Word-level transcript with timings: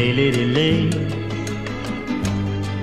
Lay, 0.00 0.14
lady, 0.14 0.46
lay. 0.46 0.90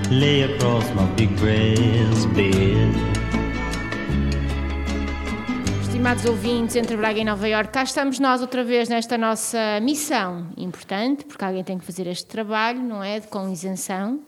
Lay 0.08 0.44
across 0.44 0.88
my 0.94 1.04
big 1.16 1.34
breast 1.40 2.28
bed. 2.28 2.94
Estimados 5.82 6.24
ouvintes, 6.26 6.76
entre 6.76 6.96
Braga 6.96 7.18
e 7.18 7.24
Nova 7.24 7.48
Iorque, 7.48 7.72
cá 7.72 7.82
estamos 7.82 8.20
nós 8.20 8.40
outra 8.40 8.62
vez 8.62 8.88
nesta 8.88 9.18
nossa 9.18 9.80
missão 9.80 10.46
importante, 10.56 11.24
porque 11.24 11.44
alguém 11.44 11.64
tem 11.64 11.76
que 11.76 11.84
fazer 11.84 12.06
este 12.06 12.24
trabalho, 12.26 12.80
não 12.80 13.02
é? 13.02 13.20
Com 13.20 13.50
isenção, 13.50 14.20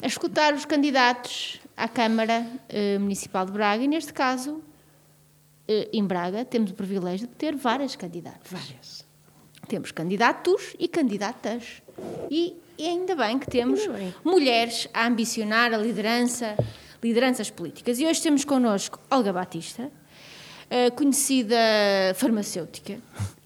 a 0.00 0.06
escutar 0.06 0.54
os 0.54 0.64
candidatos 0.64 1.60
à 1.76 1.88
Câmara 1.88 2.46
eh, 2.68 2.96
Municipal 3.00 3.44
de 3.44 3.50
Braga 3.50 3.82
e, 3.82 3.88
neste 3.88 4.12
caso, 4.12 4.62
eh, 5.66 5.88
em 5.92 6.04
Braga, 6.04 6.44
temos 6.44 6.70
o 6.70 6.74
privilégio 6.74 7.26
de 7.26 7.34
ter 7.34 7.56
várias 7.56 7.96
candidatas. 7.96 8.52
Várias. 8.52 9.04
Temos 9.66 9.90
candidatos 9.90 10.76
e 10.78 10.86
candidatas. 10.86 11.82
E, 12.30 12.56
e 12.78 12.86
ainda 12.86 13.14
bem 13.16 13.38
que 13.38 13.50
temos 13.50 13.86
bem. 13.86 14.14
mulheres 14.24 14.88
a 14.92 15.06
ambicionar 15.06 15.72
a 15.72 15.76
liderança, 15.76 16.56
lideranças 17.02 17.50
políticas. 17.50 17.98
E 17.98 18.06
hoje 18.06 18.22
temos 18.22 18.44
connosco 18.44 19.00
Olga 19.10 19.32
Batista, 19.32 19.90
eh, 20.70 20.90
conhecida 20.90 21.56
farmacêutica, 22.14 22.98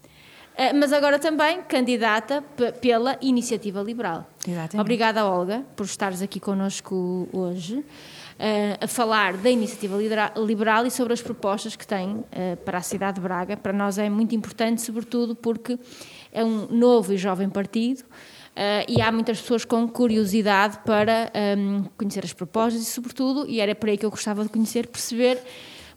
eh, 0.55 0.73
mas 0.73 0.91
agora 0.93 1.17
também 1.17 1.61
candidata 1.63 2.43
pela 2.81 3.17
Iniciativa 3.21 3.81
Liberal. 3.81 4.29
Exatamente. 4.47 4.79
Obrigada, 4.79 5.25
Olga, 5.25 5.65
por 5.75 5.85
estares 5.85 6.21
aqui 6.21 6.39
connosco 6.39 7.27
hoje. 7.31 7.83
eh, 8.39 8.77
a 8.81 8.87
falar 8.87 9.37
da 9.37 9.49
iniciativa 9.49 9.95
liberal 10.37 10.85
e 10.85 10.91
sobre 10.91 11.13
as 11.13 11.21
propostas 11.21 11.75
que 11.75 11.85
tem 11.85 12.23
eh, 12.31 12.55
para 12.57 12.79
a 12.79 12.81
cidade 12.81 13.15
de 13.15 13.21
Braga. 13.21 13.55
Para 13.55 13.73
nós 13.73 13.97
é 13.97 14.09
muito 14.09 14.35
importante, 14.35 14.81
sobretudo 14.81 15.35
porque 15.35 15.77
é 16.31 16.43
um 16.43 16.67
novo 16.67 17.13
e 17.13 17.17
jovem 17.17 17.49
partido 17.49 18.03
eh, 18.55 18.85
e 18.87 19.01
há 19.01 19.11
muitas 19.11 19.41
pessoas 19.41 19.65
com 19.65 19.87
curiosidade 19.87 20.79
para 20.85 21.31
ehm, 21.33 21.83
conhecer 21.97 22.23
as 22.23 22.33
propostas 22.33 22.81
e, 22.81 22.85
sobretudo, 22.85 23.45
e 23.47 23.59
era 23.59 23.73
por 23.73 23.89
aí 23.89 23.97
que 23.97 24.05
eu 24.05 24.11
gostava 24.11 24.43
de 24.43 24.49
conhecer, 24.49 24.87
perceber, 24.87 25.41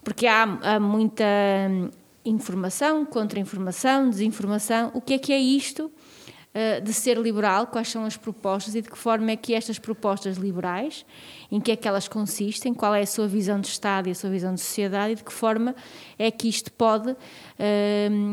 porque 0.02 0.26
há, 0.26 0.42
há 0.42 0.80
muita 0.80 1.24
hum, 1.70 1.90
informação, 2.24 3.04
contra-informação, 3.04 4.08
desinformação. 4.08 4.90
O 4.94 5.00
que 5.00 5.14
é 5.14 5.18
que 5.18 5.32
é 5.32 5.38
isto? 5.38 5.90
uh, 6.56 6.80
de 6.80 6.92
ser 6.92 7.18
liberal, 7.18 7.66
quais 7.66 7.88
são 7.88 8.04
as 8.04 8.16
propostas 8.16 8.74
e 8.74 8.80
de 8.80 8.88
que 8.88 8.96
forma 8.96 9.30
é 9.30 9.36
que 9.36 9.54
estas 9.54 9.78
propostas 9.78 10.36
liberais, 10.36 11.04
em 11.50 11.60
que 11.60 11.70
é 11.70 11.77
que 11.77 11.86
elas 11.86 12.08
consistem, 12.08 12.72
qual 12.72 12.94
é 12.94 13.02
a 13.02 13.06
sua 13.06 13.28
visão 13.28 13.60
de 13.60 13.68
Estado 13.68 14.08
e 14.08 14.12
a 14.12 14.14
sua 14.14 14.30
visão 14.30 14.54
de 14.54 14.60
sociedade 14.60 15.12
e 15.12 15.16
de 15.16 15.24
que 15.24 15.32
forma 15.32 15.74
é 16.18 16.30
que 16.30 16.48
isto 16.48 16.72
pode 16.72 17.10
uh, 17.10 17.16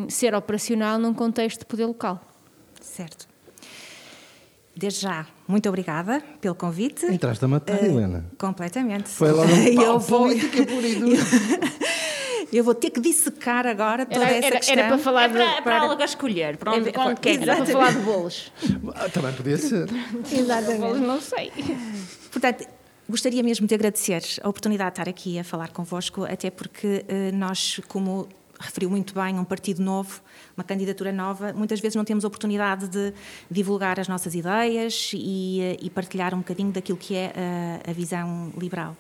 ser 0.10 0.34
operacional 0.34 0.98
num 0.98 1.14
contexto 1.14 1.60
de 1.60 1.66
poder 1.66 1.86
local. 1.86 2.22
Certo. 2.80 3.33
Desde 4.76 5.02
já, 5.02 5.28
muito 5.48 5.70
obrigada 5.70 6.22
pelo 6.42 6.56
convite. 6.56 7.06
Entraste 7.06 7.46
a 7.46 7.48
matar, 7.48 7.82
Eh, 7.84 7.86
Helena. 7.86 8.26
Completamente. 8.40 9.08
Foi 9.10 9.32
logo 9.32 9.52
um 9.52 9.56
eu 9.68 9.76
pau, 9.76 10.00
vou, 10.00 10.20
política 10.28 10.58
e 10.62 10.96
dura. 10.96 11.18
eu 12.52 12.64
vou 12.64 12.74
ter 12.74 12.90
que 12.90 13.00
dissecar 13.00 13.68
agora 13.68 14.04
toda 14.06 14.26
Era- 14.26 14.36
essa 14.36 14.48
era- 14.48 14.58
questão. 14.58 14.76
era 14.78 14.88
para 14.88 14.98
falar 14.98 15.24
É 15.26 15.30
para, 15.30 15.46
de- 15.46 15.52
para 15.54 15.62
para- 15.62 15.82
algo 15.82 16.02
a 16.02 16.06
escolher, 16.06 16.58
para 16.58 16.72
onde, 16.74 16.90
É, 16.90 16.92
para 16.92 17.06
onde 17.06 17.20
quer. 17.22 17.42
Era 17.42 17.56
para 17.58 17.66
falar 17.68 17.92
de 17.94 18.00
bolos. 18.00 18.52
Ah, 18.96 19.10
Também 19.10 19.34
podia 19.34 19.58
ser. 19.58 19.88
Bolos 20.80 21.00
não 21.02 21.22
sei. 21.22 21.52
Portanto, 22.32 22.66
gostaria 23.08 23.44
mesmo 23.44 23.68
de 23.68 23.76
agradecer 23.76 24.24
a 24.42 24.50
oportunidade 24.50 24.96
de 24.96 25.02
estar 25.02 25.10
aqui 25.10 25.38
a 25.38 25.44
falar 25.44 25.70
convosco, 25.70 26.24
até 26.26 26.50
porque 26.50 27.06
eh, 27.08 27.32
nós, 27.32 27.80
como 27.88 28.28
referiu 28.64 28.90
muito 28.90 29.14
bem, 29.14 29.38
um 29.38 29.44
partido 29.44 29.82
novo, 29.82 30.22
uma 30.56 30.64
candidatura 30.64 31.12
nova, 31.12 31.54
muitas 31.54 31.80
vezes 31.80 31.96
não 31.96 32.06
temos 32.06 32.24
oportunidade 32.24 32.88
de 32.88 33.14
divulgar 33.52 34.00
as 34.00 34.08
nossas 34.08 34.34
ideias 34.34 35.12
e, 35.14 35.60
eh, 35.62 35.78
e 35.82 35.90
partilhar 35.90 36.34
um 36.34 36.40
bocadinho 36.40 36.72
daquilo 36.72 36.98
que 36.98 37.16
é 37.16 37.34
eh, 37.36 37.90
a 37.90 37.94
visão 37.94 38.52
liberal. 38.58 38.96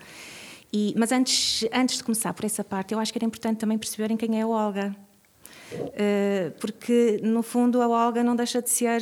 E- 0.71 0.93
mas 0.97 1.11
antes, 1.11 1.65
antes 1.71 1.97
de 1.97 2.03
começar 2.03 2.33
por 2.33 2.45
essa 2.45 2.63
parte, 2.63 2.93
eu 2.93 2.99
acho 2.99 3.11
que 3.11 3.17
era 3.17 3.25
importante 3.25 3.57
também 3.57 3.77
perceberem 3.77 4.17
quem 4.17 4.39
é 4.39 4.43
a 4.43 4.47
Olga. 4.47 4.95
Uh, 5.73 6.51
porque, 6.59 7.19
no 7.23 7.41
fundo, 7.41 7.81
a 7.81 7.87
Olga 7.87 8.23
não 8.23 8.35
deixa 8.35 8.61
de 8.61 8.69
ser 8.69 9.01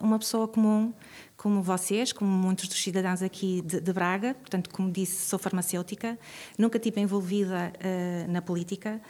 uma 0.00 0.20
pessoa 0.20 0.46
comum, 0.46 0.92
como 1.36 1.60
vocês, 1.62 2.12
como 2.12 2.30
muitos 2.30 2.68
dos 2.68 2.80
cidadãos 2.80 3.22
aqui 3.22 3.60
de, 3.62 3.80
de 3.80 3.92
Braga. 3.92 4.34
Portanto, 4.34 4.70
como 4.70 4.88
disse, 4.92 5.26
sou 5.26 5.36
farmacêutica, 5.36 6.16
nunca 6.56 6.76
estive 6.76 7.00
envolvida 7.00 7.72
na 8.28 8.40
política. 8.40 9.00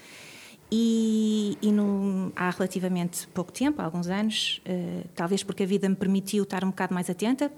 E, 0.72 1.58
e 1.60 1.72
no- 1.72 2.32
há 2.36 2.50
relativamente 2.50 3.26
pouco 3.28 3.50
tempo, 3.52 3.82
alguns 3.82 4.06
anos, 4.06 4.60
uh, 4.68 5.08
talvez 5.16 5.42
porque 5.42 5.64
a 5.64 5.66
vida 5.66 5.88
me 5.88 5.96
permitiu 5.96 6.44
estar 6.44 6.62
um 6.64 6.68
bocado 6.68 6.94
mais 6.94 7.10
atenta, 7.10 7.50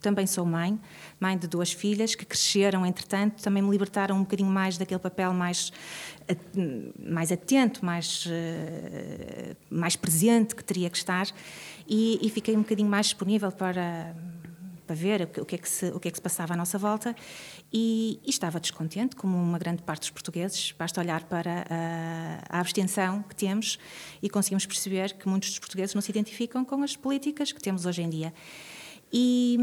também 0.00 0.26
sou 0.26 0.46
mãe, 0.46 0.78
mãe 1.18 1.36
de 1.36 1.46
duas 1.46 1.72
filhas 1.72 2.14
que 2.14 2.24
cresceram, 2.24 2.86
entretanto, 2.86 3.42
também 3.42 3.62
me 3.62 3.70
libertaram 3.70 4.16
um 4.16 4.20
bocadinho 4.20 4.48
mais 4.48 4.78
daquele 4.78 5.00
papel 5.00 5.34
mais, 5.34 5.72
mais 6.98 7.30
atento, 7.30 7.84
mais, 7.84 8.24
eh, 8.30 9.54
mais 9.68 9.96
presente 9.96 10.54
que 10.54 10.64
teria 10.64 10.88
que 10.88 10.96
estar 10.96 11.26
e, 11.86 12.18
e 12.22 12.30
fiquei 12.30 12.56
um 12.56 12.60
bocadinho 12.62 12.88
mais 12.88 13.06
disponível 13.06 13.52
para, 13.52 14.16
para 14.90 14.96
ver 14.96 15.30
o 15.38 15.44
que, 15.44 15.54
é 15.54 15.58
que 15.58 15.68
se, 15.68 15.86
o 15.90 16.00
que 16.00 16.08
é 16.08 16.10
que 16.10 16.16
se 16.16 16.22
passava 16.22 16.54
à 16.54 16.56
nossa 16.56 16.76
volta 16.76 17.14
e, 17.72 18.18
e 18.26 18.30
estava 18.30 18.58
descontente, 18.58 19.14
como 19.14 19.36
uma 19.36 19.56
grande 19.56 19.82
parte 19.82 20.00
dos 20.00 20.10
portugueses. 20.10 20.74
Basta 20.76 21.00
olhar 21.00 21.22
para 21.24 21.64
a, 21.70 22.56
a 22.56 22.60
abstenção 22.60 23.22
que 23.22 23.36
temos 23.36 23.78
e 24.20 24.28
conseguimos 24.28 24.66
perceber 24.66 25.12
que 25.12 25.28
muitos 25.28 25.50
dos 25.50 25.60
portugueses 25.60 25.94
não 25.94 26.02
se 26.02 26.10
identificam 26.10 26.64
com 26.64 26.82
as 26.82 26.96
políticas 26.96 27.52
que 27.52 27.62
temos 27.62 27.86
hoje 27.86 28.02
em 28.02 28.10
dia. 28.10 28.34
E, 29.12 29.56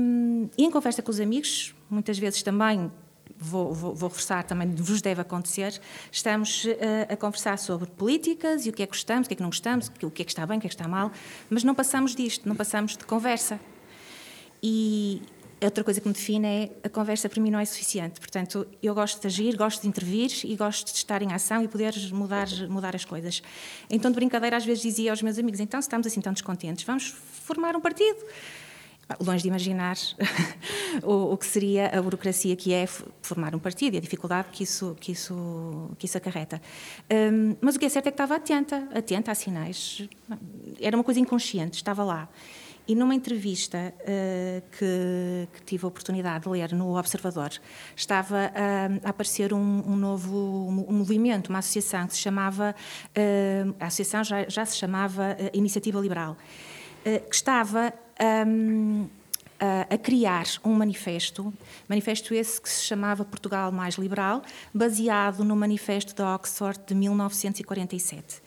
e 0.57 0.63
em 0.63 0.71
conversa 0.71 1.01
com 1.01 1.11
os 1.11 1.19
amigos, 1.19 1.75
muitas 1.89 2.17
vezes 2.17 2.41
também, 2.41 2.89
vou, 3.37 3.73
vou, 3.73 3.93
vou 3.93 4.07
reforçar, 4.07 4.45
também 4.45 4.73
vos 4.75 5.01
deve 5.01 5.19
acontecer, 5.19 5.77
estamos 6.09 6.65
eh, 6.65 7.05
a 7.09 7.17
conversar 7.17 7.59
sobre 7.59 7.89
políticas 7.89 8.65
e 8.65 8.69
o 8.69 8.73
que 8.73 8.81
é 8.81 8.85
que 8.85 8.93
gostamos, 8.93 9.25
o 9.25 9.27
que 9.27 9.33
é 9.33 9.35
que 9.35 9.43
não 9.43 9.49
gostamos, 9.49 9.89
o 9.89 10.09
que 10.09 10.21
é 10.21 10.25
que 10.25 10.31
está 10.31 10.45
bem, 10.45 10.57
o 10.57 10.61
que 10.61 10.67
é 10.67 10.69
que 10.69 10.75
está 10.75 10.87
mal, 10.87 11.11
mas 11.49 11.65
não 11.65 11.75
passamos 11.75 12.15
disto, 12.15 12.47
não 12.47 12.55
passamos 12.55 12.95
de 12.95 13.05
conversa. 13.05 13.59
E 14.61 15.21
outra 15.61 15.83
coisa 15.83 15.99
que 15.99 16.07
me 16.07 16.13
define 16.13 16.47
é 16.47 16.71
a 16.83 16.89
conversa 16.89 17.27
para 17.27 17.41
mim 17.41 17.49
não 17.49 17.59
é 17.59 17.65
suficiente. 17.65 18.19
Portanto, 18.19 18.67
eu 18.81 18.93
gosto 18.93 19.21
de 19.21 19.27
agir, 19.27 19.55
gosto 19.55 19.81
de 19.81 19.87
intervir 19.87 20.31
e 20.43 20.55
gosto 20.55 20.91
de 20.91 20.97
estar 20.97 21.21
em 21.21 21.33
ação 21.33 21.63
e 21.63 21.67
poder 21.67 21.93
mudar, 22.11 22.47
mudar 22.69 22.95
as 22.95 23.05
coisas. 23.05 23.41
Então, 23.89 24.11
de 24.11 24.15
brincadeira, 24.15 24.57
às 24.57 24.65
vezes 24.65 24.83
dizia 24.83 25.11
aos 25.11 25.21
meus 25.21 25.37
amigos: 25.37 25.59
então, 25.59 25.81
se 25.81 25.87
estamos 25.87 26.05
assim 26.05 26.21
tão 26.21 26.33
descontentes, 26.33 26.83
vamos 26.85 27.09
formar 27.43 27.75
um 27.75 27.81
partido. 27.81 28.19
Longe 29.21 29.41
de 29.41 29.47
imaginar 29.47 29.95
o, 31.01 31.31
o 31.31 31.37
que 31.37 31.45
seria 31.45 31.97
a 31.97 32.01
burocracia 32.01 32.53
que 32.57 32.73
é 32.73 32.85
formar 33.21 33.55
um 33.55 33.59
partido 33.59 33.93
e 33.93 33.97
a 33.97 34.01
dificuldade 34.01 34.49
que 34.51 34.63
isso, 34.63 34.97
que 34.99 35.13
isso, 35.13 35.91
que 35.97 36.05
isso 36.05 36.17
acarreta. 36.17 36.61
Hum, 37.09 37.55
mas 37.61 37.77
o 37.77 37.79
que 37.79 37.85
é 37.85 37.89
certo 37.89 38.07
é 38.07 38.11
que 38.11 38.15
estava 38.15 38.35
atenta, 38.35 38.85
atenta 38.93 39.31
a 39.31 39.35
sinais. 39.35 40.05
Era 40.81 40.97
uma 40.97 41.05
coisa 41.05 41.21
inconsciente, 41.21 41.77
estava 41.77 42.03
lá. 42.03 42.27
E 42.87 42.95
numa 42.95 43.13
entrevista 43.13 43.93
eh, 43.99 44.63
que, 44.71 45.47
que 45.53 45.61
tive 45.65 45.83
a 45.83 45.87
oportunidade 45.89 46.45
de 46.45 46.49
ler 46.49 46.73
no 46.73 46.97
Observador, 46.97 47.51
estava 47.93 48.49
ah, 48.55 48.87
a 49.03 49.09
aparecer 49.09 49.53
um, 49.53 49.83
um 49.85 49.97
novo 49.97 50.37
um 50.37 50.93
movimento, 50.93 51.49
uma 51.49 51.59
associação 51.59 52.07
que 52.07 52.13
se 52.13 52.19
chamava, 52.19 52.73
eh, 53.13 53.65
a 53.77 53.87
associação 53.87 54.23
já, 54.23 54.47
já 54.47 54.65
se 54.65 54.77
chamava 54.77 55.35
eh, 55.37 55.51
Iniciativa 55.53 55.99
Liberal, 55.99 56.37
que 57.03 57.35
estava 57.35 57.93
hum, 58.45 59.07
a, 59.59 59.97
criar 59.97 60.45
um 60.63 60.73
manifesto, 60.73 61.53
manifesto 61.87 62.33
esse 62.33 62.61
que 62.61 62.69
se 62.69 62.83
chamava 62.83 63.23
Portugal 63.25 63.71
Mais 63.71 63.95
Liberal, 63.95 64.41
baseado 64.73 65.43
no 65.43 65.55
manifesto 65.55 66.13
de 66.13 66.21
Oxford 66.21 66.79
de 66.85 66.95
1947 66.95 68.41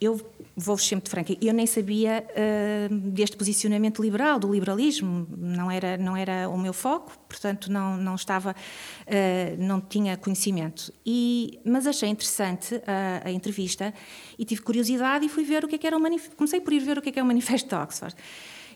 eu 0.00 0.20
vou-vos 0.54 0.86
sempre 0.86 1.10
franca, 1.10 1.34
eu 1.40 1.54
nem 1.54 1.66
sabia 1.66 2.26
uh, 2.30 2.94
deste 3.10 3.36
posicionamento 3.36 4.02
liberal, 4.02 4.38
do 4.38 4.52
liberalismo, 4.52 5.26
não 5.36 5.70
era, 5.70 5.96
não 5.96 6.16
era 6.16 6.48
o 6.48 6.58
meu 6.58 6.72
foco, 6.72 7.12
portanto 7.28 7.70
não, 7.70 7.96
não 7.96 8.14
estava, 8.14 8.52
uh, 8.52 9.62
não 9.62 9.80
tinha 9.80 10.16
conhecimento. 10.16 10.92
E, 11.04 11.58
mas 11.64 11.86
achei 11.86 12.08
interessante 12.08 12.80
a, 12.86 13.28
a 13.28 13.32
entrevista 13.32 13.92
e 14.38 14.44
tive 14.44 14.62
curiosidade 14.62 15.24
e 15.24 15.28
fui 15.28 15.44
ver 15.44 15.64
o 15.64 15.68
que 15.68 15.76
é 15.76 15.78
que 15.78 15.86
era 15.86 15.96
o 15.96 16.00
manifesto, 16.00 16.36
comecei 16.36 16.60
por 16.60 16.72
ir 16.72 16.80
ver 16.80 16.98
o 16.98 17.02
que 17.02 17.08
é 17.08 17.12
que 17.12 17.18
é 17.18 17.22
o 17.22 17.26
manifesto 17.26 17.68
de 17.68 17.74
Oxford. 17.74 18.14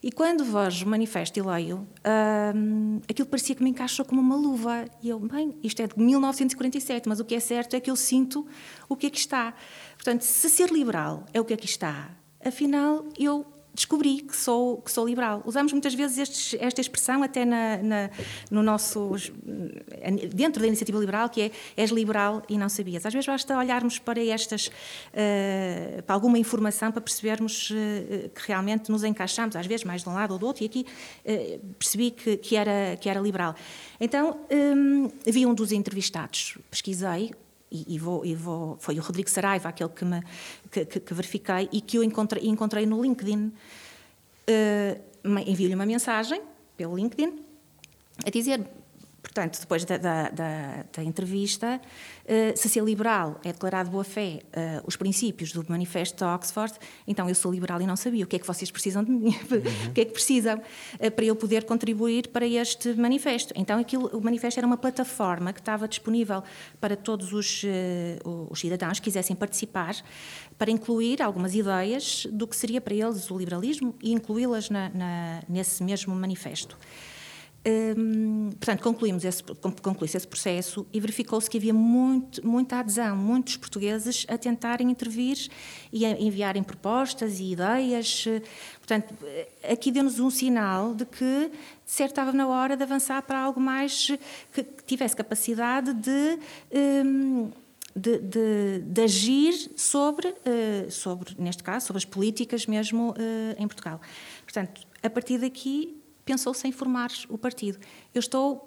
E 0.03 0.11
quando 0.11 0.43
vejo 0.45 0.87
o 0.87 0.89
manifesto 0.89 1.39
e 1.39 1.43
leio, 1.43 1.87
hum, 2.55 3.01
aquilo 3.07 3.29
parecia 3.29 3.55
que 3.55 3.63
me 3.63 3.69
encaixou 3.69 4.03
como 4.03 4.19
uma 4.19 4.35
luva. 4.35 4.87
E 5.03 5.11
eu, 5.11 5.19
bem, 5.21 5.55
isto 5.63 5.83
é 5.83 5.87
de 5.87 5.99
1947, 5.99 7.07
mas 7.07 7.21
o 7.21 7.25
que 7.25 7.35
é 7.35 7.41
certo 7.41 7.77
é 7.77 7.81
que 7.81 7.91
eu 7.91 7.97
sinto 7.97 8.47
o 8.89 8.97
que 8.97 9.09
aqui 9.09 9.19
está. 9.19 9.55
Portanto, 10.01 10.23
se 10.23 10.49
ser 10.49 10.71
liberal 10.71 11.27
é 11.35 11.39
o 11.39 11.45
que 11.45 11.53
aqui 11.53 11.67
está, 11.67 12.11
afinal 12.43 13.05
eu 13.19 13.45
descobri 13.75 14.23
que 14.23 14.35
sou, 14.35 14.79
que 14.79 14.91
sou 14.91 15.07
liberal. 15.07 15.43
Usamos 15.45 15.73
muitas 15.73 15.95
vezes 15.95 16.17
estes, 16.17 16.59
esta 16.59 16.81
expressão 16.81 17.23
até 17.23 17.45
na, 17.45 17.77
na, 17.83 18.11
no 18.51 18.63
nosso, 18.63 19.13
dentro 20.35 20.63
da 20.63 20.67
iniciativa 20.67 20.99
liberal, 20.99 21.29
que 21.29 21.43
é 21.43 21.51
és 21.77 21.91
liberal 21.91 22.43
e 22.49 22.57
não 22.57 22.71
sabias. 22.71 23.05
Às 23.05 23.13
vezes 23.13 23.27
basta 23.27 23.59
olharmos 23.59 23.99
para 23.99 24.25
estas, 24.25 24.69
uh, 24.69 26.03
para 26.03 26.15
alguma 26.15 26.39
informação 26.39 26.91
para 26.91 27.03
percebermos 27.03 27.71
uh, 27.71 28.29
que 28.31 28.49
realmente 28.49 28.91
nos 28.91 29.05
encaixamos, 29.05 29.55
às 29.55 29.67
vezes 29.67 29.85
mais 29.85 30.03
de 30.03 30.09
um 30.09 30.15
lado 30.15 30.33
ou 30.33 30.39
do 30.39 30.47
outro, 30.47 30.65
e 30.65 30.67
aqui 30.67 30.87
uh, 31.25 31.59
percebi 31.79 32.11
que, 32.11 32.39
que, 32.39 32.57
era, 32.57 32.97
que 32.99 33.09
era 33.09 33.21
liberal. 33.21 33.55
Então, 34.01 34.41
um, 34.51 35.11
vi 35.27 35.45
um 35.45 35.55
dos 35.55 35.73
entrevistados, 35.73 36.57
pesquisei, 36.71 37.33
e, 37.71 37.95
e, 37.95 37.99
vou, 37.99 38.25
e 38.25 38.35
vou, 38.35 38.77
foi 38.79 38.99
o 38.99 39.03
Rodrigo 39.03 39.31
Saraiva 39.31 39.69
aquele 39.69 39.91
que, 39.91 40.05
me, 40.05 40.23
que, 40.71 40.85
que, 40.85 41.01
que 41.01 41.15
verifiquei 41.15 41.69
e 41.73 41.81
que 41.81 41.99
eu 41.99 42.03
encontrei, 42.03 42.47
encontrei 42.47 42.87
no 42.87 43.01
LinkedIn. 43.01 43.53
Uh, 44.49 45.11
Envio-lhe 45.47 45.75
uma 45.75 45.87
mensagem 45.87 46.41
pelo 46.77 46.97
LinkedIn 46.97 47.45
a 48.25 48.31
dizer 48.31 48.67
Portanto, 49.33 49.61
depois 49.61 49.85
da, 49.85 49.97
da, 49.97 50.29
da, 50.29 50.85
da 50.93 51.05
entrevista, 51.05 51.81
uh, 52.25 52.59
se 52.59 52.69
ser 52.69 52.83
liberal 52.83 53.41
é 53.45 53.53
declarar 53.53 53.85
de 53.85 53.91
boa 53.91 54.03
fé 54.03 54.41
uh, 54.43 54.83
os 54.85 54.97
princípios 54.97 55.53
do 55.53 55.65
Manifesto 55.69 56.17
de 56.17 56.25
Oxford, 56.25 56.75
então 57.07 57.29
eu 57.29 57.35
sou 57.37 57.53
liberal 57.53 57.81
e 57.81 57.87
não 57.87 57.95
sabia. 57.95 58.25
O 58.25 58.27
que 58.27 58.35
é 58.35 58.39
que 58.41 58.47
vocês 58.47 58.73
precisam 58.73 59.05
de 59.05 59.11
mim? 59.11 59.31
Uhum. 59.51 59.91
o 59.91 59.93
que 59.93 60.01
é 60.01 60.05
que 60.05 60.13
precisam 60.13 60.59
uh, 60.59 61.11
para 61.11 61.25
eu 61.25 61.37
poder 61.37 61.65
contribuir 61.65 62.29
para 62.29 62.47
este 62.47 62.95
manifesto? 62.95 63.53
Então, 63.57 63.79
aquilo, 63.79 64.07
o 64.09 64.21
manifesto 64.21 64.59
era 64.59 64.67
uma 64.67 64.77
plataforma 64.77 65.53
que 65.53 65.61
estava 65.61 65.87
disponível 65.87 66.43
para 66.81 66.97
todos 66.97 67.33
os, 67.33 67.65
os 68.49 68.59
cidadãos 68.59 68.99
que 68.99 69.05
quisessem 69.05 69.37
participar, 69.37 69.95
para 70.57 70.71
incluir 70.71 71.21
algumas 71.21 71.55
ideias 71.55 72.27
do 72.31 72.47
que 72.47 72.57
seria 72.57 72.81
para 72.81 72.95
eles 72.95 73.31
o 73.31 73.37
liberalismo 73.37 73.95
e 74.03 74.13
incluí-las 74.13 74.69
nesse 75.49 75.83
mesmo 75.83 76.15
manifesto. 76.15 76.79
Hum, 77.63 78.49
portanto, 78.53 78.83
concluímos 78.83 79.23
esse, 79.23 79.45
esse 80.17 80.27
processo 80.27 80.87
e 80.91 80.99
verificou-se 80.99 81.49
que 81.49 81.59
havia 81.59 81.75
muito, 81.75 82.47
muita 82.47 82.77
adesão, 82.77 83.15
muitos 83.15 83.59
portugueses 83.59 84.25
a 84.31 84.39
tentarem 84.39 84.91
intervir 84.91 85.37
e 85.93 86.07
a 86.07 86.19
enviarem 86.19 86.63
propostas 86.63 87.39
e 87.39 87.53
ideias. 87.53 88.25
Portanto, 88.79 89.15
aqui 89.63 89.93
deu-nos 89.93 90.19
um 90.19 90.31
sinal 90.31 90.95
de 90.95 91.05
que, 91.05 91.51
de 91.51 91.91
certo, 91.91 92.13
estava 92.13 92.33
na 92.33 92.49
hora 92.49 92.79
de 92.79 92.83
avançar 92.83 93.21
para 93.23 93.39
algo 93.39 93.61
mais 93.61 94.11
que 94.53 94.63
tivesse 94.87 95.15
capacidade 95.15 95.93
de. 95.93 96.39
Hum, 96.75 97.51
de, 97.95 98.19
de, 98.19 98.83
de, 98.85 99.03
agir 99.03 99.53
sobre, 99.77 100.29
uh, 100.29 100.89
sobre, 100.93 101.35
neste 101.37 101.61
caso, 101.61 101.89
sobre 101.89 101.99
as 101.99 102.05
políticas 102.05 102.65
mesmo 102.65 103.11
uh, 103.11 103.15
em 103.59 103.67
Portugal. 103.67 104.01
Portanto, 104.45 104.83
a 105.03 105.11
partir 105.11 105.39
daqui 105.39 106.00
pensou-se 106.31 106.67
em 106.67 106.73
formar 106.73 107.11
o 107.29 107.37
partido. 107.37 107.79
Eu 108.15 108.21
estou 108.21 108.67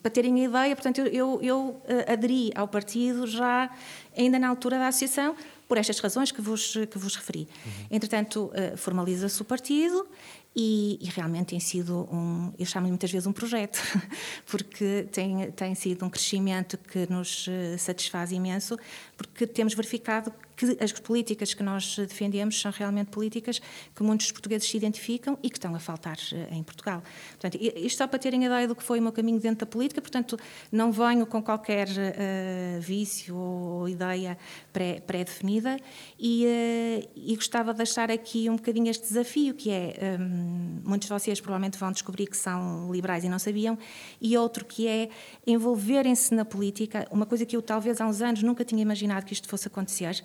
para 0.00 0.10
terem 0.10 0.40
a 0.40 0.44
ideia, 0.48 0.76
portanto, 0.76 1.00
eu, 1.00 1.06
eu, 1.08 1.40
eu, 1.42 1.82
eh, 1.88 2.12
aderi 2.12 2.52
ao 2.54 2.68
partido 2.68 3.26
já 3.26 3.68
ainda 4.16 4.38
na 4.38 4.48
altura 4.48 4.78
da 4.78 4.86
associação, 4.86 5.34
por 5.66 5.76
estas 5.76 5.98
razões 5.98 6.30
que 6.30 6.40
vos, 6.40 6.74
que 6.88 6.96
vos 6.96 7.16
referi. 7.16 7.48
Uhum. 7.66 7.86
Entretanto, 7.90 8.44
uh, 8.44 8.76
formaliza-se 8.76 9.42
o 9.42 9.44
partido 9.44 10.06
e, 10.54 10.98
e, 11.00 11.06
realmente 11.06 11.48
tem 11.48 11.58
sido 11.58 12.08
um, 12.12 12.52
eu 12.56 12.66
chamo-lhe 12.66 12.92
muitas 12.92 13.10
vezes 13.10 13.26
um 13.26 13.32
projeto, 13.32 13.80
porque 14.46 15.08
tem, 15.10 15.50
tem 15.50 15.74
sido 15.74 16.04
um 16.04 16.10
crescimento 16.10 16.78
que 16.78 17.10
nos 17.10 17.46
eh, 17.48 17.76
satisfaz 17.76 18.30
imenso, 18.30 18.78
porque 19.16 19.46
temos 19.46 19.74
verificado 19.74 20.32
que 20.56 20.76
as 20.80 20.92
políticas 20.92 21.54
que 21.54 21.62
nós 21.62 21.96
defendemos 21.96 22.60
são 22.60 22.70
realmente 22.70 23.10
políticas 23.10 23.60
que 23.94 24.02
muitos 24.02 24.30
portugueses 24.32 24.68
se 24.68 24.76
identificam 24.76 25.38
e 25.42 25.50
que 25.50 25.56
estão 25.56 25.74
a 25.74 25.78
faltar 25.78 26.16
eh, 26.32 26.48
em 26.52 26.62
Portugal. 26.62 27.02
Portanto, 27.30 27.58
isto 27.60 27.98
só 27.98 28.06
para 28.06 28.18
terem 28.18 28.44
a 28.44 28.46
ideia 28.46 28.68
do 28.68 28.74
que 28.74 28.82
foi 28.82 28.98
o 28.98 29.02
meu 29.02 29.12
caminho 29.12 29.40
dentro 29.40 29.66
da 29.66 29.66
política, 29.66 30.00
portanto, 30.00 30.38
não 30.70 30.92
venho 30.92 31.26
com 31.26 31.42
qualquer 31.42 31.88
uh, 31.88 32.80
vício 32.80 33.36
ou 33.36 33.88
ideia 33.88 34.36
pré-definida 34.72 35.76
pré 35.76 35.84
e, 36.18 36.46
uh, 36.46 37.08
e, 37.16 37.34
gostava 37.34 37.72
de 37.72 37.78
deixar 37.78 38.10
aqui 38.10 38.48
um 38.48 38.56
bocadinho 38.56 38.90
este 38.90 39.08
desafio, 39.08 39.54
que 39.54 39.70
é, 39.70 40.18
um, 40.18 40.80
muitos 40.84 41.08
de 41.08 41.12
vocês 41.12 41.40
provavelmente 41.40 41.78
vão 41.78 41.90
descobrir 41.92 42.26
que 42.26 42.36
são 42.36 42.90
liberais 42.92 43.24
e 43.24 43.28
não 43.28 43.38
sabiam, 43.38 43.78
e 44.20 44.36
outro 44.36 44.64
que 44.64 44.86
é 44.86 45.08
envolverem-se 45.46 46.34
na 46.34 46.44
política, 46.44 47.06
uma 47.10 47.26
coisa 47.26 47.44
que 47.44 47.56
eu 47.56 47.62
talvez 47.62 48.00
há 48.00 48.06
uns 48.06 48.20
anos 48.20 48.42
nunca 48.42 48.64
tinha 48.64 48.82
imaginado 48.82 49.26
que 49.26 49.32
isto 49.32 49.48
fosse 49.48 49.68
acontecer, 49.68 50.22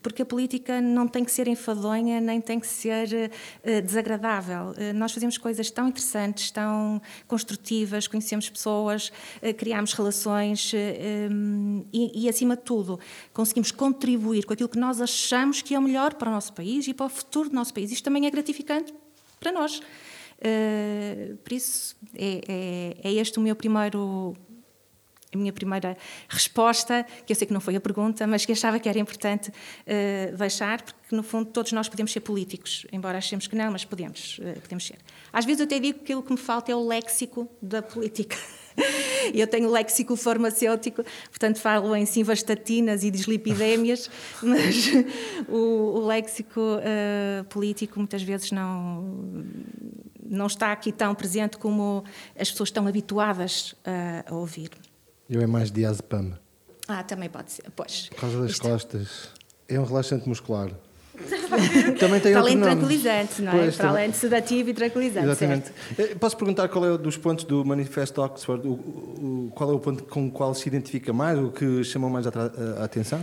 porque 0.00 0.22
a 0.22 0.26
política 0.26 0.80
não 0.80 1.08
tem 1.08 1.24
que 1.24 1.30
ser 1.30 1.48
enfadonha, 1.48 2.20
nem 2.20 2.40
tem 2.40 2.60
que 2.60 2.66
ser 2.66 3.30
eh, 3.62 3.80
desagradável. 3.80 4.74
Eh, 4.76 4.92
nós 4.92 5.12
fazemos 5.12 5.36
coisas 5.36 5.70
tão 5.70 5.88
interessantes, 5.88 6.50
tão 6.50 7.02
construtivas, 7.26 8.06
conhecemos 8.06 8.48
pessoas, 8.48 9.12
eh, 9.42 9.52
criamos 9.52 9.92
relações 9.92 10.72
hum, 11.30 11.84
e, 11.92 12.24
e, 12.24 12.28
acima 12.28 12.56
de 12.56 12.62
tudo, 12.62 12.98
conseguimos 13.32 13.72
contribuir 13.72 14.44
com 14.44 14.52
aquilo 14.52 14.68
que 14.68 14.78
nós 14.78 15.00
achamos 15.00 15.62
que 15.62 15.74
é 15.74 15.78
o 15.78 15.82
melhor 15.82 16.14
para 16.14 16.28
o 16.28 16.32
nosso 16.32 16.52
país 16.52 16.86
e 16.86 16.94
para 16.94 17.06
o 17.06 17.08
futuro 17.08 17.48
do 17.48 17.54
nosso 17.54 17.74
país. 17.74 17.90
Isto 17.90 18.04
também 18.04 18.26
é 18.26 18.30
gratificante 18.30 18.94
para 19.40 19.50
nós. 19.50 19.80
Por 21.42 21.52
isso, 21.52 21.96
é, 22.14 22.40
é, 23.02 23.08
é, 23.08 23.12
este 23.14 23.38
o 23.38 23.42
meu 23.42 23.56
primeiro 23.56 24.34
a 25.34 25.38
minha 25.38 25.52
primeira 25.52 25.96
resposta, 26.28 27.06
que 27.26 27.32
eu 27.32 27.36
sei 27.36 27.46
que 27.46 27.52
não 27.52 27.60
foi 27.60 27.76
a 27.76 27.80
pergunta, 27.80 28.26
mas 28.26 28.44
que 28.44 28.52
achava 28.52 28.78
que 28.78 28.88
era 28.88 28.98
importante 28.98 29.50
uh, 29.50 30.36
deixar, 30.36 30.82
porque 30.82 31.14
no 31.14 31.22
fundo 31.22 31.50
todos 31.50 31.72
nós 31.72 31.88
podemos 31.88 32.12
ser 32.12 32.20
políticos, 32.20 32.86
embora 32.92 33.18
achemos 33.18 33.46
que 33.46 33.56
não, 33.56 33.70
mas 33.70 33.84
podemos, 33.84 34.38
uh, 34.38 34.60
podemos 34.60 34.86
ser. 34.86 34.98
Às 35.32 35.44
vezes 35.44 35.60
eu 35.60 35.66
até 35.66 35.78
digo 35.78 36.00
que 36.00 36.14
o 36.14 36.22
que 36.22 36.32
me 36.32 36.38
falta 36.38 36.72
é 36.72 36.74
o 36.74 36.86
léxico 36.86 37.48
da 37.60 37.82
política. 37.82 38.36
Eu 39.32 39.46
tenho 39.46 39.70
léxico 39.70 40.16
farmacêutico, 40.16 41.04
portanto 41.30 41.58
falo 41.58 41.94
em 41.94 42.04
simvastatinas 42.04 43.04
e 43.04 43.10
dislipidémias, 43.10 44.10
mas 44.42 44.90
o, 45.48 45.98
o 45.98 46.06
léxico 46.06 46.60
uh, 46.60 47.44
político 47.44 47.98
muitas 47.98 48.22
vezes 48.22 48.50
não, 48.50 49.44
não 50.24 50.46
está 50.46 50.72
aqui 50.72 50.90
tão 50.92 51.14
presente 51.14 51.56
como 51.56 52.04
as 52.38 52.50
pessoas 52.50 52.68
estão 52.68 52.86
habituadas 52.86 53.74
a, 53.84 54.30
a 54.30 54.34
ouvir. 54.34 54.70
Eu 55.28 55.40
é 55.40 55.46
mais 55.46 55.70
diazepam. 55.70 56.38
Ah, 56.86 57.02
também 57.02 57.28
pode 57.28 57.50
ser, 57.50 57.64
pois. 57.74 58.08
Por 58.10 58.20
causa 58.20 58.42
das 58.42 58.50
Isto... 58.52 58.68
costas. 58.68 59.28
É 59.68 59.80
um 59.80 59.84
relaxante 59.84 60.28
muscular. 60.28 60.70
também 61.98 62.20
tem 62.20 62.32
Para 62.32 62.40
além 62.40 62.56
de 62.56 62.62
tranquilizante, 62.62 63.40
não 63.40 63.52
é? 63.52 63.58
Pois, 63.58 63.76
Para 63.76 63.88
além 63.88 64.10
de 64.10 64.16
sedativo 64.16 64.70
e 64.70 64.74
tranquilizante. 64.74 65.26
Exatamente. 65.26 65.72
Certo? 65.96 66.12
Eh, 66.12 66.14
posso 66.16 66.36
perguntar 66.36 66.68
qual 66.68 66.84
é 66.84 66.98
dos 66.98 67.16
pontos 67.16 67.44
do 67.44 67.64
Manifesto 67.64 68.20
Oxford, 68.20 68.66
o, 68.66 68.72
o, 68.72 69.52
qual 69.54 69.70
é 69.70 69.74
o 69.74 69.78
ponto 69.78 70.02
com 70.04 70.26
o 70.26 70.30
qual 70.30 70.52
se 70.54 70.68
identifica 70.68 71.12
mais, 71.12 71.38
o 71.38 71.50
que 71.50 71.84
chamou 71.84 72.10
mais 72.10 72.26
a, 72.26 72.30
a 72.80 72.84
atenção? 72.84 73.20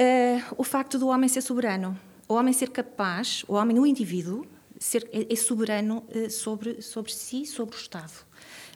Uh, 0.00 0.42
o 0.56 0.64
facto 0.64 0.98
do 0.98 1.08
homem 1.08 1.28
ser 1.28 1.42
soberano. 1.42 1.96
O 2.26 2.34
homem 2.34 2.52
ser 2.52 2.70
capaz, 2.70 3.44
o 3.46 3.54
homem, 3.54 3.78
o 3.78 3.86
indivíduo, 3.86 4.46
ser, 4.80 5.06
é, 5.12 5.30
é 5.30 5.36
soberano 5.36 6.02
uh, 6.16 6.30
sobre, 6.30 6.80
sobre 6.80 7.12
si, 7.12 7.44
sobre 7.44 7.76
o 7.76 7.78
Estado 7.78 8.31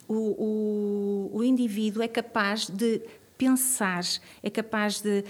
o, 0.09 1.31
o, 1.33 1.39
o 1.39 1.45
indivíduo 1.45 2.03
é 2.03 2.09
capaz 2.09 2.69
de 2.69 3.03
pensar, 3.37 4.03
é 4.43 4.51
capaz 4.51 5.01
de. 5.01 5.25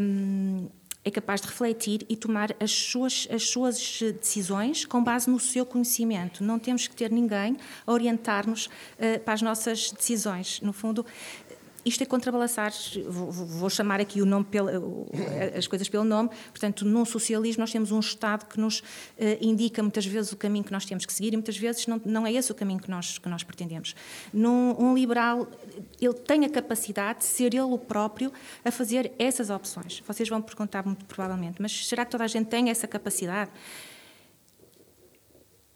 Um, 0.00 0.68
é 1.04 1.10
capaz 1.10 1.40
de 1.40 1.46
refletir 1.46 2.04
e 2.08 2.16
tomar 2.16 2.52
as 2.58 2.72
suas, 2.72 3.28
as 3.30 3.48
suas 3.48 4.00
decisões 4.20 4.84
com 4.84 5.04
base 5.04 5.30
no 5.30 5.38
seu 5.38 5.64
conhecimento. 5.64 6.42
Não 6.42 6.58
temos 6.58 6.88
que 6.88 6.96
ter 6.96 7.12
ninguém 7.12 7.56
a 7.86 7.92
orientar-nos 7.92 8.66
uh, 8.66 9.20
para 9.24 9.34
as 9.34 9.40
nossas 9.40 9.92
decisões. 9.92 10.60
No 10.60 10.72
fundo, 10.72 11.06
isto 11.86 12.02
é 12.02 12.06
contrabalançar, 12.06 12.72
vou, 13.08 13.30
vou 13.30 13.70
chamar 13.70 14.00
aqui 14.00 14.20
o 14.20 14.26
nome 14.26 14.44
pelo, 14.44 15.06
as 15.56 15.68
coisas 15.68 15.88
pelo 15.88 16.02
nome, 16.02 16.30
portanto, 16.48 16.84
num 16.84 17.04
socialismo 17.04 17.60
nós 17.60 17.70
temos 17.70 17.92
um 17.92 18.00
Estado 18.00 18.44
que 18.46 18.58
nos 18.58 18.80
uh, 18.80 18.84
indica 19.40 19.80
muitas 19.80 20.04
vezes 20.04 20.32
o 20.32 20.36
caminho 20.36 20.64
que 20.64 20.72
nós 20.72 20.84
temos 20.84 21.06
que 21.06 21.12
seguir 21.12 21.32
e 21.32 21.36
muitas 21.36 21.56
vezes 21.56 21.86
não, 21.86 22.02
não 22.04 22.26
é 22.26 22.32
esse 22.32 22.50
o 22.50 22.54
caminho 22.54 22.80
que 22.80 22.90
nós, 22.90 23.18
que 23.18 23.28
nós 23.28 23.44
pretendemos. 23.44 23.94
Num 24.32 24.74
um 24.76 24.94
liberal, 24.94 25.46
ele 26.00 26.14
tem 26.14 26.44
a 26.44 26.50
capacidade 26.50 27.20
de 27.20 27.24
ser 27.26 27.54
ele 27.54 27.60
o 27.60 27.78
próprio 27.78 28.32
a 28.64 28.70
fazer 28.72 29.12
essas 29.16 29.48
opções. 29.48 30.02
Vocês 30.04 30.28
vão 30.28 30.42
perguntar 30.42 30.84
muito 30.84 31.04
provavelmente, 31.04 31.62
mas 31.62 31.86
será 31.86 32.04
que 32.04 32.10
toda 32.10 32.24
a 32.24 32.28
gente 32.28 32.48
tem 32.48 32.68
essa 32.68 32.88
capacidade? 32.88 33.50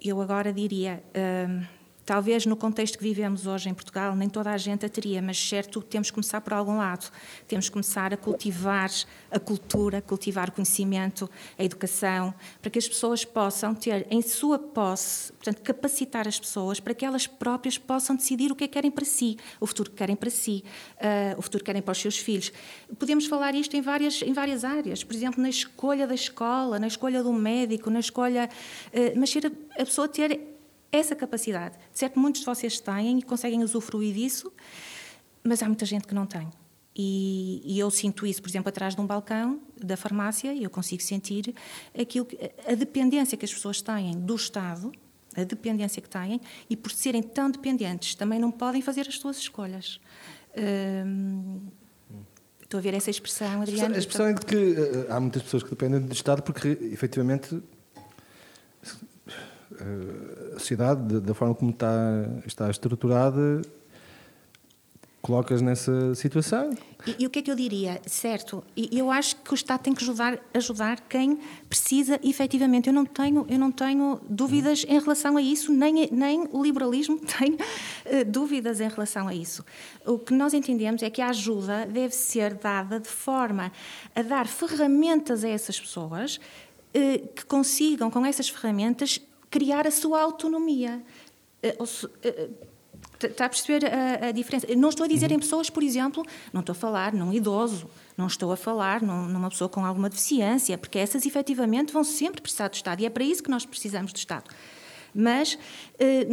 Eu 0.00 0.20
agora 0.20 0.52
diria... 0.52 1.02
Uh, 1.14 1.79
talvez 2.10 2.44
no 2.44 2.56
contexto 2.56 2.98
que 2.98 3.04
vivemos 3.04 3.46
hoje 3.46 3.68
em 3.68 3.72
Portugal, 3.72 4.16
nem 4.16 4.28
toda 4.28 4.50
a 4.50 4.58
gente 4.58 4.84
a 4.84 4.88
teria, 4.88 5.22
mas 5.22 5.38
certo, 5.38 5.80
temos 5.80 6.10
que 6.10 6.14
começar 6.14 6.40
por 6.40 6.52
algum 6.52 6.78
lado. 6.78 7.08
Temos 7.46 7.68
que 7.68 7.72
começar 7.72 8.12
a 8.12 8.16
cultivar 8.16 8.90
a 9.30 9.38
cultura, 9.38 10.02
cultivar 10.02 10.48
o 10.48 10.52
conhecimento, 10.52 11.30
a 11.56 11.62
educação, 11.62 12.34
para 12.60 12.68
que 12.68 12.80
as 12.80 12.88
pessoas 12.88 13.24
possam 13.24 13.76
ter 13.76 14.08
em 14.10 14.20
sua 14.22 14.58
posse, 14.58 15.32
portanto, 15.34 15.62
capacitar 15.62 16.26
as 16.26 16.40
pessoas 16.40 16.80
para 16.80 16.94
que 16.94 17.04
elas 17.04 17.28
próprias 17.28 17.78
possam 17.78 18.16
decidir 18.16 18.50
o 18.50 18.56
que 18.56 18.64
é 18.64 18.66
que 18.66 18.72
querem 18.72 18.90
para 18.90 19.04
si, 19.04 19.36
o 19.60 19.66
futuro 19.66 19.88
que 19.88 19.96
querem 19.96 20.16
para 20.16 20.30
si, 20.30 20.64
uh, 20.96 21.38
o 21.38 21.42
futuro 21.42 21.62
que 21.62 21.66
querem 21.66 21.80
para 21.80 21.92
os 21.92 21.98
seus 21.98 22.18
filhos. 22.18 22.52
Podemos 22.98 23.26
falar 23.26 23.54
isto 23.54 23.76
em 23.76 23.80
várias, 23.80 24.20
em 24.20 24.32
várias 24.32 24.64
áreas, 24.64 25.04
por 25.04 25.14
exemplo, 25.14 25.40
na 25.40 25.48
escolha 25.48 26.08
da 26.08 26.14
escola, 26.16 26.76
na 26.80 26.88
escolha 26.88 27.22
do 27.22 27.32
médico, 27.32 27.88
na 27.88 28.00
escolha. 28.00 28.50
Uh, 28.88 29.16
mas 29.16 29.30
ser 29.30 29.46
a, 29.46 29.80
a 29.80 29.84
pessoa 29.84 30.08
ter 30.08 30.58
essa 30.92 31.14
capacidade. 31.14 31.76
De 31.92 31.98
certo, 31.98 32.18
muitos 32.18 32.40
de 32.40 32.46
vocês 32.46 32.80
têm 32.80 33.18
e 33.18 33.22
conseguem 33.22 33.62
usufruir 33.62 34.14
disso, 34.14 34.52
mas 35.42 35.62
há 35.62 35.66
muita 35.66 35.86
gente 35.86 36.06
que 36.06 36.14
não 36.14 36.26
tem. 36.26 36.48
E, 36.94 37.62
e, 37.64 37.78
eu 37.78 37.90
sinto 37.90 38.26
isso, 38.26 38.42
por 38.42 38.48
exemplo, 38.48 38.68
atrás 38.68 38.94
de 38.94 39.00
um 39.00 39.06
balcão 39.06 39.60
da 39.76 39.96
farmácia, 39.96 40.52
e 40.52 40.64
eu 40.64 40.70
consigo 40.70 41.02
sentir 41.02 41.54
aquilo 41.98 42.26
que, 42.26 42.36
a 42.66 42.74
dependência 42.74 43.38
que 43.38 43.44
as 43.44 43.54
pessoas 43.54 43.80
têm 43.80 44.18
do 44.18 44.34
Estado, 44.34 44.92
a 45.36 45.44
dependência 45.44 46.02
que 46.02 46.08
têm, 46.08 46.40
e 46.68 46.76
por 46.76 46.90
serem 46.90 47.22
tão 47.22 47.50
dependentes, 47.50 48.14
também 48.14 48.38
não 48.38 48.50
podem 48.50 48.82
fazer 48.82 49.06
as 49.08 49.18
suas 49.18 49.38
escolhas. 49.38 50.00
Hum, 50.56 51.60
estou 52.60 52.78
a 52.78 52.80
ver 52.80 52.94
essa 52.94 53.08
expressão, 53.08 53.62
Adriana. 53.62 53.94
A 53.94 53.98
expressão 53.98 54.26
é 54.26 54.32
de 54.32 54.44
que 54.44 54.56
uh, 54.56 55.06
há 55.12 55.20
muitas 55.20 55.42
pessoas 55.42 55.62
que 55.62 55.70
dependem 55.70 56.00
do 56.00 56.12
Estado 56.12 56.42
porque, 56.42 56.76
efetivamente, 56.82 57.62
a 59.78 60.58
sociedade, 60.58 61.20
da 61.20 61.34
forma 61.34 61.54
como 61.54 61.70
está, 61.70 62.26
está 62.46 62.70
estruturada, 62.70 63.62
colocas 65.22 65.60
nessa 65.60 66.14
situação. 66.14 66.70
E, 67.06 67.16
e, 67.20 67.26
o 67.26 67.30
que 67.30 67.38
é 67.38 67.42
que 67.42 67.50
eu 67.50 67.54
diria? 67.54 68.00
Certo, 68.06 68.64
eu 68.76 69.10
acho 69.10 69.36
que 69.36 69.52
o 69.52 69.54
Estado 69.54 69.80
tem 69.80 69.94
que 69.94 70.02
ajudar, 70.02 70.38
ajudar 70.54 71.00
quem 71.02 71.38
precisa 71.68 72.18
efetivamente. 72.22 72.88
Eu 72.88 72.92
não 72.92 73.04
tenho, 73.04 73.46
eu 73.48 73.58
não 73.58 73.70
tenho 73.70 74.20
dúvidas 74.28 74.84
em 74.88 74.98
relação 74.98 75.36
a 75.36 75.42
isso, 75.42 75.72
nem, 75.72 76.08
nem 76.10 76.48
o 76.52 76.62
liberalismo 76.62 77.18
tem 77.38 77.54
uh, 77.54 78.24
dúvidas 78.26 78.80
em 78.80 78.88
relação 78.88 79.28
a 79.28 79.34
isso. 79.34 79.64
O 80.06 80.18
que 80.18 80.32
nós 80.34 80.54
entendemos 80.54 81.02
é 81.02 81.10
que 81.10 81.22
a 81.22 81.28
ajuda 81.28 81.86
deve 81.86 82.14
ser 82.14 82.54
dada 82.54 82.98
de 82.98 83.08
forma 83.08 83.70
a 84.14 84.22
dar 84.22 84.46
ferramentas 84.46 85.44
a 85.44 85.48
essas 85.48 85.78
pessoas 85.78 86.36
uh, 86.36 87.28
que 87.34 87.44
consigam, 87.44 88.10
com 88.10 88.24
essas 88.24 88.48
ferramentas, 88.48 89.20
criar 89.50 89.86
a 89.86 89.90
sua 89.90 90.20
autonomia. 90.20 91.02
Está 93.22 93.44
a 93.44 93.48
perceber 93.48 93.86
a, 93.86 94.28
a, 94.28 94.32
diferença? 94.32 94.66
Não 94.76 94.88
estou 94.88 95.04
a 95.04 95.08
dizer 95.08 95.30
em 95.30 95.38
pessoas, 95.38 95.68
por 95.68 95.82
exemplo, 95.82 96.24
não 96.52 96.60
estou 96.60 96.72
a 96.72 96.76
falar 96.76 97.12
num 97.12 97.32
idoso, 97.32 97.90
não 98.16 98.26
estou 98.26 98.50
a 98.52 98.56
falar 98.56 99.02
num, 99.02 99.26
numa 99.26 99.50
pessoa 99.50 99.68
com 99.68 99.84
alguma 99.84 100.08
deficiência, 100.08 100.78
porque 100.78 100.98
essas 100.98 101.26
efetivamente 101.26 101.92
vão 101.92 102.04
sempre 102.04 102.40
precisar 102.40 102.68
do 102.68 102.74
Estado 102.74 103.00
e 103.00 103.06
é 103.06 103.10
para 103.10 103.24
isso 103.24 103.42
que 103.42 103.50
nós 103.50 103.66
precisamos 103.66 104.12
do 104.12 104.16
Estado. 104.16 104.50
Mas, 105.14 105.58
eh, 105.98 106.26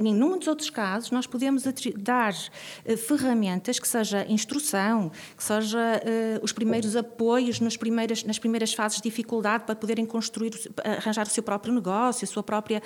em 0.00 0.14
dos 0.38 0.48
outros 0.48 0.70
casos, 0.70 1.10
nós 1.10 1.26
podemos 1.26 1.64
dar 1.96 2.34
eh, 2.84 2.96
ferramentas 2.96 3.78
que 3.78 3.88
seja 3.88 4.26
instrução, 4.28 5.10
que 5.36 5.42
seja 5.42 6.02
eh, 6.04 6.40
os 6.42 6.52
primeiros 6.52 6.96
apoios 6.96 7.60
nas 7.60 7.76
primeiras, 7.76 8.24
nas 8.24 8.38
primeiras 8.38 8.72
fases 8.74 8.98
de 8.98 9.04
dificuldade 9.04 9.64
para 9.64 9.74
poderem 9.74 10.06
construir, 10.06 10.52
arranjar 10.84 11.26
o 11.26 11.30
seu 11.30 11.42
próprio 11.42 11.72
negócio, 11.72 12.24
a 12.24 12.28
sua 12.28 12.42
própria, 12.42 12.82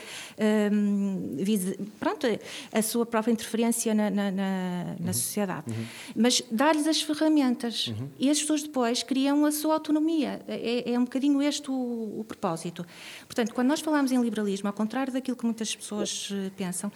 pronto, 1.99 2.27
a 2.73 2.83
sua 2.83 3.07
própria 3.07 3.33
interferência 3.33 3.95
na, 3.95 4.11
na, 4.11 4.31
na, 4.31 4.85
na 4.85 5.07
uhum. 5.07 5.13
sociedade. 5.13 5.71
Uhum. 5.71 5.85
Mas 6.17 6.43
dar-lhes 6.51 6.87
as 6.87 7.03
ferramentas 7.03 7.89
uhum. 7.89 8.09
e 8.19 8.31
as 8.31 8.41
pessoas 8.41 8.63
depois 8.63 9.03
criam 9.03 9.45
a 9.45 9.53
sua 9.53 9.75
autonomia. 9.75 10.41
É, 10.47 10.93
é 10.93 10.99
um 10.99 11.05
bocadinho 11.05 11.43
este 11.43 11.71
o, 11.71 12.21
o 12.21 12.25
propósito. 12.25 12.87
Portanto, 13.27 13.55
quando 13.55 13.69
nós 13.69 13.81
falamos 13.81 14.13
em 14.13 14.21
liberalismo, 14.21 14.69
ao 14.69 14.73
contrário 14.73 15.08
contrário 15.09 15.13
daquilo 15.13 15.37
que 15.37 15.45
muitas 15.45 15.75
pessoas 15.75 16.29
eh, 16.33 16.51
pensam. 16.57 16.93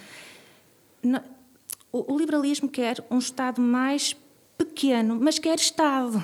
O 1.91 2.17
liberalismo 2.17 2.69
quer 2.69 3.05
um 3.11 3.19
Estado 3.19 3.61
mais 3.61 4.17
pequeno, 4.57 5.19
mas 5.21 5.39
quer 5.39 5.59
Estado. 5.59 6.23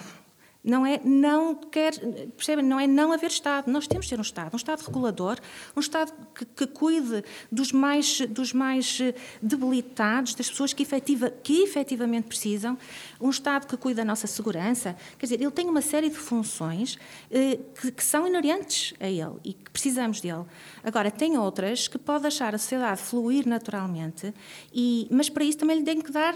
Não 0.62 0.84
é 0.84 1.00
não 1.04 1.54
quer, 1.54 1.94
percebem? 2.36 2.64
Não 2.64 2.80
é 2.80 2.86
não 2.86 3.12
haver 3.12 3.30
Estado. 3.30 3.70
Nós 3.70 3.86
temos 3.86 4.06
de 4.06 4.10
ter 4.10 4.18
um 4.18 4.22
Estado, 4.22 4.52
um 4.52 4.56
Estado 4.56 4.82
regulador, 4.82 5.38
um 5.76 5.80
Estado 5.80 6.12
que, 6.34 6.44
que 6.44 6.66
cuide 6.66 7.22
dos 7.50 7.70
mais, 7.70 8.20
dos 8.22 8.52
mais 8.52 8.98
eh, 9.00 9.14
debilitados, 9.40 10.34
das 10.34 10.50
pessoas 10.50 10.72
que, 10.72 10.82
efetiva, 10.82 11.30
que 11.30 11.62
efetivamente 11.62 12.26
precisam, 12.26 12.76
um 13.20 13.30
Estado 13.30 13.68
que 13.68 13.76
cuide 13.76 13.98
da 13.98 14.04
nossa 14.04 14.26
segurança. 14.26 14.96
Quer 15.16 15.26
dizer, 15.26 15.40
ele 15.40 15.50
tem 15.52 15.66
uma 15.66 15.80
série 15.80 16.10
de 16.10 16.16
funções 16.16 16.98
eh, 17.30 17.60
que, 17.80 17.92
que, 17.92 18.04
são 18.04 18.26
inerentes 18.26 18.94
a 18.98 19.06
ele 19.06 19.36
e 19.44 19.52
que 19.52 19.70
precisamos 19.70 20.20
dele. 20.20 20.44
Agora, 20.82 21.08
tem 21.08 21.38
outras 21.38 21.86
que 21.86 21.98
pode 21.98 22.22
deixar 22.22 22.52
a 22.54 22.58
sociedade 22.58 23.00
fluir 23.00 23.46
naturalmente, 23.46 24.34
e, 24.74 25.06
mas 25.08 25.28
para 25.28 25.44
isso 25.44 25.58
também 25.58 25.78
lhe 25.78 25.84
tem 25.84 26.00
que 26.00 26.10
dar, 26.10 26.34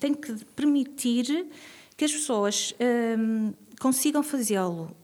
tem 0.00 0.12
que 0.12 0.34
permitir 0.56 1.46
que 1.96 2.04
as 2.04 2.12
pessoas 2.12 2.74
hum, 3.18 3.52
consigam 3.80 4.22
fazê-lo. 4.22 4.94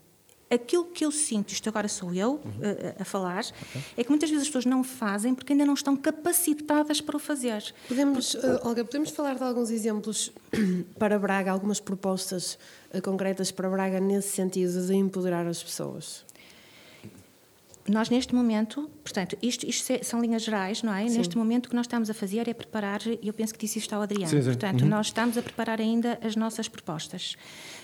Aquilo 0.50 0.84
que 0.84 1.02
eu 1.02 1.10
sinto, 1.10 1.50
isto 1.50 1.66
agora 1.70 1.88
sou 1.88 2.12
eu 2.12 2.32
uhum. 2.32 2.60
a, 2.98 3.00
a, 3.00 3.04
falar, 3.06 3.40
okay. 3.40 3.82
é 3.96 4.04
que 4.04 4.10
muitas 4.10 4.28
vezes 4.28 4.42
as 4.42 4.48
pessoas 4.48 4.66
não 4.66 4.84
fazem 4.84 5.34
porque 5.34 5.54
ainda 5.54 5.64
não 5.64 5.72
estão 5.72 5.96
capacitadas 5.96 7.00
para 7.00 7.16
o 7.16 7.18
fazer. 7.18 7.72
Podemos, 7.88 8.34
uh, 8.34 8.60
Olga, 8.62 8.84
podemos 8.84 9.08
falar 9.08 9.34
de 9.36 9.42
alguns 9.42 9.70
exemplos 9.70 10.30
para 10.98 11.18
Braga, 11.18 11.50
algumas 11.50 11.80
propostas 11.80 12.58
uh, 12.92 13.00
concretas 13.00 13.50
para 13.50 13.66
Braga 13.70 13.98
nesse 13.98 14.28
sentido 14.28 14.86
de 14.86 14.94
empoderar 14.94 15.46
as 15.46 15.62
pessoas? 15.62 16.22
Nós 17.88 18.08
neste 18.08 18.34
momento, 18.34 18.88
portanto, 19.02 19.36
isto, 19.42 19.66
isto, 19.66 20.04
são 20.04 20.20
linhas 20.20 20.42
gerais, 20.42 20.82
não 20.82 20.94
é? 20.94 21.08
Sim. 21.08 21.18
Neste 21.18 21.36
momento 21.36 21.66
o 21.66 21.70
que 21.70 21.74
nós 21.74 21.86
estamos 21.86 22.08
a 22.08 22.14
fazer 22.14 22.48
é 22.48 22.54
preparar, 22.54 23.00
e 23.06 23.26
eu 23.26 23.32
penso 23.32 23.52
que 23.52 23.58
disse 23.58 23.78
isto 23.78 23.92
ao 23.92 24.02
Adriano, 24.02 24.28
sim, 24.28 24.40
sim. 24.40 24.46
portanto, 24.46 24.82
uhum. 24.82 24.88
nós 24.88 25.06
estamos 25.06 25.36
a 25.36 25.42
preparar 25.42 25.80
ainda 25.80 26.18
as 26.22 26.36
nossas 26.36 26.68
propostas. 26.68 27.36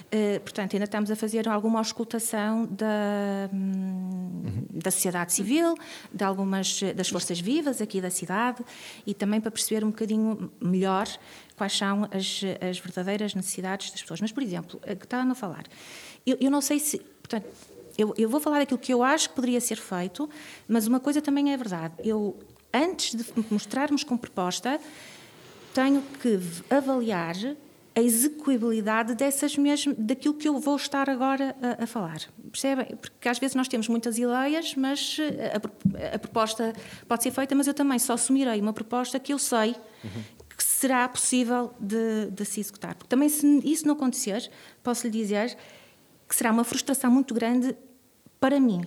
Uh, 0.07 0.41
portanto, 0.41 0.75
ainda 0.75 0.85
estamos 0.85 1.11
a 1.11 1.17
fazer 1.17 1.49
alguma 1.49 1.81
auscultação 1.81 2.67
da, 2.67 3.51
uhum. 3.53 4.67
da 4.71 4.91
sociedade 4.91 5.33
civil, 5.33 5.75
de 6.15 6.25
algumas 6.25 6.81
das 6.95 7.09
forças 7.09 7.41
vivas 7.41 7.81
aqui 7.81 8.01
da 8.01 8.09
cidade 8.09 8.65
e 9.07 9.13
também 9.13 9.41
para 9.41 9.51
perceber 9.51 9.85
um 9.85 9.91
bocadinho 9.91 10.51
melhor 10.61 11.09
quais 11.57 11.77
são 11.77 12.05
as, 12.05 12.41
as 12.61 12.79
verdadeiras 12.79 13.35
necessidades 13.35 13.91
das 13.91 14.01
pessoas. 14.01 14.21
Mas, 14.21 14.33
por 14.33 14.43
exemplo, 14.43 14.81
que 14.81 15.05
estavam 15.05 15.31
a 15.31 15.35
falar, 15.35 15.65
eu, 16.25 16.37
eu 16.41 16.51
não 16.51 16.61
sei 16.61 16.79
se, 16.79 16.99
portanto, 16.99 17.47
eu, 17.99 18.15
eu 18.17 18.29
vou 18.29 18.39
falar 18.39 18.61
daquilo 18.61 18.79
que 18.79 18.95
eu 18.95 19.03
acho 19.03 19.29
que 19.29 19.35
poderia 19.35 19.61
ser 19.61 19.77
feito, 19.77 20.31
mas 20.69 20.87
uma 20.87 21.01
coisa 21.01 21.21
também 21.21 21.53
é 21.53 21.57
verdade. 21.57 21.95
Eu, 22.05 22.39
antes 22.73 23.13
de 23.13 23.25
mostrarmos 23.51 24.05
com 24.05 24.17
proposta, 24.17 24.81
tenho 25.75 26.01
que 26.23 26.39
avaliar 26.71 27.35
a 27.97 28.01
execuibilidade 28.01 29.17
dessas 29.17 29.57
mesmas, 29.57 29.97
daquilo 29.99 30.35
que 30.35 30.49
eu 30.49 30.61
vou 30.61 30.77
estar 30.77 31.11
agora 31.11 31.57
a, 31.61 31.83
a, 31.83 31.87
falar. 31.89 32.21
Percebem? 32.53 32.87
Porque 32.95 33.29
às 33.29 33.41
vezes 33.41 33.57
nós 33.57 33.67
temos 33.67 33.89
muitas 33.89 34.17
ideias, 34.17 34.77
mas 34.77 35.17
eh, 35.19 35.55
a, 35.55 36.15
a, 36.15 36.19
proposta 36.21 36.73
pode 37.09 37.25
ser 37.25 37.33
feita, 37.33 37.57
mas 37.57 37.67
eu 37.67 37.75
também 37.75 37.99
só 37.99 38.13
assumirei 38.13 38.61
uma 38.61 38.73
proposta 38.73 39.19
que 39.19 39.33
eu 39.33 39.39
sei 39.39 39.71
uhum. 40.05 40.23
que 40.57 40.63
será 40.63 41.09
possível 41.09 41.75
de, 41.81 42.31
de 42.31 42.45
se 42.45 42.61
executar. 42.61 42.95
Porque 42.95 43.09
também, 43.09 43.29
se 43.29 43.45
isso 43.65 43.85
não 43.85 43.95
acontecer, 43.95 44.49
posso 44.81 45.05
lhe 45.09 45.13
dizer 45.13 45.57
que 46.29 46.37
será 46.37 46.53
uma 46.53 46.63
frustração 46.63 47.11
muito 47.11 47.35
grande 47.35 47.75
para 48.41 48.59
mim. 48.61 48.83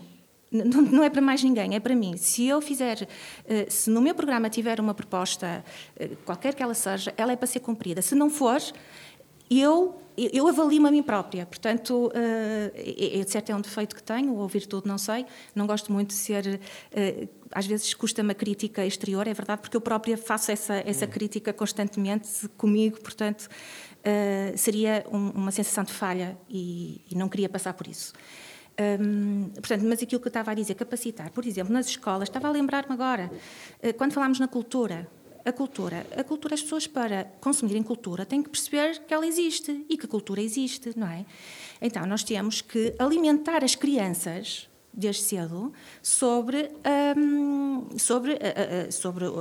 Não, 0.51 1.01
é 1.01 1.09
para 1.09 1.21
mais 1.21 1.41
ninguém, 1.41 1.75
é 1.75 1.79
para 1.79 1.95
mim. 1.95 2.17
Se 2.17 2.45
eu 2.45 2.61
fizer, 2.61 3.07
eh, 3.47 3.67
se 3.69 3.89
no 3.89 4.01
meu 4.01 4.13
programa 4.13 4.49
tiver 4.49 4.81
uma 4.81 4.93
proposta, 4.93 5.63
eh, 5.95 6.09
qualquer 6.25 6.53
que 6.53 6.61
ela 6.61 6.73
seja, 6.73 7.13
ela 7.15 7.31
é 7.31 7.37
para 7.37 7.47
ser 7.47 7.61
cumprida. 7.61 8.01
Se 8.01 8.13
não 8.15 8.29
for, 8.29 8.61
eu, 9.49 10.01
eu 10.17 10.45
avalio-me 10.49 10.89
a 10.89 10.91
mim 10.91 11.01
própria. 11.01 11.45
Portanto, 11.45 12.11
é, 12.13 13.19
é, 13.19 13.23
de 13.23 13.31
certo 13.31 13.49
é 13.49 13.55
um 13.55 13.61
defeito 13.61 13.95
que 13.95 14.03
tenho, 14.03 14.35
ou 14.35 14.45
virtude, 14.45 14.89
não 14.89 14.97
sei. 14.97 15.25
Não 15.55 15.65
gosto 15.65 15.89
muito 15.91 16.09
de 16.09 16.15
ser. 16.15 16.59
Às 17.53 17.65
vezes 17.65 17.93
custa-me 17.93 18.31
a 18.31 18.35
crítica 18.35 18.85
exterior, 18.85 19.27
é 19.27 19.33
verdade, 19.33 19.61
porque 19.61 19.77
eu 19.77 19.81
própria 19.81 20.17
faço 20.17 20.51
essa, 20.51 20.83
essa 20.85 21.07
crítica 21.07 21.53
constantemente 21.53 22.47
comigo, 22.57 22.99
portanto, 23.01 23.49
seria 24.55 25.05
uma 25.09 25.51
sensação 25.51 25.83
de 25.83 25.91
falha 25.91 26.37
e, 26.49 27.01
e 27.09 27.15
não 27.15 27.27
queria 27.27 27.49
passar 27.49 27.73
por 27.73 27.87
isso. 27.87 28.13
Um, 28.79 29.49
portanto, 29.49 29.83
mas 29.85 30.01
aquilo 30.01 30.19
que 30.19 30.27
eu 30.27 30.29
estava 30.29 30.51
a 30.51 30.53
dizer, 30.53 30.75
capacitar, 30.75 31.29
por 31.31 31.45
exemplo, 31.45 31.73
nas 31.73 31.87
escolas, 31.87 32.29
estava 32.29 32.47
a 32.47 32.51
lembrar-me 32.51 32.93
agora, 32.93 33.29
uh, 33.83 33.93
quando 33.95 34.13
falámos 34.13 34.39
na 34.39 34.47
cultura, 34.47 35.07
a 35.43 35.51
cultura, 35.51 36.05
a 36.15 36.23
cultura, 36.23 36.53
as 36.53 36.61
pessoas 36.61 36.87
para 36.87 37.25
consumirem 37.41 37.83
cultura 37.83 38.25
têm 38.25 38.41
que 38.41 38.49
perceber 38.49 38.99
que 39.05 39.13
ela 39.13 39.25
existe 39.25 39.85
e 39.89 39.97
que 39.97 40.05
a 40.05 40.09
cultura 40.09 40.41
existe, 40.41 40.97
não 40.97 41.07
é? 41.07 41.25
Então, 41.81 42.05
nós 42.05 42.23
temos 42.23 42.61
que 42.61 42.93
alimentar 42.97 43.63
as 43.63 43.75
crianças 43.75 44.69
desde 44.93 45.23
cedo 45.23 45.71
sobre, 46.01 46.69
hum, 47.17 47.87
sobre, 47.97 48.33
a, 48.33 48.87
a- 48.87 48.91
sobre 48.91 49.25
o- 49.25 49.39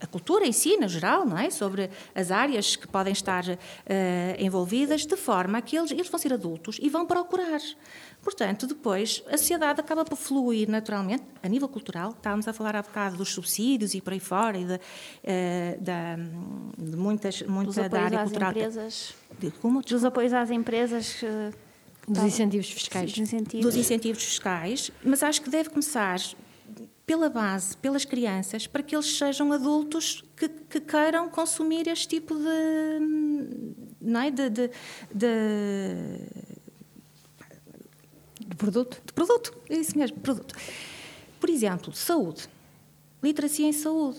a 0.00 0.06
cultura 0.06 0.46
em 0.46 0.52
si, 0.52 0.76
no 0.76 0.88
geral, 0.88 1.26
não 1.26 1.36
é? 1.36 1.50
sobre 1.50 1.90
as 2.14 2.30
áreas 2.30 2.76
que 2.76 2.86
podem 2.86 3.12
estar 3.12 3.42
envolvidas, 4.38 5.04
de 5.04 5.16
forma 5.16 5.60
que 5.60 5.76
eles, 5.76 5.90
eles 5.90 6.08
vão 6.08 6.18
ser 6.20 6.32
adultos 6.32 6.78
e 6.80 6.88
vão 6.88 7.04
procurar. 7.06 7.60
Portanto, 8.22 8.66
depois, 8.66 9.22
a 9.28 9.36
sociedade 9.38 9.80
acaba 9.80 10.04
por 10.04 10.16
fluir 10.16 10.68
naturalmente, 10.68 11.24
a 11.42 11.48
nível 11.48 11.68
cultural. 11.68 12.10
Estávamos 12.10 12.46
a 12.46 12.52
falar 12.52 12.76
há 12.76 12.82
bocado 12.82 13.16
dos 13.16 13.32
subsídios 13.32 13.94
e 13.94 14.00
por 14.00 14.12
aí 14.12 14.20
fora, 14.20 14.58
e 14.58 14.64
de, 14.64 14.78
da, 15.80 16.16
de 16.78 16.96
muitas, 16.96 17.42
muita 17.42 17.88
da 17.88 18.02
área 18.02 18.18
às 18.20 18.24
cultural. 18.24 18.50
empresas. 18.50 19.14
De, 19.38 19.50
como? 19.52 19.80
Dos 19.82 20.04
apoios 20.04 20.32
às 20.34 20.50
empresas. 20.50 21.22
Dos 22.08 22.18
tá- 22.18 22.26
incentivos 22.26 22.70
fiscais. 22.70 23.10
Dos 23.10 23.18
incentivos. 23.18 23.66
dos 23.66 23.76
incentivos 23.76 24.22
fiscais, 24.24 24.90
mas 25.04 25.22
acho 25.22 25.42
que 25.42 25.50
deve 25.50 25.70
começar 25.70 26.18
pela 27.06 27.28
base, 27.28 27.76
pelas 27.76 28.04
crianças, 28.04 28.66
para 28.66 28.82
que 28.82 28.94
eles 28.94 29.16
sejam 29.18 29.52
adultos 29.52 30.22
que, 30.36 30.48
que 30.48 30.80
queiram 30.80 31.28
consumir 31.28 31.88
este 31.88 32.08
tipo 32.08 32.34
de. 32.34 33.80
Não 34.00 34.20
é? 34.20 34.30
de, 34.30 34.48
de, 34.50 34.70
de- 35.14 36.26
De 38.46 38.56
produto? 38.56 39.00
de 39.04 39.12
produto. 39.12 39.56
É 39.68 39.76
isso 39.76 39.96
mesmo, 39.98 40.18
produto. 40.20 40.54
Por 41.38 41.48
exemplo, 41.50 41.92
saúde. 41.94 42.48
Literacia 43.22 43.66
em 43.66 43.72
saúde. 43.72 44.18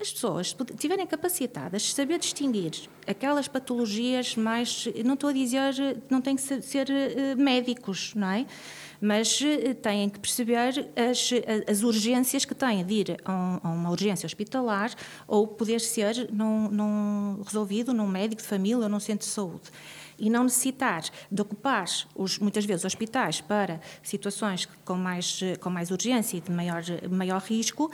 As 0.00 0.10
pessoas 0.12 0.54
pod- 0.54 0.72
tiverem 0.78 1.06
capacitadas 1.06 1.82
de 1.82 1.92
saber 1.92 2.18
distinguir 2.18 2.72
aquelas 3.06 3.46
patologias 3.48 4.34
mais. 4.34 4.88
Não 5.04 5.12
estou 5.14 5.28
a 5.28 5.32
dizer, 5.32 5.74
não 6.08 6.22
têm 6.22 6.36
que 6.36 6.42
ser, 6.62 6.88
eh, 6.90 7.34
médicos, 7.34 8.14
não 8.14 8.28
é? 8.30 8.46
Mas 8.98 9.40
eh, 9.42 9.74
têm 9.74 10.08
que 10.08 10.18
perceber 10.18 10.88
as, 10.96 11.30
as 11.70 11.82
urgências 11.82 12.46
que 12.46 12.54
têm 12.54 12.82
de 12.84 12.94
ir 12.94 13.20
a, 13.26 13.32
um- 13.32 13.58
uma 13.74 13.90
urgência 13.90 14.26
hospitalar 14.26 14.90
ou 15.28 15.46
poder 15.46 15.80
ser 15.80 16.30
num, 16.32 16.70
num- 16.70 17.42
resolvido 17.42 17.92
num 17.92 18.06
médico 18.08 18.40
de 18.40 18.48
família 18.48 18.84
ou 18.84 18.88
num 18.88 19.00
centro 19.00 19.26
de 19.26 19.32
saúde 19.32 19.64
e 20.22 20.28
não 20.28 20.44
necessitar 20.44 21.02
de 21.32 21.40
ocupar 21.40 21.86
os, 22.14 22.38
muitas 22.38 22.66
vezes 22.66 22.84
hospitais 22.84 23.40
para 23.40 23.80
situações 24.02 24.68
com 24.84 24.94
mais, 24.94 25.40
com 25.60 25.70
mais 25.70 25.90
urgência 25.90 26.36
e 26.36 26.40
de 26.42 26.50
maior, 26.52 26.82
maior 27.10 27.40
risco, 27.40 27.90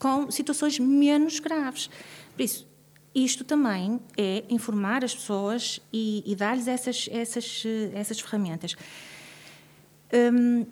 com 0.00 0.30
situações 0.30 0.78
menos 0.80 1.38
graves. 1.38 1.88
Por 2.34 2.42
isso, 2.42 2.66
isto 3.14 3.44
também 3.44 4.00
é 4.16 4.42
informar 4.48 5.04
as 5.04 5.14
pessoas 5.14 5.80
e, 5.92 6.24
e 6.26 6.34
dar-lhes 6.34 6.66
essas, 6.66 7.08
essas, 7.12 7.62
eh, 7.66 7.90
essas 7.94 8.18
ferramentas. 8.18 8.74
Hum, 10.12 10.64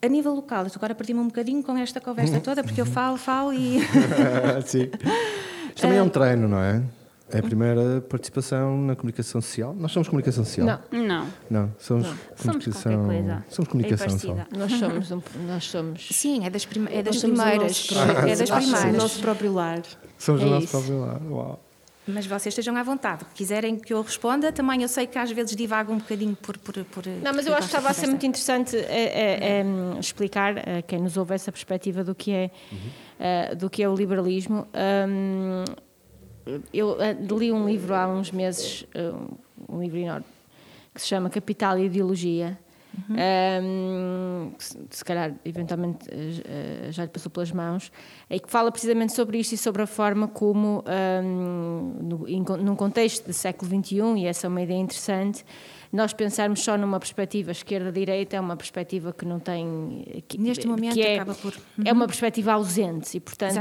a 0.00 0.08
nível 0.08 0.34
local, 0.34 0.66
agora 0.74 0.94
perdi-me 0.94 1.20
um 1.20 1.26
bocadinho 1.26 1.62
com 1.62 1.76
esta 1.76 2.00
conversa 2.00 2.38
toda, 2.40 2.62
porque 2.62 2.80
eu 2.80 2.86
falo, 2.86 3.16
falo 3.16 3.52
e. 3.52 3.80
Sim. 4.64 4.90
Isto 5.68 5.80
também 5.80 5.98
é 5.98 6.02
um 6.02 6.08
treino, 6.08 6.46
não 6.46 6.60
é? 6.60 6.82
É 7.30 7.38
a 7.38 7.42
primeira 7.42 8.02
participação 8.02 8.76
na 8.82 8.94
comunicação 8.94 9.40
social. 9.40 9.74
Nós 9.74 9.90
somos 9.90 10.08
comunicação 10.08 10.44
social? 10.44 10.66
Não. 10.92 11.03
Não. 11.50 11.62
Não, 11.62 11.72
somos 11.78 12.06
Somos 12.06 12.16
comunicação. 12.64 12.92
qualquer 12.92 13.06
coisa. 13.22 13.44
Somos 13.50 13.68
comunicação 13.70 14.38
É. 14.52 14.58
Nós 14.58 14.72
somos, 14.72 15.10
um, 15.12 15.22
nós 15.46 15.64
somos 15.64 16.08
Sim, 16.10 16.44
é 16.46 16.50
das, 16.50 16.64
prime- 16.64 16.88
é 16.92 17.02
das 17.02 17.18
primeiras. 17.18 17.86
próprio- 17.86 18.18
É 18.28 18.36
das 18.36 18.48
somos 18.48 18.64
primeiras. 18.64 18.94
o 18.94 18.96
nosso 19.02 19.20
próprio 19.20 19.52
lar. 19.52 19.82
Somos 20.18 20.42
É 20.42 20.44
o 20.46 20.48
nosso 20.50 20.64
isso. 20.64 20.70
próprio 20.72 21.00
lar. 21.00 21.20
Uau. 21.30 21.60
Mas 22.06 22.26
vocês 22.26 22.52
estejam 22.52 22.76
à 22.76 22.82
vontade. 22.82 23.24
Quiserem 23.34 23.76
que 23.76 23.94
eu 23.94 24.02
responda, 24.02 24.52
também 24.52 24.82
eu 24.82 24.88
sei 24.88 25.06
que 25.06 25.18
às 25.18 25.30
vezes 25.30 25.56
divago 25.56 25.90
um 25.92 25.96
bocadinho 25.98 26.36
por. 26.36 26.58
por, 26.58 26.74
por 26.84 27.06
Não, 27.06 27.32
mas 27.32 27.46
eu 27.46 27.52
acho 27.54 27.62
que 27.62 27.74
estava 27.76 27.88
a 27.88 27.94
ser 27.94 28.06
muito 28.08 28.26
interessante 28.26 28.76
é, 28.76 28.82
é, 28.82 29.60
é, 29.60 29.64
explicar 29.98 30.58
a 30.58 30.82
quem 30.82 31.00
nos 31.00 31.16
ouve 31.16 31.34
essa 31.34 31.50
perspectiva 31.50 32.04
do 32.04 32.14
que 32.14 32.30
é, 32.30 32.50
eh, 33.18 33.54
do 33.54 33.70
que 33.70 33.82
é 33.82 33.88
o 33.88 33.94
liberalismo. 33.94 34.66
Hum, 35.08 35.64
eu 36.74 36.96
li 37.38 37.50
um 37.50 37.66
livro 37.66 37.94
há 37.94 38.06
uns 38.06 38.30
meses, 38.30 38.84
um 39.66 39.80
livro 39.80 39.96
enorme, 39.98 40.26
que 40.94 41.00
se 41.00 41.08
chama 41.08 41.28
Capital 41.28 41.78
e 41.78 41.86
Ideologia. 41.86 42.58
hum, 43.62 44.52
que 44.56 44.96
se, 44.96 45.04
calhar 45.04 45.34
eventualmente 45.44 46.06
eh, 46.10 46.88
já 46.90 47.02
lhe 47.04 47.08
passou 47.10 47.30
pelas 47.30 47.50
mãos, 47.50 47.90
e 48.30 48.38
que 48.38 48.48
fala 48.50 48.70
precisamente 48.70 49.12
sobre 49.12 49.38
isto 49.38 49.52
e 49.52 49.58
sobre 49.58 49.82
a 49.82 49.86
forma 49.86 50.28
como, 50.28 50.84
hum, 51.22 51.96
no, 52.02 52.28
em 52.28 52.40
num 52.62 52.76
contexto 52.76 53.26
do 53.26 53.32
século 53.32 53.68
XXI, 53.82 53.96
e 54.18 54.26
essa 54.26 54.46
é 54.46 54.48
uma 54.48 54.62
ideia 54.62 54.78
interessante, 54.78 55.44
nós 55.92 56.12
pensarmos 56.12 56.62
só 56.62 56.76
numa 56.76 56.98
perspectiva 56.98 57.52
esquerda-direita 57.52 58.36
é 58.36 58.40
uma 58.40 58.56
perspectiva 58.56 59.12
que 59.12 59.24
não 59.24 59.38
tem. 59.38 60.22
Que, 60.26 60.38
Neste 60.38 60.66
momento 60.66 60.98
é, 60.98 61.14
acaba 61.16 61.34
por- 61.34 61.54
É 61.84 61.92
uma 61.92 62.06
perspectiva 62.06 62.52
ausente 62.52 63.16
e, 63.16 63.20
portanto, 63.20 63.54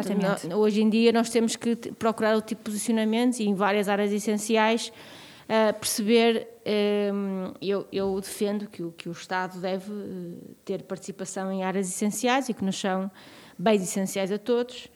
no- 0.49 0.57
hoje 0.57 0.81
em 0.81 0.89
dia 0.89 1.11
nós 1.11 1.29
temos 1.29 1.55
que 1.55 1.75
procurar 1.75 2.33
outro 2.33 2.49
tipo 2.49 2.61
de 2.63 2.71
posicionamentos 2.71 3.39
e 3.39 3.43
em 3.43 3.53
várias 3.53 3.87
áreas 3.87 4.11
essenciais 4.11 4.91
perceber. 5.79 6.47
hum, 7.13 7.53
eu, 7.61 7.87
eu 7.91 8.19
defendo 8.19 8.67
que 8.67 8.81
o, 8.81 8.91
que 8.91 9.09
o 9.09 9.11
Estado 9.11 9.59
deve 9.59 9.91
eh, 9.91 10.53
ter 10.65 10.83
participação 10.83 11.51
em 11.51 11.63
áreas 11.63 11.87
essenciais 11.87 12.49
e 12.49 12.53
que 12.53 12.63
nos 12.63 12.79
são 12.79 13.11
bens 13.57 13.81
essenciais 13.81 14.31
a 14.31 14.37
todos. 14.37 14.87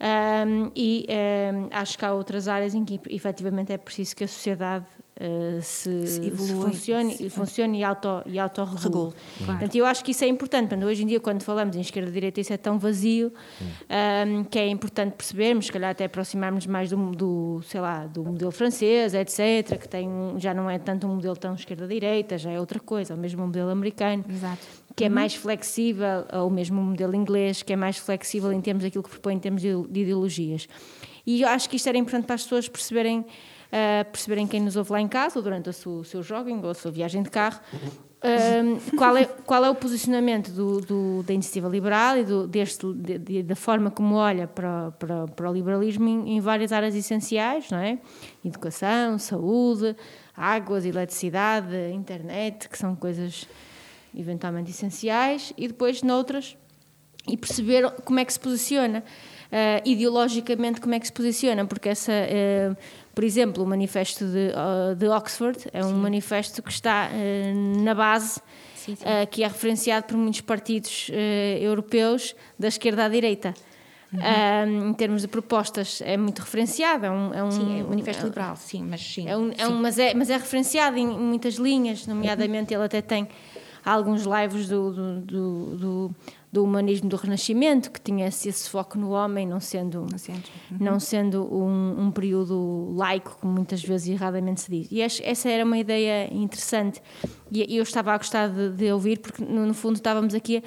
Hum, 0.00 0.70
e 0.74 1.06
hum, 1.08 1.68
acho 1.70 1.98
que 1.98 2.04
há 2.04 2.12
outras 2.12 2.48
áreas 2.48 2.74
em 2.74 2.84
que 2.84 3.00
efetivamente 3.08 3.72
é 3.72 3.78
preciso 3.78 4.16
que 4.16 4.24
a 4.24 4.28
sociedade 4.28 4.86
eh, 5.18 5.58
se, 5.62 6.06
Se 6.06 6.20
se 6.22 6.26
evolui. 6.26 6.72
funcione, 6.72 7.16
e 7.20 7.30
funcione 7.30 7.78
e 7.80 7.84
auto, 7.84 8.08
e 8.26 8.38
autorregule. 8.38 8.82
Regule, 8.82 9.12
claro. 9.38 9.52
Portanto, 9.58 9.74
eu 9.76 9.86
acho 9.86 10.04
que 10.04 10.10
isso 10.10 10.24
é 10.24 10.28
importante. 10.28 10.68
Portanto, 10.68 10.88
hoje 10.88 11.02
em 11.02 11.06
dia, 11.06 11.20
quando 11.20 11.42
falamos 11.42 11.76
em 11.76 11.80
esquerda-direita, 11.80 12.40
isso 12.40 12.52
é 12.52 12.56
tão 12.56 12.78
vazio 12.78 13.32
um, 14.28 14.44
que 14.44 14.58
é 14.58 14.68
importante 14.68 15.12
percebermos, 15.14 15.66
se 15.66 15.72
calhar 15.72 15.90
até 15.90 16.04
aproximarmos 16.06 16.66
mais 16.66 16.90
do, 16.90 16.96
do, 17.12 17.60
sei 17.66 17.80
lá, 17.80 18.06
do 18.06 18.24
modelo 18.24 18.50
francês, 18.50 19.14
etc., 19.14 19.78
que 19.78 19.88
tem, 19.88 20.08
um- 20.08 20.38
já 20.38 20.52
não 20.52 20.68
é 20.68 20.78
tanto 20.78 21.06
um 21.06 21.14
modelo 21.14 21.36
tão 21.36 21.54
esquerda-direita, 21.54 22.36
já 22.38 22.50
é 22.50 22.58
outra 22.58 22.80
coisa, 22.80 23.14
ou 23.14 23.20
mesmo 23.20 23.42
o 23.42 23.46
modelo 23.46 23.70
americano, 23.70 24.24
Exato. 24.28 24.66
que 24.96 25.04
é 25.04 25.08
mais 25.08 25.34
flexível, 25.34 26.24
ou 26.32 26.50
mesmo 26.50 26.80
o 26.80 26.84
modelo 26.84 27.14
inglês, 27.14 27.62
que 27.62 27.72
é 27.72 27.76
mais 27.76 27.96
flexível 27.98 28.52
em 28.52 28.60
termos 28.60 28.82
daquilo 28.82 29.04
que 29.04 29.10
propõe 29.10 29.34
em 29.34 29.38
termos 29.38 29.62
de 29.62 29.74
de 29.88 30.00
ideologias. 30.00 30.66
E 31.26 31.42
eu 31.42 31.48
acho 31.48 31.68
que 31.70 31.76
isto 31.76 31.88
era 31.88 31.96
importante 31.96 32.26
para 32.26 32.34
as 32.34 32.42
pessoas 32.42 32.68
perceberem 32.68 33.24
uh, 33.74 34.04
perceberem 34.10 34.46
quem 34.46 34.60
nos 34.60 34.76
ouve 34.76 34.92
lá 34.92 35.00
em 35.00 35.08
casa, 35.08 35.38
ou 35.38 35.42
durante 35.42 35.68
o 35.68 36.04
seu, 36.04 36.22
jogging, 36.22 36.60
ou 36.62 36.70
a 36.70 36.74
sua 36.74 36.90
viagem 36.92 37.22
de 37.22 37.30
carro, 37.30 37.60
qual, 38.96 39.16
é, 39.18 39.24
qual 39.26 39.62
é 39.64 39.68
o 39.70 39.74
posicionamento 39.74 40.50
do, 40.50 40.80
do- 40.80 41.22
da 41.24 41.34
iniciativa 41.34 41.68
liberal 41.68 42.16
e 42.16 42.24
do, 42.24 42.46
deste, 42.46 42.90
de- 42.94 43.18
de- 43.18 43.42
da 43.42 43.54
forma 43.54 43.90
como 43.90 44.14
olha 44.14 44.46
para, 44.46 44.92
para, 44.92 45.26
para 45.28 45.50
o 45.50 45.52
liberalismo 45.52 46.08
em, 46.08 46.36
em 46.36 46.40
várias 46.40 46.72
áreas 46.72 46.94
essenciais, 46.94 47.70
não 47.70 47.78
é? 47.78 47.98
Educação, 48.42 49.18
saúde, 49.18 49.94
águas, 50.34 50.86
eletricidade, 50.86 51.74
internet, 51.92 52.68
que 52.70 52.78
são 52.78 52.96
coisas 52.96 53.46
eventualmente 54.16 54.70
essenciais, 54.70 55.52
e 55.58 55.68
depois 55.68 56.02
noutras, 56.02 56.56
e 57.28 57.36
perceber 57.36 57.90
como 58.04 58.20
é 58.20 58.24
que 58.24 58.32
se 58.32 58.40
posiciona. 58.40 59.02
Eh, 59.56 59.80
ideologicamente, 59.84 60.80
como 60.80 60.94
é 60.94 60.98
que 61.00 61.06
se 61.06 61.12
posiciona, 61.12 61.64
porque 61.64 61.88
essa, 61.88 62.10
eh, 62.12 62.74
por 63.14 63.22
exemplo, 63.22 63.62
o 63.62 63.66
manifesto 63.66 64.24
de, 64.26 64.50
ah, 64.54 64.94
de 64.98 65.06
Oxford 65.08 65.58
é 65.72 65.84
um 65.84 65.92
manifesto 65.96 66.60
que 66.60 66.72
está 66.72 67.08
na 67.84 67.94
base, 67.94 68.40
Sim, 68.74 68.96
sim. 68.96 69.04
eh, 69.06 69.26
que 69.26 69.44
é 69.44 69.46
referenciado 69.46 70.06
por 70.08 70.16
muitos 70.16 70.40
partidos 70.40 71.08
eh, 71.12 71.58
europeus 71.60 72.34
da 72.58 72.66
esquerda 72.66 73.04
à 73.04 73.08
direita. 73.08 73.54
Uhum. 74.12 74.90
Em 74.90 74.94
termos 74.94 75.22
de 75.22 75.28
propostas, 75.28 76.00
é 76.04 76.16
muito 76.16 76.38
referenciado. 76.40 77.04
É 77.06 77.10
um, 77.10 77.34
é 77.34 77.42
um, 77.42 77.50
Sim, 77.50 77.80
é 77.80 77.82
o 77.84 77.88
manifesto 77.88 78.22
é- 78.22 78.28
liberal, 78.28 78.56
sim, 78.56 78.82
mas 78.88 79.00
sim. 79.00 79.28
é 79.28 79.36
um, 79.36 79.50
é 79.58 79.66
um- 79.68 79.80
mas, 79.80 79.98
é, 79.98 80.14
mas 80.14 80.30
é 80.30 80.36
referenciado 80.36 80.96
em 80.96 81.06
muitas 81.06 81.54
linhas, 81.54 82.06
nomeadamente 82.06 82.72
ele 82.74 82.84
até 82.84 83.00
tem 83.02 83.26
alguns 83.84 84.22
lives 84.24 84.68
do, 84.68 84.92
do, 84.92 85.20
do, 85.20 85.76
do- 85.76 86.14
do 86.54 86.62
humanismo 86.62 87.08
do 87.08 87.16
Renascimento, 87.16 87.90
que 87.90 88.00
tinha 88.00 88.28
esse, 88.28 88.48
esse 88.48 88.70
foco 88.70 88.96
no 88.96 89.10
homem, 89.10 89.44
não 89.46 89.58
sendo, 89.58 90.06
Não 90.08 90.16
sendo. 90.18 90.42
não 90.80 91.00
sendo 91.00 91.42
um, 91.52 92.04
um 92.06 92.10
período 92.12 92.92
laico, 92.96 93.36
como 93.40 93.52
muitas 93.54 93.82
vezes 93.82 94.08
erradamente 94.08 94.60
se 94.60 94.70
diz. 94.70 94.88
E 94.90 95.00
essa 95.00 95.48
era 95.48 95.64
uma 95.64 95.76
ideia 95.78 96.32
interessante. 96.32 97.02
E 97.50 97.76
eu 97.76 97.82
estava 97.82 98.12
a 98.12 98.18
gostar 98.18 98.48
de, 98.48 98.70
de 98.70 98.92
ouvir, 98.92 99.18
porque 99.18 99.44
no, 99.44 99.66
no 99.66 99.74
fundo 99.74 99.96
estávamos 99.96 100.32
aqui 100.32 100.58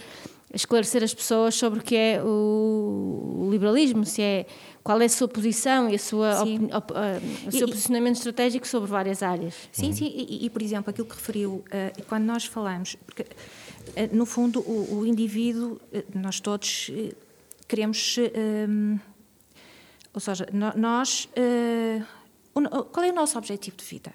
a 0.52 0.56
esclarecer 0.56 1.04
as 1.04 1.14
pessoas 1.14 1.56
sobre 1.56 1.80
o 1.80 1.84
que 1.84 1.96
é 1.96 2.22
o, 2.24 3.48
liberalismo, 3.52 4.06
se 4.06 4.22
é 4.22 4.46
qual 4.84 5.00
é 5.02 5.06
a 5.06 5.10
sua 5.10 5.28
posição 5.28 5.90
e 5.90 5.96
a 5.96 6.00
sua 6.00 6.42
opini- 6.42 6.74
op- 6.74 6.94
ah, 6.96 7.20
o 7.48 7.52
seu 7.52 7.68
E- 7.68 7.72
posicionamento 7.72 8.16
estratégico 8.16 8.66
sobre 8.68 8.90
várias 8.90 9.22
áreas. 9.24 9.54
Sim, 9.72 9.92
sim, 9.92 10.06
e, 10.06 10.46
e, 10.46 10.50
por 10.50 10.62
exemplo, 10.62 10.90
aquilo 10.90 11.08
que 11.08 11.16
referiu, 11.16 11.64
eh, 11.72 11.92
quando 12.08 12.24
nós 12.24 12.46
falamos, 12.46 12.96
porque, 13.06 13.26
no 14.12 14.26
fundo, 14.26 14.60
o, 14.62 15.00
o 15.00 15.06
indivíduo, 15.06 15.80
eh, 15.92 16.04
nós 16.14 16.40
todos 16.40 16.90
eh, 16.94 17.14
queremos, 17.68 18.18
eh, 18.18 18.66
hum, 18.70 19.00
ou 20.14 20.20
seja, 20.20 20.48
nós, 20.76 21.30
eh, 21.36 22.02
no- 22.56 22.86
qual 22.86 23.06
é 23.06 23.12
o 23.12 23.16
nosso 23.16 23.38
objetivo 23.38 23.78
de 23.78 23.86
vida? 23.86 24.14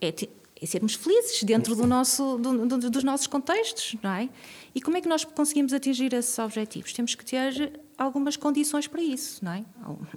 É, 0.00 0.08
é 0.62 0.66
sermos 0.66 0.94
felizes 0.94 1.42
dentro 1.42 1.74
do 1.74 1.86
nosso, 1.86 2.36
do, 2.38 2.66
do, 2.66 2.90
dos 2.90 3.02
nossos 3.04 3.26
contextos, 3.26 3.96
não 4.02 4.10
é? 4.12 4.28
E 4.74 4.80
como 4.80 4.96
é 4.96 5.00
que 5.00 5.08
nós 5.08 5.24
conseguimos 5.24 5.72
atingir 5.72 6.12
esses 6.12 6.38
objetivos? 6.38 6.92
Temos 6.92 7.14
que 7.14 7.24
ter 7.24 7.80
algumas 7.96 8.36
condições 8.36 8.86
para 8.86 9.02
isso, 9.02 9.44
não 9.44 9.52
é? 9.52 9.64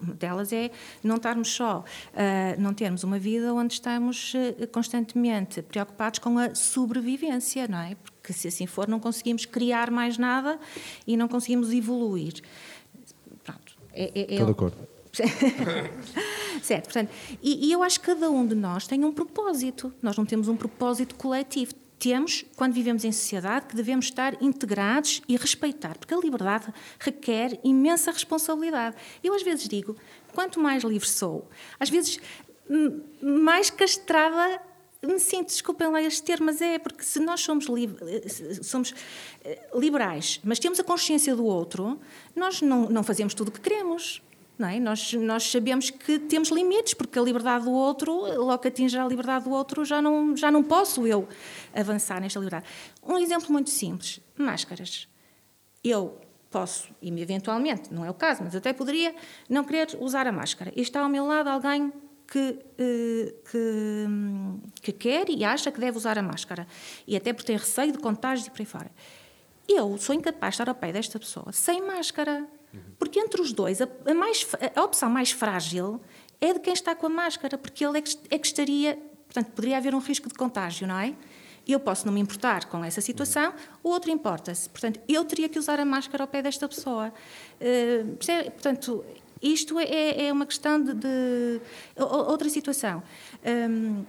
Uma 0.02 0.14
delas 0.16 0.52
é 0.54 0.70
não 1.04 1.16
estarmos 1.18 1.50
só, 1.50 1.80
uh, 1.80 2.62
não 2.62 2.74
termos 2.74 3.04
uma 3.04 3.18
vida 3.20 3.54
onde 3.54 3.74
estamos 3.74 4.34
uh, 4.34 4.68
constantemente 4.68 5.62
preocupados 5.62 6.20
com 6.20 6.38
a 6.38 6.54
sobrevivência, 6.56 7.68
não 7.68 7.80
é? 7.80 7.96
Porque 7.96 8.13
se 8.32 8.48
assim 8.48 8.66
for, 8.66 8.88
não 8.88 9.00
conseguimos 9.00 9.46
criar 9.46 9.92
mais 9.92 10.18
nada 10.18 10.58
e 11.06 11.18
não 11.18 11.28
conseguimos 11.28 11.74
evoluir. 11.74 12.42
Pronto. 13.44 13.76
É, 13.92 14.04
é, 14.04 14.22
é 14.22 14.32
Estou 14.32 14.46
de 14.46 14.52
acordo. 14.52 14.94
certo, 16.64 16.86
portanto, 16.86 17.12
e, 17.42 17.68
e, 17.68 17.72
eu 17.72 17.84
acho 17.84 18.00
que 18.00 18.08
cada 18.08 18.32
um 18.32 18.48
de 18.48 18.56
nós 18.56 18.88
tem 18.88 19.04
um 19.04 19.12
propósito. 19.12 19.94
Nós 20.02 20.18
não 20.18 20.26
temos 20.26 20.48
um 20.48 20.56
propósito 20.56 21.16
coletivo. 21.16 21.74
Temos, 22.00 22.44
quando 22.56 22.74
vivemos 22.74 23.06
em 23.06 23.12
sociedade, 23.12 23.68
que 23.68 23.76
devemos 23.76 24.06
estar 24.06 24.42
integrados 24.42 25.22
e 25.28 25.38
respeitar, 25.38 25.98
porque 25.98 26.14
a 26.14 26.18
liberdade 26.18 26.74
requer 27.00 27.60
imensa 27.64 28.12
responsabilidade. 28.12 28.96
Eu 29.24 29.34
às 29.34 29.44
vezes 29.44 29.68
digo, 29.68 29.96
quanto 30.34 30.60
mais 30.60 30.84
livre 30.84 31.08
sou, 31.08 31.48
às 31.80 31.90
vezes 31.90 32.20
mais 33.22 33.70
castrada 33.70 34.62
me 35.08 35.20
sinto, 35.20 35.48
desculpem 35.48 35.88
lá 35.88 36.02
este 36.02 36.24
termo, 36.24 36.46
mas 36.46 36.62
é 36.62 36.80
porque 36.80 37.04
se 37.04 37.20
nós 37.20 37.42
somos, 37.42 37.66
li 37.68 37.90
somos 38.62 38.94
eh, 39.44 39.68
liberais, 39.76 40.40
mas 40.44 40.60
temos 40.60 40.80
a 40.80 40.84
consciência 40.84 41.36
do 41.36 41.46
outro, 41.46 42.00
nós 42.36 42.62
não, 42.62 42.90
não 42.90 43.04
fazemos 43.04 43.34
tudo 43.34 43.50
o 43.50 43.52
que 43.52 43.60
queremos. 43.60 44.22
Não 44.58 44.68
é? 44.68 44.80
nós, 44.80 45.14
nós 45.14 45.50
sabemos 45.50 45.90
que 45.90 46.20
temos 46.20 46.50
limites, 46.50 46.94
porque 46.94 47.18
a 47.18 47.22
liberdade 47.22 47.66
do 47.66 47.72
outro, 47.72 48.14
logo 48.14 48.60
que 48.60 48.68
atinge 48.68 48.98
a 48.98 49.06
liberdade 49.08 49.46
do 49.46 49.52
outro, 49.52 49.84
já 49.84 50.00
não, 50.00 50.38
já 50.38 50.52
não 50.52 50.64
posso 50.64 51.08
eu 51.08 51.28
avançar 51.74 52.22
nesta 52.22 52.40
liberdade. 52.40 52.68
Um 53.02 53.18
exemplo 53.18 53.52
muito 53.52 53.72
simples: 53.72 54.22
máscaras. 54.38 55.08
Eu 55.84 56.18
posso, 56.52 56.88
e 57.02 57.10
eventualmente, 57.20 57.92
não 57.92 58.06
é 58.06 58.12
o 58.12 58.14
caso, 58.14 58.44
mas 58.44 58.56
até 58.56 58.72
poderia 58.72 59.16
não 59.50 59.64
querer 59.64 59.98
usar 60.00 60.28
a 60.28 60.32
máscara. 60.32 60.72
E 60.76 60.82
está 60.82 61.02
ao 61.02 61.10
meu 61.10 61.26
lado 61.26 61.50
alguém 61.50 61.92
que, 62.34 62.60
eh, 62.80 63.34
que, 63.52 64.82
que, 64.82 64.92
quer 64.92 65.30
e 65.30 65.44
acha 65.44 65.72
que 65.72 65.80
deve 65.80 65.96
usar 65.96 66.18
a 66.18 66.24
máscara. 66.24 66.66
E 67.06 67.16
até 67.16 67.32
porque 67.32 67.46
tem 67.46 67.58
receio 67.58 67.92
de 67.92 68.00
contágios 68.00 68.48
e 68.48 68.50
por 68.50 68.60
aí 68.60 68.66
fora. 68.66 68.92
Eu 69.70 69.96
sou 70.00 70.16
incapaz 70.16 70.54
de 70.54 70.56
estar 70.56 70.70
ao 70.70 70.74
pé 70.74 70.92
desta 70.92 71.20
pessoa 71.20 71.52
sem 71.52 71.84
máscara. 71.84 72.48
Porque 72.98 73.20
entre 73.20 73.40
os 73.40 73.54
dois, 73.54 73.80
a, 73.82 73.88
a, 74.08 74.14
mais, 74.16 74.48
a 74.76 74.84
opção 74.84 75.08
mais 75.08 75.30
frágil 75.30 76.02
é 76.42 76.54
de 76.54 76.60
quem 76.60 76.74
está 76.74 76.96
com 76.96 77.06
a 77.06 77.10
máscara, 77.10 77.56
porque 77.56 77.86
ele 77.86 78.00
é 78.00 78.02
que, 78.02 78.18
é 78.32 78.40
que 78.40 78.48
estaria. 78.48 78.98
Portanto, 79.28 79.54
poderia 79.54 79.78
haver 79.78 79.94
um 79.94 80.00
risco 80.00 80.28
de 80.28 80.34
contágio, 80.34 80.88
não 80.88 80.98
é? 80.98 81.16
Eu 81.68 81.80
posso 81.80 82.04
não 82.08 82.12
me 82.12 82.20
importar 82.20 82.66
com 82.66 82.84
essa 82.84 83.00
situação, 83.00 83.54
o 83.84 83.90
outro 83.90 84.10
importa-se. 84.10 84.68
Portanto, 84.68 85.00
eu 85.08 85.24
teria 85.24 85.48
que 85.48 85.60
usar 85.60 85.80
a 85.80 85.86
máscara 85.86 86.24
ao 86.24 86.28
pé 86.28 86.42
desta 86.42 86.68
pessoa. 86.68 87.14
Uh, 87.62 88.18
portanto, 88.18 89.06
isto 89.44 89.78
é, 89.78 90.28
é 90.28 90.34
uma 90.34 90.46
questão 90.46 90.82
de, 90.82 90.94
de 90.94 91.62
outra 91.98 92.50
situação. 92.50 93.04
Um, 93.46 94.06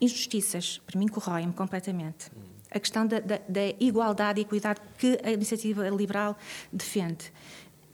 injustiças, 0.00 0.80
para 0.86 0.98
mim, 0.98 1.08
corroem-me 1.08 1.52
completamente. 1.52 2.30
A 2.70 2.80
questão 2.80 3.06
da, 3.06 3.20
da, 3.20 3.40
da, 3.48 3.68
igualdade 3.78 4.40
e 4.40 4.42
equidade 4.42 4.80
que 4.98 5.18
a 5.22 5.30
iniciativa 5.30 5.88
liberal 5.88 6.36
defende. 6.72 7.32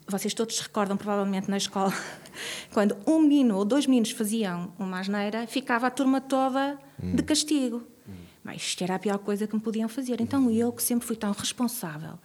Vocês 0.07 0.33
todos 0.33 0.59
recordam, 0.61 0.97
provavelmente, 0.97 1.51
na 1.51 1.57
escola, 1.57 1.93
quando 2.73 2.97
um 3.07 3.21
menino 3.21 3.57
ou 3.57 3.65
dois 3.65 3.87
meninos 3.87 4.11
faziam 4.13 4.73
uma 4.79 5.01
asneira, 5.01 5.47
ficava 5.47 5.87
a 5.87 5.91
turma 5.91 6.21
toda 6.21 6.79
de 6.99 7.23
castigo. 7.23 7.83
Mas 8.43 8.63
isto 8.63 8.83
era 8.83 8.95
a 8.95 8.99
pior 8.99 9.19
coisa 9.19 9.47
que 9.47 9.55
me 9.55 9.61
podiam 9.61 9.89
fazer. 9.91 10.23
Então, 10.23 10.51
eu, 10.51 10.73
que 10.73 10.83
sempre 10.83 11.07
fui 11.07 11.17
tão 11.17 11.33
responsável, 11.33 12.19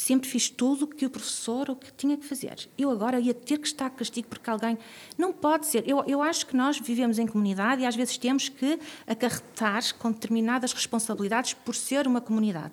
sempre 0.00 0.28
fiz 0.28 0.48
tudo 0.48 0.84
o 0.84 0.88
que 0.88 1.06
o 1.06 1.10
professor 1.10 1.70
o 1.70 1.76
que 1.76 1.92
tinha 1.92 2.16
que 2.16 2.24
fazer. 2.24 2.68
Eu 2.78 2.90
agora 2.90 3.18
ia 3.18 3.34
ter 3.34 3.58
que 3.58 3.66
estar 3.66 3.90
castigo 3.90 4.28
porque 4.28 4.48
alguém. 4.48 4.78
Não 5.16 5.32
pode 5.32 5.66
ser. 5.66 5.88
Eu, 5.88 6.04
eu 6.06 6.22
acho 6.22 6.46
que 6.46 6.56
nós 6.56 6.78
vivemos 6.78 7.18
em 7.18 7.26
comunidade 7.26 7.82
e 7.82 7.86
às 7.86 7.96
vezes 7.96 8.16
temos 8.16 8.48
que 8.48 8.78
acarretar 9.06 9.82
com 9.98 10.10
determinadas 10.12 10.72
responsabilidades 10.72 11.54
por 11.54 11.74
ser 11.74 12.06
uma 12.06 12.20
comunidade. 12.20 12.72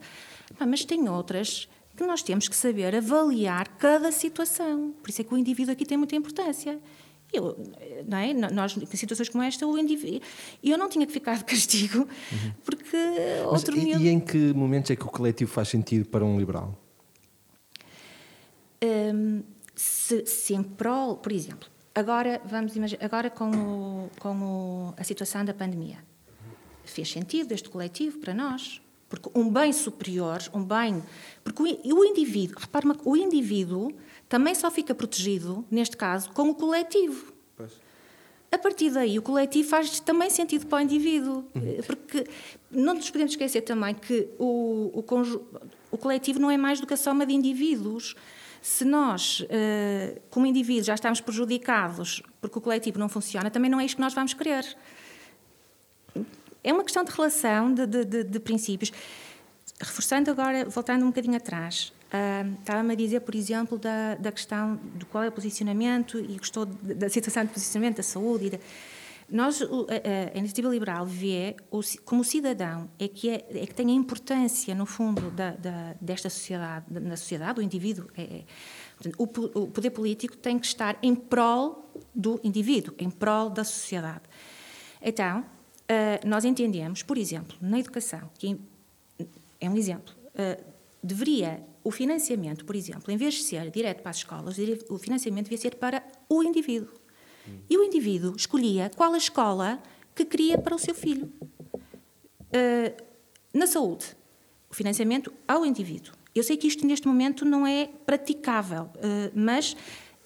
Mas 0.67 0.85
tem 0.85 1.09
outras 1.09 1.67
que 1.95 2.03
nós 2.03 2.21
temos 2.21 2.47
que 2.47 2.55
saber 2.55 2.95
avaliar 2.95 3.67
cada 3.77 4.11
situação. 4.11 4.93
Por 5.01 5.09
isso 5.09 5.21
é 5.21 5.23
que 5.23 5.33
o 5.33 5.37
indivíduo 5.37 5.71
aqui 5.71 5.85
tem 5.85 5.97
muita 5.97 6.15
importância. 6.15 6.79
Eu, 7.33 7.57
não 8.07 8.17
é? 8.17 8.33
Nós, 8.33 8.77
em 8.77 8.85
situações 8.95 9.29
como 9.29 9.43
esta, 9.43 9.65
o 9.65 9.77
indivíduo, 9.77 10.21
eu 10.63 10.77
não 10.77 10.87
tinha 10.87 11.05
que 11.05 11.11
ficar 11.11 11.37
de 11.37 11.43
castigo, 11.43 12.07
porque 12.63 12.97
outro 13.47 13.75
Mas, 13.75 13.85
e, 13.85 14.03
e 14.03 14.09
em 14.09 14.19
que 14.19 14.53
momentos 14.53 14.91
é 14.91 14.95
que 14.95 15.03
o 15.03 15.09
coletivo 15.09 15.51
faz 15.51 15.69
sentido 15.69 16.07
para 16.07 16.23
um 16.23 16.37
liberal? 16.37 16.84
Um, 18.85 19.43
se, 19.75 20.25
se 20.25 20.53
em 20.53 20.63
prol, 20.63 21.17
por 21.17 21.31
exemplo, 21.31 21.69
agora 21.93 22.41
vamos 22.45 22.75
imaginar, 22.75 23.03
agora 23.03 23.29
com, 23.29 23.49
o, 23.51 24.09
com 24.19 24.35
o, 24.41 24.93
a 24.97 25.03
situação 25.03 25.43
da 25.43 25.53
pandemia, 25.53 25.97
fez 26.83 27.11
sentido 27.11 27.51
este 27.51 27.69
coletivo 27.69 28.19
para 28.19 28.33
nós, 28.33 28.81
porque 29.09 29.29
um 29.35 29.49
bem 29.49 29.71
superior, 29.73 30.39
um 30.53 30.63
bem, 30.63 31.01
porque 31.43 31.61
o, 31.61 31.95
o 31.95 32.05
indivíduo, 32.05 32.57
repare 32.59 32.87
o 33.03 33.15
indivíduo 33.15 33.91
também 34.27 34.55
só 34.55 34.71
fica 34.71 34.93
protegido 34.95 35.65
neste 35.69 35.95
caso 35.95 36.31
com 36.31 36.49
o 36.49 36.55
coletivo. 36.55 37.33
Pois. 37.55 37.85
A 38.51 38.57
partir 38.57 38.89
daí, 38.89 39.19
o 39.19 39.21
coletivo 39.21 39.67
faz 39.67 39.99
também 39.99 40.29
sentido 40.29 40.65
para 40.67 40.77
o 40.77 40.81
indivíduo, 40.81 41.45
uhum. 41.53 41.77
porque 41.85 42.25
não 42.71 42.93
nos 42.93 43.09
podemos 43.09 43.33
esquecer 43.33 43.61
também 43.61 43.93
que 43.93 44.29
o, 44.39 44.91
o, 44.93 45.03
o 45.91 45.97
coletivo 45.97 46.39
não 46.39 46.49
é 46.49 46.55
mais 46.55 46.79
do 46.79 46.87
que 46.87 46.93
a 46.93 46.97
soma 46.97 47.25
de 47.25 47.33
indivíduos. 47.33 48.15
Se 48.67 48.83
nós, 48.83 49.45
eh, 49.47 50.19
como 50.31 50.47
indivíduos, 50.47 50.87
já 50.87 50.95
estamos 50.95 51.21
prejudicados 51.21 52.23
porque 52.41 52.57
o 52.57 52.61
coletivo 52.61 52.97
não 52.97 53.07
funciona, 53.07 53.51
também 53.51 53.69
não 53.69 53.79
é 53.79 53.85
isto 53.85 53.97
que 53.97 54.01
nós 54.01 54.11
vamos 54.11 54.33
querer. 54.33 54.65
É 56.63 56.73
uma 56.73 56.83
questão 56.83 57.03
de 57.03 57.11
relação, 57.11 57.71
de, 57.71 57.85
de, 57.85 58.03
de, 58.03 58.23
de 58.23 58.39
princípios. 58.39 58.91
Reforçando 59.79 60.31
agora, 60.31 60.65
voltando 60.65 61.03
um 61.03 61.09
bocadinho 61.09 61.37
atrás, 61.37 61.93
uh, 62.11 62.59
estava-me 62.59 62.93
a 62.93 62.95
dizer, 62.95 63.19
por 63.19 63.35
exemplo, 63.35 63.77
da, 63.77 64.15
da 64.15 64.31
questão 64.31 64.77
do 64.95 65.05
qual 65.05 65.23
é 65.23 65.27
o 65.27 65.31
posicionamento 65.31 66.17
e 66.17 66.35
gostou 66.35 66.65
da 66.65 67.07
situação 67.07 67.45
de 67.45 67.51
posicionamento 67.51 67.97
da 67.97 68.03
saúde 68.03 68.47
e 68.47 68.49
da, 68.49 68.57
nós, 69.29 69.61
a, 69.61 70.37
iniciativa 70.37 70.69
liberal 70.69 71.05
vê 71.05 71.55
como 72.03 72.23
cidadão 72.23 72.89
é 72.99 73.07
que, 73.07 73.29
é, 73.29 73.45
é 73.49 73.65
que 73.65 73.73
tem 73.73 73.89
a 73.89 73.93
importância, 73.93 74.75
no 74.75 74.85
fundo, 74.85 75.31
da, 75.31 75.51
da, 75.51 75.95
desta 75.99 76.29
sociedade, 76.29 76.85
na 76.89 77.17
sociedade, 77.17 77.59
o 77.59 77.63
indivíduo. 77.63 78.07
É, 78.15 78.21
é, 78.21 78.43
o, 79.17 79.23
o, 79.23 79.67
poder 79.67 79.89
político 79.89 80.37
tem 80.37 80.59
que 80.59 80.67
estar 80.67 80.97
em 81.01 81.15
prol 81.15 81.91
do 82.13 82.39
indivíduo, 82.43 82.93
em 82.99 83.09
prol 83.09 83.49
da 83.49 83.63
sociedade. 83.63 84.23
Então, 85.01 85.39
uh, 85.39 86.27
nós 86.27 86.45
entendemos, 86.45 87.01
por 87.01 87.17
exemplo, 87.17 87.57
na 87.59 87.79
educação, 87.79 88.29
que 88.37 88.59
é 89.59 89.69
um 89.69 89.75
exemplo, 89.75 90.13
uh, 90.33 90.63
deveria 91.01 91.63
o 91.83 91.91
financiamento, 91.91 92.65
por 92.65 92.75
exemplo, 92.75 93.11
em 93.11 93.17
vez 93.17 93.35
de 93.35 93.43
ser 93.43 93.69
direto 93.69 94.01
para 94.01 94.09
as 94.09 94.17
escolas, 94.17 94.57
o 94.89 94.97
financiamento 94.97 95.45
devia 95.45 95.57
ser 95.57 95.75
para 95.75 96.03
o 96.27 96.41
indivíduo. 96.43 97.04
E 97.69 97.77
o 97.77 97.83
indivíduo 97.83 98.35
escolhia 98.35 98.91
qual 98.95 99.13
a 99.13 99.17
escola 99.17 99.81
que 100.13 100.25
queria 100.25 100.57
para 100.57 100.75
o 100.75 100.79
seu 100.79 100.95
filho. 100.95 101.31
Uh, 101.73 103.03
na 103.53 103.67
saúde, 103.67 104.05
o 104.69 104.73
financiamento 104.73 105.33
ao 105.47 105.65
indivíduo. 105.65 106.13
Eu 106.33 106.43
sei 106.43 106.57
que 106.57 106.67
isto 106.67 106.85
neste 106.85 107.07
momento 107.07 107.45
não 107.45 107.65
é 107.65 107.87
praticável, 108.05 108.83
uh, 108.83 109.31
mas 109.33 109.75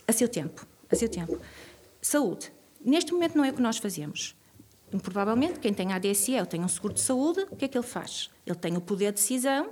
a 0.07 0.11
seu 0.11 0.27
tempo, 0.27 0.65
a 0.89 0.95
seu 0.95 1.09
tempo. 1.09 1.39
Saúde. 2.01 2.51
Neste 2.83 3.11
momento 3.11 3.37
não 3.37 3.43
é 3.43 3.49
o 3.49 3.53
que 3.53 3.61
nós 3.61 3.77
fazemos. 3.77 4.35
Provavelmente, 5.03 5.59
quem 5.59 5.73
tem 5.73 5.93
ADSE 5.93 6.39
ou 6.39 6.45
tem 6.45 6.61
um 6.63 6.67
seguro 6.67 6.93
de 6.93 7.01
saúde, 7.01 7.45
o 7.51 7.55
que 7.55 7.65
é 7.65 7.67
que 7.67 7.77
ele 7.77 7.85
faz? 7.85 8.29
Ele 8.45 8.55
tem 8.55 8.75
o 8.75 8.81
poder 8.81 9.11
de 9.11 9.19
decisão 9.19 9.69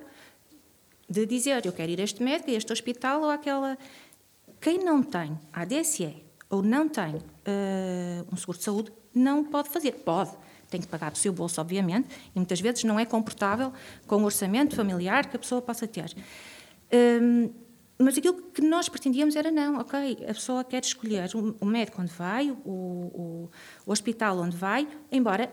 de 1.09 1.25
dizer 1.25 1.65
eu 1.65 1.71
quero 1.71 1.91
ir 1.91 1.99
a 2.01 2.03
este 2.03 2.21
médico, 2.21 2.51
a 2.51 2.53
este 2.53 2.71
hospital 2.71 3.21
ou 3.21 3.29
àquela... 3.29 3.77
Quem 4.59 4.83
não 4.83 5.01
tem 5.01 5.39
ADSE 5.53 6.23
ou 6.49 6.61
não 6.61 6.87
tem 6.87 7.15
uh, 7.15 8.27
um 8.31 8.37
seguro 8.37 8.57
de 8.57 8.63
saúde, 8.63 8.91
não 9.13 9.43
pode 9.43 9.69
fazer. 9.69 9.91
Pode, 9.93 10.31
tem 10.69 10.79
que 10.79 10.87
pagar 10.87 11.11
do 11.11 11.17
seu 11.17 11.33
bolso, 11.33 11.59
obviamente, 11.59 12.07
e 12.35 12.39
muitas 12.39 12.59
vezes 12.59 12.83
não 12.83 12.99
é 12.99 13.05
comportável 13.05 13.73
com 14.05 14.17
o 14.17 14.25
orçamento 14.25 14.75
familiar 14.75 15.29
que 15.29 15.35
a 15.35 15.39
pessoa 15.39 15.61
possa 15.61 15.87
ter. 15.87 16.15
Um, 16.91 17.43
ehm, 17.43 17.49
mas 17.99 18.15
aquilo 18.15 18.41
que 18.51 18.61
nós 18.61 18.87
pretendíamos 18.87 19.35
era 19.35 19.49
não, 19.49 19.79
ok, 19.79 20.19
a 20.29 20.33
pessoa 20.33 20.63
quer 20.63 20.83
escolher 20.83 21.31
o, 21.59 21.65
médico 21.65 21.99
onde 21.99 22.13
vai, 22.13 22.51
o, 22.51 22.55
o, 22.63 23.49
o, 23.87 23.91
hospital 23.91 24.37
onde 24.37 24.55
vai, 24.55 24.87
embora 25.11 25.51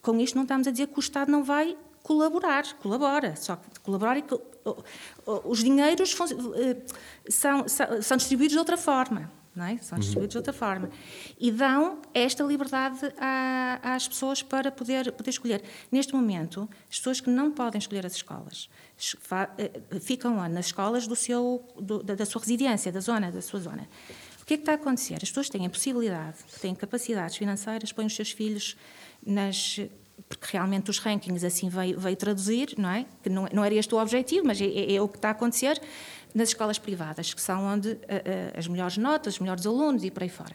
com 0.00 0.16
isto 0.20 0.36
não 0.36 0.42
estamos 0.42 0.68
a 0.68 0.70
dizer 0.70 0.86
que 0.86 0.96
o 0.96 1.00
Estado 1.00 1.32
não 1.32 1.42
vai 1.42 1.76
colaborar, 2.04 2.72
colabora, 2.74 3.34
só 3.34 3.56
que 3.56 3.80
colaborar 3.80 4.16
e 4.16 4.22
que 4.22 4.40
os 5.44 5.58
dinheiros 5.58 6.16
eh, 6.56 6.76
são, 7.28 7.66
são, 7.66 8.00
são 8.00 8.16
distribuídos 8.16 8.52
de 8.52 8.58
outra 8.58 8.76
forma 8.76 9.41
não 9.54 9.64
é? 9.66 9.76
São 9.78 9.98
distribuídos 9.98 10.32
de 10.32 10.38
outra 10.38 10.52
forma. 10.52 10.90
E 11.38 11.50
dão 11.50 12.00
esta 12.14 12.42
liberdade 12.42 12.98
à- 13.18 13.80
às 13.94 14.08
pessoas 14.08 14.42
para 14.42 14.70
poder, 14.72 15.12
poder 15.12 15.30
escolher. 15.30 15.62
Neste 15.90 16.14
momento, 16.14 16.68
as 16.90 16.96
pessoas 16.98 17.20
que 17.20 17.28
não 17.30 17.50
podem 17.50 17.78
escolher 17.78 18.06
as 18.06 18.14
escolas 18.14 18.68
eh, 19.58 19.98
ficam 20.00 20.36
nas 20.48 20.66
escolas 20.66 21.06
do 21.06 21.16
seu, 21.16 21.64
do- 21.80 22.02
da, 22.02 22.14
da 22.14 22.24
sua 22.26 22.40
residência, 22.40 22.90
da 22.92 23.00
zona, 23.00 23.30
da 23.30 23.42
sua 23.42 23.60
zona. 23.60 23.88
O 24.40 24.44
que 24.44 24.54
é 24.54 24.56
que 24.56 24.62
está 24.62 24.72
a 24.72 24.74
acontecer? 24.74 25.14
As 25.14 25.28
pessoas 25.28 25.48
têm 25.48 25.66
a 25.66 25.70
possibilidade, 25.70 26.38
têm 26.60 26.74
capacidades 26.74 27.36
financeiras, 27.36 27.92
põem 27.92 28.06
os 28.06 28.14
seus 28.16 28.30
filhos 28.32 28.76
nas. 29.24 29.78
Porque 30.28 30.46
realmente 30.52 30.88
os 30.90 30.98
rankings 30.98 31.44
assim 31.44 31.68
veio, 31.68 31.98
veio 31.98 32.16
traduzir, 32.16 32.74
não 32.78 32.88
é? 32.90 33.06
Que 33.22 33.28
não, 33.28 33.48
não 33.52 33.64
era 33.64 33.74
este 33.74 33.94
o 33.94 33.98
objetivo, 33.98 34.46
mas 34.46 34.60
é, 34.60 34.66
é- 34.66 34.94
é 34.94 35.00
o 35.02 35.08
que 35.08 35.16
está 35.18 35.28
a 35.28 35.30
acontecer 35.32 35.80
nas 36.34 36.48
escolas 36.48 36.78
privadas, 36.78 37.32
que 37.34 37.40
são 37.40 37.64
onde 37.64 37.90
eh, 38.08 38.22
eh, 38.24 38.52
as 38.56 38.66
melhores 38.66 38.96
notas, 38.96 39.34
os 39.34 39.40
melhores 39.40 39.66
alunos 39.66 40.02
e 40.04 40.10
por 40.10 40.22
aí 40.22 40.28
fora. 40.28 40.54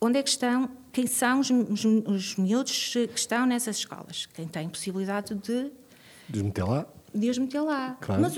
Onde 0.00 0.18
é 0.18 0.22
que 0.22 0.28
estão, 0.28 0.70
quem 0.92 1.06
são 1.06 1.40
os, 1.40 1.50
os, 1.50 1.84
os 1.84 2.36
miúdos 2.36 2.92
que 2.92 3.18
estão 3.18 3.44
nessas 3.46 3.78
escolas? 3.78 4.26
Quem 4.26 4.46
tem 4.46 4.68
possibilidade 4.68 5.34
de 5.34 5.72
Desmeter 6.28 6.68
lá. 6.68 6.86
de 7.12 7.30
os 7.30 7.38
meter 7.38 7.60
lá. 7.60 7.96
Claro. 8.00 8.22
Mas 8.22 8.36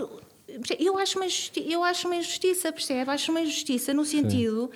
eu 0.79 0.99
acho, 0.99 1.19
uma 1.19 1.27
eu 1.57 1.85
acho 1.85 2.09
uma 2.09 2.17
injustiça, 2.17 2.73
percebe? 2.73 3.11
Acho 3.11 3.31
uma 3.31 3.41
injustiça 3.41 3.93
no 3.93 4.05
sentido 4.05 4.71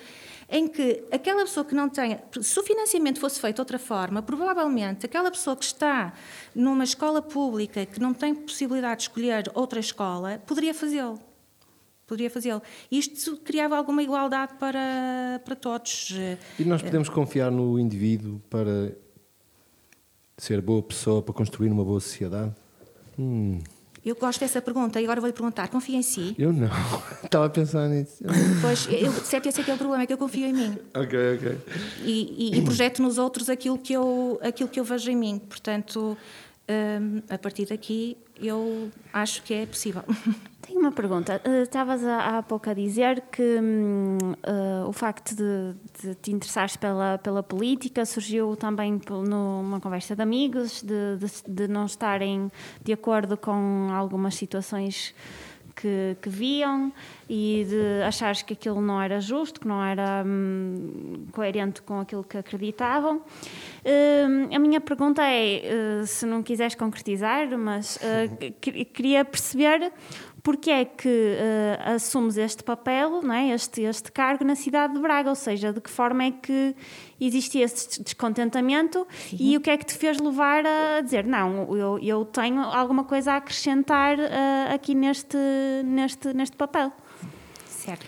em 0.49 0.67
que 0.67 1.03
aquela 1.11 1.41
pessoa 1.41 1.65
que 1.65 1.73
não 1.73 1.89
tenha. 1.89 2.21
Se 2.41 2.59
o 2.59 2.63
financiamento 2.63 3.19
fosse 3.19 3.39
feito 3.39 3.55
de 3.55 3.61
outra 3.61 3.79
forma, 3.79 4.21
provavelmente 4.21 5.05
aquela 5.05 5.31
pessoa 5.31 5.55
que 5.55 5.65
está 5.65 6.13
numa 6.53 6.83
escola 6.83 7.21
pública 7.21 7.85
que 7.85 7.99
não 7.99 8.13
tem 8.13 8.33
possibilidade 8.33 8.97
de 8.97 9.03
escolher 9.03 9.51
outra 9.53 9.79
escola, 9.79 10.41
poderia 10.45 10.73
fazê-lo. 10.73 11.19
Poderia 12.07 12.29
fazê-lo. 12.29 12.61
Isto 12.91 13.37
criava 13.37 13.75
alguma 13.77 14.03
igualdade 14.03 14.53
para, 14.59 15.41
para 15.43 15.55
todos. 15.55 16.13
E 16.59 16.63
nós 16.63 16.81
podemos 16.81 17.09
confiar 17.09 17.49
no 17.51 17.79
indivíduo 17.79 18.39
para 18.49 18.95
ser 20.37 20.61
boa 20.61 20.83
pessoa, 20.83 21.21
para 21.21 21.33
construir 21.33 21.69
uma 21.69 21.83
boa 21.83 21.99
sociedade? 21.99 22.53
Hum, 23.17 23.59
Eu 24.03 24.15
gosto 24.15 24.39
dessa 24.41 24.61
pergunta 24.61 24.99
e 25.01 25.03
agora 25.05 25.19
vou-lhe 25.19 25.33
perguntar: 25.33 25.67
confia 25.69 25.97
em 25.97 26.01
si? 26.03 26.35
eu 26.37 26.53
não. 26.53 26.69
Estava 27.23 27.45
a 27.45 27.49
pensar 27.49 27.87
nisso. 27.89 28.23
Pois, 28.61 28.87
eu, 28.91 29.11
certo, 29.11 29.47
esse 29.47 29.61
é 29.61 29.63
que 29.63 29.71
é 29.71 29.73
o 29.73 29.77
problema, 29.77 30.03
é 30.03 30.05
que 30.05 30.13
eu 30.13 30.17
confio 30.17 30.45
em 30.45 30.53
mim. 30.53 30.77
ok, 30.93 31.35
ok. 31.37 31.57
e, 32.03 32.51
e- 32.55 32.59
e 32.59 32.61
projeto 32.61 33.01
nos 33.01 33.17
outros 33.17 33.49
aquilo 33.49 33.79
que 33.79 33.93
eu, 33.93 34.39
aquilo 34.43 34.69
que 34.69 34.79
eu 34.79 34.83
vejo 34.83 35.09
em 35.09 35.15
mim. 35.15 35.39
Portanto, 35.39 36.15
hum, 36.69 37.21
a 37.29 37.37
partir 37.39 37.65
daqui, 37.65 38.15
eu 38.39 38.91
acho 39.13 39.41
que 39.41 39.53
é 39.53 39.65
possível. 39.65 40.03
Tenho 40.65 40.79
uma 40.79 40.91
pergunta. 40.91 41.39
Eh, 41.43 41.61
Estavas 41.61 42.03
há, 42.03 42.37
há 42.39 42.43
pouco 42.43 42.69
a 42.69 42.73
dizer 42.73 43.21
que 43.31 43.59
eh, 44.43 44.83
o 44.87 44.91
facto 44.91 45.35
de, 45.35 45.75
de 46.01 46.15
te 46.15 46.31
interessares 46.31 46.75
pela, 46.75 47.19
pela 47.19 47.43
política 47.43 48.03
surgiu 48.03 48.55
também 48.55 48.99
numa 49.27 49.79
conversa 49.79 50.15
de 50.15 50.23
amigos, 50.23 50.81
de, 50.81 51.17
de, 51.17 51.27
de 51.47 51.67
não 51.67 51.85
estarem 51.85 52.51
de 52.83 52.91
acordo 52.93 53.37
com 53.37 53.89
algumas 53.91 54.33
situações 54.35 55.13
que, 55.75 56.15
que 56.19 56.29
viam 56.29 56.91
e 57.29 57.65
de 57.69 58.01
achares 58.03 58.41
que 58.41 58.53
aquilo 58.53 58.81
não 58.81 58.99
era 58.99 59.19
justo, 59.19 59.59
que 59.59 59.67
não 59.67 59.83
era 59.83 60.23
hum, 60.25 61.27
coerente 61.31 61.81
com 61.83 61.99
aquilo 61.99 62.23
que 62.23 62.37
acreditavam. 62.37 63.21
Hum, 63.85 64.55
a 64.55 64.57
minha 64.57 64.81
pergunta 64.81 65.21
é, 65.21 65.57
eh, 66.01 66.05
se 66.07 66.25
não 66.25 66.41
quiseres 66.41 66.73
concretizar, 66.73 67.55
mas 67.55 67.99
que- 68.59 68.85
queria 68.85 69.23
perceber 69.23 69.91
porque 70.45 70.69
é 70.69 70.85
que 70.85 71.09
eh, 71.09 71.79
assumes 71.95 72.37
este 72.37 72.63
papel, 72.63 73.19
não 73.23 73.33
é? 73.33 73.49
este, 73.49 73.81
este 73.81 74.11
cargo 74.11 74.45
na 74.45 74.53
cidade 74.53 74.93
de 74.93 74.99
Braga, 74.99 75.27
ou 75.27 75.35
seja, 75.35 75.73
de 75.73 75.81
que 75.81 75.89
forma 75.89 76.23
é 76.23 76.29
que 76.29 76.75
existia 77.19 77.65
esse 77.65 78.03
descontentamento 78.03 79.07
e 79.33 79.57
o 79.57 79.59
que 79.59 79.71
é 79.71 79.75
que 79.77 79.83
te 79.83 79.95
fez 79.95 80.19
levar 80.19 80.63
a 80.63 81.01
dizer, 81.01 81.25
não, 81.25 81.75
eu, 81.75 81.97
eu 81.97 82.23
tenho 82.25 82.61
alguma 82.61 83.03
coisa 83.03 83.31
a 83.31 83.37
acrescentar 83.37 84.19
eh, 84.19 84.71
aqui 84.71 84.93
neste, 84.93 85.35
neste, 85.83 86.31
neste 86.31 86.55
papel. 86.55 86.91
Certo. 87.67 88.05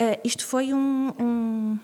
Ah, 0.00 0.18
isto 0.24 0.44
foi 0.44 0.74
um, 0.74 1.12
um, 1.16 1.78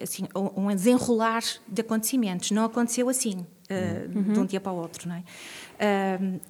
assim, 0.00 0.28
um 0.34 0.68
desenrolar 0.68 1.42
de 1.66 1.80
acontecimentos. 1.80 2.52
Não 2.52 2.66
aconteceu 2.66 3.08
assim, 3.08 3.44
ah, 3.68 4.06
de 4.06 4.38
um 4.38 4.46
dia 4.46 4.60
para 4.60 4.70
o 4.70 4.76
outro. 4.76 5.08
Não 5.08 5.16
é? 5.16 5.24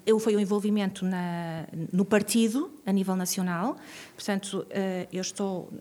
Eu 0.05 0.19
foi 0.19 0.37
um 0.37 0.41
envolvimento 0.41 1.05
na, 1.05 1.67
no 1.93 2.05
partido, 2.05 2.71
a 2.85 2.93
nível 2.93 3.17
nacional. 3.17 3.77
Portanto, 4.15 4.67
ah, 4.71 5.07
eu 5.13 5.21
estou. 5.23 5.73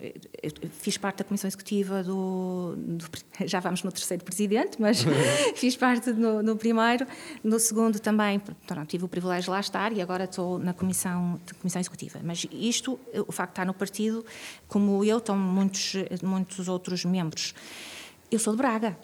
eu 0.42 0.70
fiz 0.70 0.98
parte 0.98 1.18
da 1.18 1.24
comissão 1.24 1.48
executiva 1.48 2.02
do. 2.04 2.76
do- 2.78 3.06
já 3.46 3.60
vamos 3.60 3.84
no 3.84 3.92
terceiro 3.92 4.24
presidente, 4.24 4.80
mas 4.80 5.04
fiz 5.56 5.76
parte 5.76 6.12
no, 6.12 6.42
no 6.42 6.56
primeiro. 6.56 7.06
No 7.44 7.60
segundo 7.60 8.00
também, 8.00 8.40
pronto, 8.40 8.88
tive 8.88 9.04
o 9.06 9.08
privilégio 9.08 9.44
de 9.46 9.50
lá 9.50 9.60
estar 9.60 9.92
e 9.92 10.02
agora 10.02 10.24
estou 10.24 10.58
na 10.58 10.74
comissão, 10.74 11.40
comissão 11.60 11.80
executiva. 11.80 12.20
Mas 12.24 12.48
isto, 12.52 13.00
o 13.28 13.32
facto 13.32 13.50
de 13.52 13.54
estar 13.54 13.66
no 13.66 13.74
partido, 13.74 14.26
como 14.68 15.04
eu, 15.04 15.18
estão 15.18 15.38
muitos, 15.38 15.94
muitos 16.24 16.68
outros 16.70 17.04
membros. 17.06 17.54
Eu 18.32 18.40
sou 18.40 18.54
de 18.54 18.58
Braga. 18.58 18.98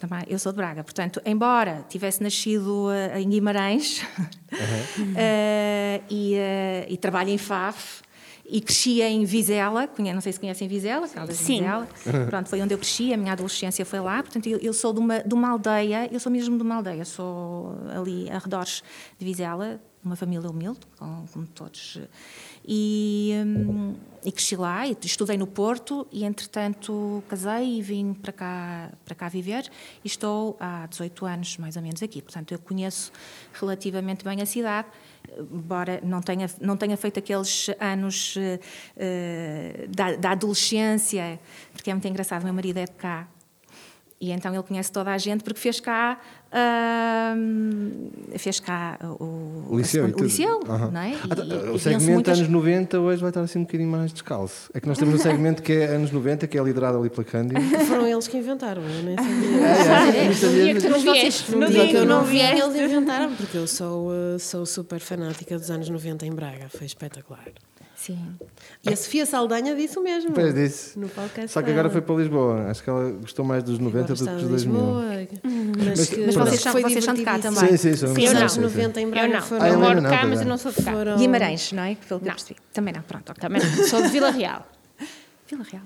Também, 0.00 0.24
eu 0.28 0.38
sou 0.38 0.50
de 0.50 0.56
Braga, 0.56 0.82
portanto, 0.82 1.20
embora 1.26 1.84
tivesse 1.86 2.22
nascido 2.22 2.90
eh, 2.90 3.20
em 3.20 3.28
Guimarães 3.28 4.00
eh, 5.14 6.00
e, 6.08 6.34
eh, 6.36 6.86
e 6.88 6.96
trabalho 6.96 7.28
em 7.28 7.36
FAF 7.36 8.00
e 8.46 8.62
cresci 8.62 9.02
em 9.02 9.26
Vizela, 9.26 9.86
não 9.98 10.20
sei 10.22 10.32
se 10.32 10.40
conhecem 10.40 10.66
Vizela, 10.66 11.06
Caldas 11.06 11.36
de 11.36 11.44
Sim. 11.44 11.58
Vizela, 11.58 11.88
pronto, 12.30 12.48
foi 12.48 12.62
onde 12.62 12.72
eu 12.72 12.78
cresci, 12.78 13.12
a 13.12 13.16
minha 13.18 13.34
adolescência 13.34 13.84
foi 13.84 14.00
lá, 14.00 14.22
portanto, 14.22 14.48
eu, 14.48 14.58
eu 14.60 14.72
sou 14.72 14.94
de 14.94 15.00
uma, 15.00 15.18
de 15.18 15.34
uma 15.34 15.50
aldeia, 15.50 16.08
eu 16.10 16.18
sou 16.18 16.32
mesmo 16.32 16.56
de 16.56 16.62
uma 16.62 16.76
aldeia, 16.76 17.04
sou 17.04 17.76
ali 17.94 18.30
arredores 18.30 18.82
de 19.18 19.24
Vizela, 19.26 19.78
uma 20.02 20.16
família 20.16 20.48
humilde, 20.48 20.80
como, 20.96 21.28
como 21.30 21.46
todos, 21.46 22.00
e, 22.66 23.32
hum, 23.44 23.94
e 24.24 24.30
cresci 24.30 24.54
lá, 24.56 24.86
estudei 24.86 25.36
no 25.36 25.46
Porto 25.46 26.06
e, 26.12 26.24
entretanto, 26.24 27.22
casei 27.28 27.78
e 27.78 27.82
vim 27.82 28.12
para 28.12 28.32
cá, 28.32 28.92
para 29.04 29.14
cá 29.14 29.28
viver 29.28 29.70
e 30.04 30.08
estou 30.08 30.56
há 30.60 30.86
18 30.86 31.26
anos, 31.26 31.56
mais 31.56 31.76
ou 31.76 31.82
menos, 31.82 32.02
aqui. 32.02 32.20
Portanto, 32.20 32.52
eu 32.52 32.58
conheço 32.58 33.12
relativamente 33.54 34.24
bem 34.24 34.42
a 34.42 34.46
cidade, 34.46 34.88
embora 35.38 36.00
não 36.04 36.20
tenha, 36.20 36.46
não 36.60 36.76
tenha 36.76 36.96
feito 36.96 37.18
aqueles 37.18 37.70
anos 37.80 38.34
eh, 38.96 39.86
da, 39.88 40.16
da 40.16 40.30
adolescência, 40.32 41.40
porque 41.72 41.90
é 41.90 41.94
muito 41.94 42.08
engraçado, 42.08 42.44
meu 42.44 42.52
marido 42.52 42.78
é 42.78 42.84
de 42.84 42.92
cá, 42.92 43.26
e 44.20 44.32
então 44.32 44.52
ele 44.52 44.62
conhece 44.62 44.92
toda 44.92 45.10
a 45.10 45.16
gente 45.16 45.42
porque 45.42 45.58
fez 45.58 45.80
cá, 45.80 46.20
hum, 46.52 48.10
fez 48.36 48.60
cá 48.60 48.98
o, 49.20 49.64
O 49.70 49.76
liceu. 49.78 50.08
e 50.08 50.12
o 50.12 50.16
liceu, 50.24 50.60
Aham. 50.68 50.90
não 50.90 51.00
é? 51.00 51.14
Ah, 51.28 51.34
tá, 51.36 51.42
E- 51.44 51.48
e 51.48 51.70
o 51.70 51.78
segmento 51.78 52.10
muitas- 52.12 52.38
anos 52.38 52.50
90 52.50 52.98
hoje 53.00 53.20
vai 53.20 53.30
estar 53.30 53.40
assim 53.42 53.58
um 53.60 53.62
bocadinho 53.62 53.90
mais 53.90 54.12
descalço. 54.12 54.70
É 54.74 54.80
que 54.80 54.88
nós 54.88 54.98
temos 54.98 55.14
um 55.14 55.18
segmento 55.18 55.62
que 55.62 55.72
é 55.72 55.86
anos 55.86 56.10
90, 56.10 56.46
que 56.46 56.58
é 56.58 56.62
liderado 56.62 56.98
ali 56.98 57.10
pela 57.10 57.24
Cândido. 57.24 57.60
Foram 57.86 58.06
eles 58.06 58.26
que 58.28 58.36
inventaram, 58.36 58.82
eu 58.82 59.02
nem 59.02 59.16
sabia. 59.16 60.16
É, 60.20 60.26
não 60.26 60.34
sabia, 60.34 60.74
que 60.74 60.80
tu 60.80 60.88
não 60.90 61.00
vieste. 61.00 61.56
No 61.56 61.66
dia 61.68 61.86
que 61.88 61.96
eu 61.96 62.04
não 62.06 62.24
vi, 62.24 62.32
vieste. 62.38 62.60
eles 62.60 62.76
inventaram, 62.90 63.34
porque 63.34 63.56
eu 63.56 63.66
sou, 63.66 64.10
eh, 64.12 64.38
sou 64.38 64.64
super 64.66 65.00
fanática 65.00 65.56
dos 65.58 65.70
anos 65.70 65.88
90 65.88 66.26
em 66.26 66.32
Braga, 66.32 66.68
foi 66.68 66.86
espetacular. 66.86 67.44
Sim. 68.00 68.18
E 68.82 68.90
a 68.90 68.96
Sofia 68.96 69.26
Saldanha 69.26 69.74
disse 69.76 69.98
o 69.98 70.02
mesmo. 70.02 70.30
Depois 70.30 70.54
disse. 70.54 70.98
No 70.98 71.06
podcast 71.10 71.48
Só 71.52 71.60
que 71.60 71.70
agora 71.70 71.88
dela. 71.88 71.92
foi 71.92 72.00
para 72.00 72.14
Lisboa. 72.14 72.66
Acho 72.70 72.82
que 72.82 72.88
ela 72.88 73.10
gostou 73.10 73.44
mais 73.44 73.62
dos 73.62 73.78
90 73.78 74.12
Agora 74.14 74.14
do 74.14 74.24
que 74.24 74.42
dos 74.42 74.48
2000. 74.48 74.72
Lisboa. 74.80 75.04
Mas, 75.86 76.08
que- 76.08 76.20
Mas 76.24 76.34
vocês 76.34 76.60
são, 76.62 76.72
foi 76.72 76.82
vocês 76.82 77.04
são 77.04 77.12
de 77.12 77.22
cá 77.22 77.38
também. 77.38 77.76
Sim, 77.76 77.76
sim, 77.76 77.94
Sim, 77.94 78.06
eu 78.24 78.32
não. 78.32 78.40
anos 78.40 78.52
sim, 78.52 78.56
sim. 78.60 78.60
90 78.62 79.00
em 79.02 79.10
Braga 79.10 79.26
Eu 79.28 79.32
não. 79.34 79.42
foram... 79.42 79.62
Ah, 79.62 79.68
eu 79.68 79.78
moro 79.78 80.00
não, 80.00 80.10
cá, 80.10 80.18
pois 80.20 80.30
mas 80.30 80.40
eu 80.40 80.46
não 80.46 80.56
sou 80.56 80.72
de 80.72 80.82
cá. 80.82 80.92
foram- 80.92 81.16
Guimarães, 81.18 81.72
não 81.72 81.82
é? 81.82 81.94
Pelo 81.94 81.98
que 82.06 82.12
eu 82.14 82.18
Não. 82.30 82.34
percebi. 82.36 82.56
Também 82.72 82.94
não, 82.94 83.02
pronto. 83.02 83.34
Também 83.34 83.62
não. 83.62 83.84
Sou 83.86 84.00
de 84.02 84.08
Vila 84.08 84.30
Real. 84.30 84.66
Vila 85.46 85.64
Real. 85.70 85.82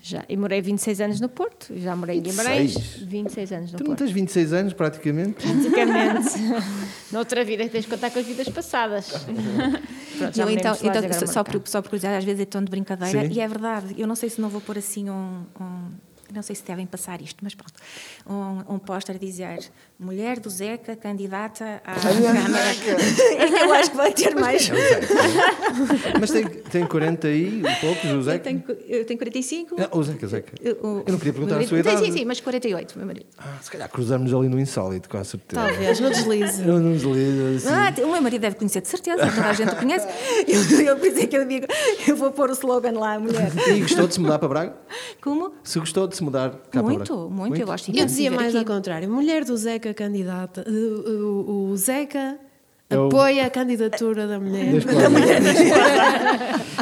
Já, 0.00 0.24
e 0.28 0.36
morei 0.36 0.62
26 0.62 1.00
anos 1.02 1.20
no 1.20 1.28
Porto. 1.28 1.76
Já 1.76 1.94
morei 1.94 2.18
em 2.18 2.22
Guimarães. 2.22 2.72
26? 2.74 3.02
26 3.08 3.52
anos 3.52 3.72
no 3.72 3.76
Tu 3.78 3.80
não 3.82 3.86
Porto. 3.88 3.98
tens 3.98 4.10
26 4.12 4.52
anos, 4.54 4.72
praticamente? 4.72 5.46
Praticamente. 5.46 6.30
Noutra 7.12 7.44
vida 7.44 7.68
tens 7.68 7.84
de 7.84 7.90
contar 7.90 8.10
com 8.10 8.18
as 8.18 8.24
vidas 8.26 8.48
passadas. 8.48 9.08
Pronto, 9.10 10.34
já 10.36 10.42
Eu, 10.44 10.50
então, 10.50 10.74
então, 10.82 11.12
só, 11.12 11.26
só 11.26 11.44
por, 11.44 11.62
só 11.66 11.82
por 11.82 11.90
curiosidade, 11.90 12.16
às 12.18 12.24
vezes 12.24 12.40
é 12.40 12.44
tom 12.46 12.62
de 12.64 12.70
brincadeira, 12.70 13.26
Sim. 13.28 13.32
e 13.32 13.40
é 13.40 13.46
verdade. 13.48 13.94
Eu 13.98 14.06
não 14.06 14.14
sei 14.16 14.30
se 14.30 14.40
não 14.40 14.48
vou 14.48 14.60
pôr 14.60 14.78
assim 14.78 15.10
um. 15.10 15.44
um- 15.60 16.08
não 16.30 16.42
sei 16.42 16.54
se 16.54 16.62
devem 16.62 16.84
passar 16.86 17.22
isto, 17.22 17.38
mas 17.42 17.54
pronto. 17.54 17.72
Um, 18.28 18.74
um 18.74 18.78
póster 18.78 19.16
a 19.16 19.18
dizer 19.18 19.60
Mulher 20.00 20.38
do 20.38 20.48
Zeca, 20.48 20.94
candidata 20.94 21.82
à 21.84 21.94
Câmara. 21.96 22.38
Eu 23.64 23.72
acho 23.72 23.90
que 23.90 23.96
vai 23.96 24.12
ter 24.12 24.32
mais. 24.36 24.70
Mas 26.20 26.30
tem, 26.30 26.44
tem 26.46 26.86
40 26.86 27.28
e 27.28 27.62
poucos, 27.80 28.04
o 28.04 28.06
Eu 28.06 28.22
Zeca? 28.22 28.38
tenho, 28.44 28.62
eu 28.86 29.04
tenho 29.04 29.18
45. 29.18 29.74
Ah, 29.76 29.88
o 29.90 30.02
Zeca, 30.04 30.26
Zeca. 30.28 30.52
O- 30.80 31.02
Eu 31.04 31.04
não 31.08 31.18
queria 31.18 31.32
perguntar 31.32 31.58
a 31.58 31.66
sua 31.66 31.80
idade. 31.80 31.98
Sim, 31.98 32.04
sim, 32.12 32.18
sim, 32.18 32.24
mas 32.24 32.40
48, 32.40 32.96
meu 32.96 33.08
marido. 33.08 33.26
Ah, 33.36 33.56
se 33.60 33.68
calhar 33.72 33.88
cruzamos 33.88 34.32
ali 34.32 34.48
no 34.48 34.60
insólito, 34.60 35.08
com 35.08 35.18
a 35.18 35.24
certeza. 35.24 35.60
Talvez, 35.66 35.98
no 35.98 36.10
deslize. 36.10 36.62
Eu 36.62 36.78
não 36.78 36.92
deslizo 36.92 37.56
assim. 37.56 37.68
Ah, 37.68 37.92
o 38.06 38.12
meu 38.12 38.22
marido 38.22 38.40
deve 38.42 38.54
conhecer 38.54 38.80
de 38.80 38.86
certeza, 38.88 39.26
toda 39.26 39.48
a 39.48 39.52
gente 39.52 39.72
o 39.72 39.76
conhece. 39.76 40.06
Eu, 40.46 40.80
eu, 40.86 40.96
por 40.96 41.06
isso 41.08 41.18
é 41.18 41.26
que 41.26 41.36
eu 41.36 41.44
digo, 41.46 41.66
eu 42.06 42.14
vou 42.16 42.30
pôr 42.30 42.48
o 42.50 42.52
slogan 42.52 42.92
lá, 42.92 43.18
mulher. 43.18 43.50
E 43.68 43.80
gostou 43.80 44.06
de 44.06 44.14
se 44.14 44.20
mudar 44.20 44.38
para 44.38 44.48
Braga? 44.48 44.76
Como? 45.20 45.52
Se 45.64 45.78
gostou 45.80 46.06
de 46.06 46.16
se 46.16 46.22
mudar 46.22 46.50
cá 46.70 46.82
Muito, 46.82 47.04
para 47.04 47.16
Braga? 47.16 47.30
muito, 47.34 47.60
eu 47.60 47.66
gosto 47.66 47.90
Eu 47.94 48.06
dizia 48.06 48.30
mais 48.30 48.54
aqui. 48.54 48.58
ao 48.58 48.64
contrário. 48.76 49.10
Mulher 49.10 49.44
do 49.44 49.56
Zeca 49.56 49.87
candidata. 49.94 50.64
O, 50.68 50.70
o- 50.70 51.70
o 51.70 51.76
Zeca 51.76 52.38
É 52.90 52.96
o- 52.96 53.06
apoia 53.06 53.46
a 53.46 53.50
candidatura 53.50 54.26
da 54.26 54.38
mulher. 54.40 54.70
Desde 54.72 54.88
quando? 54.88 55.18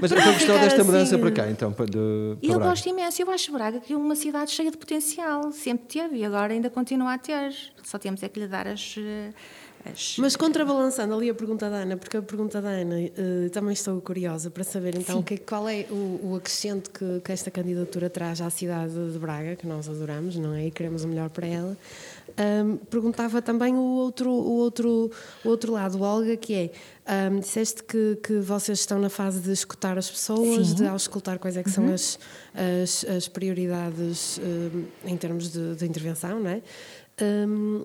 Mas 0.00 0.12
então 0.12 0.32
gostou 0.32 0.58
desta 0.58 0.80
assim, 0.82 0.90
mudança 0.90 1.14
eh, 1.14 1.18
para 1.18 1.30
cá, 1.30 1.50
então, 1.50 1.72
para, 1.72 1.86
de, 1.86 1.92
para 1.92 2.38
Eu 2.42 2.54
Braga? 2.56 2.70
gosto 2.70 2.88
imenso, 2.88 3.22
eu 3.22 3.30
acho 3.30 3.52
Braga 3.52 3.80
que 3.80 3.92
é 3.92 3.96
uma 3.96 4.14
cidade 4.14 4.50
cheia 4.50 4.70
de 4.70 4.76
potencial, 4.76 5.50
sempre 5.52 5.86
teve 5.86 6.16
e 6.18 6.24
agora 6.24 6.52
ainda 6.52 6.68
continua 6.70 7.14
a 7.14 7.18
ter. 7.18 7.52
Só 7.82 7.98
temos 7.98 8.22
é 8.22 8.28
que 8.28 8.40
lhe 8.40 8.46
dar 8.46 8.66
as. 8.66 8.96
As- 9.84 10.16
Mas 10.18 10.36
contrabalançando 10.36 11.14
ali 11.14 11.28
a 11.30 11.34
pergunta 11.34 11.68
da 11.70 11.76
Ana, 11.76 11.96
porque 11.96 12.16
a 12.16 12.22
pergunta 12.22 12.60
da 12.60 12.68
Ana 12.70 13.00
eh, 13.02 13.48
também 13.52 13.72
estou 13.72 14.00
curiosa 14.00 14.50
para 14.50 14.64
saber 14.64 14.96
então 14.96 15.22
que, 15.22 15.36
qual 15.38 15.68
é 15.68 15.86
o, 15.90 16.20
o 16.30 16.36
acrescento 16.36 16.90
que, 16.90 17.20
que 17.20 17.32
esta 17.32 17.50
candidatura 17.50 18.08
traz 18.10 18.40
à 18.40 18.48
cidade 18.50 18.94
de 19.12 19.18
Braga, 19.18 19.56
que 19.56 19.66
nós 19.66 19.88
adoramos, 19.88 20.36
não 20.36 20.54
é? 20.54 20.66
E 20.66 20.70
queremos 20.70 21.04
o 21.04 21.08
melhor 21.08 21.28
para 21.30 21.46
ela. 21.46 21.76
Ahm, 22.36 22.76
perguntava 22.90 23.40
também 23.40 23.74
o 23.74 23.80
outro, 23.82 24.28
o 24.30 24.56
outro, 24.56 25.10
o 25.44 25.48
outro 25.48 25.72
lado, 25.72 26.00
Olga, 26.02 26.36
que 26.36 26.52
é, 26.54 26.70
ahm, 27.06 27.38
disseste 27.38 27.84
que, 27.84 28.16
que 28.22 28.38
vocês 28.40 28.80
estão 28.80 28.98
na 28.98 29.08
fase 29.08 29.40
de 29.40 29.52
escutar 29.52 29.96
as 29.96 30.10
pessoas, 30.10 30.68
Sim. 30.68 30.74
de 30.74 30.86
auscultar 30.86 31.38
quais 31.38 31.56
é 31.56 31.62
que 31.62 31.70
são 31.70 31.92
as, 31.92 32.18
as, 32.82 33.04
as 33.04 33.28
prioridades 33.28 34.40
ahm, 34.42 34.84
em 35.04 35.16
termos 35.16 35.52
de, 35.52 35.76
de 35.76 35.86
intervenção, 35.86 36.40
não 36.40 36.50
é? 36.50 36.62
Ahm, 37.22 37.84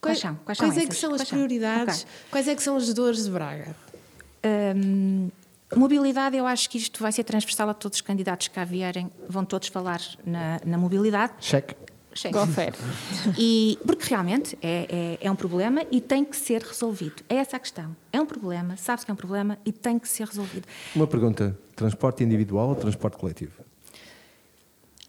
Quais 0.00 0.18
são? 0.18 0.34
Quais 0.44 0.58
são 0.58 0.66
é 0.68 0.86
que 0.86 0.94
são 0.94 1.10
as 1.10 1.18
Quais 1.18 1.28
são? 1.28 1.38
prioridades? 1.38 2.02
Ok. 2.02 2.12
Quais 2.30 2.48
é 2.48 2.54
que 2.54 2.62
são 2.62 2.76
as 2.76 2.92
dores 2.94 3.24
de 3.24 3.30
Braga? 3.30 3.76
Hum, 4.76 5.28
mobilidade, 5.76 6.36
eu 6.36 6.46
acho 6.46 6.70
que 6.70 6.78
isto 6.78 7.02
vai 7.02 7.12
ser 7.12 7.24
transversal 7.24 7.68
a 7.68 7.74
todos 7.74 7.98
os 7.98 8.00
candidatos 8.00 8.48
que 8.48 8.54
cá 8.54 8.64
vierem, 8.64 9.10
vão 9.28 9.44
todos 9.44 9.68
falar 9.68 10.00
na, 10.24 10.60
na 10.64 10.78
mobilidade. 10.78 11.34
Cheque. 11.40 11.74
Cheque. 12.12 12.34
Confere. 12.34 12.76
E, 13.38 13.78
porque 13.86 14.08
realmente 14.08 14.58
é, 14.60 15.18
é, 15.20 15.26
é 15.26 15.30
um 15.30 15.36
problema 15.36 15.84
e 15.92 16.00
tem 16.00 16.24
que 16.24 16.36
ser 16.36 16.60
resolvido. 16.62 17.22
É 17.28 17.36
essa 17.36 17.56
a 17.56 17.60
questão. 17.60 17.94
É 18.12 18.20
um 18.20 18.26
problema, 18.26 18.76
sabe-se 18.76 19.04
que 19.04 19.12
é 19.12 19.14
um 19.14 19.16
problema 19.16 19.58
e 19.64 19.70
tem 19.70 19.98
que 19.98 20.08
ser 20.08 20.26
resolvido. 20.26 20.66
Uma 20.94 21.06
pergunta: 21.06 21.56
transporte 21.76 22.24
individual 22.24 22.70
ou 22.70 22.74
transporte 22.74 23.16
coletivo? 23.16 23.52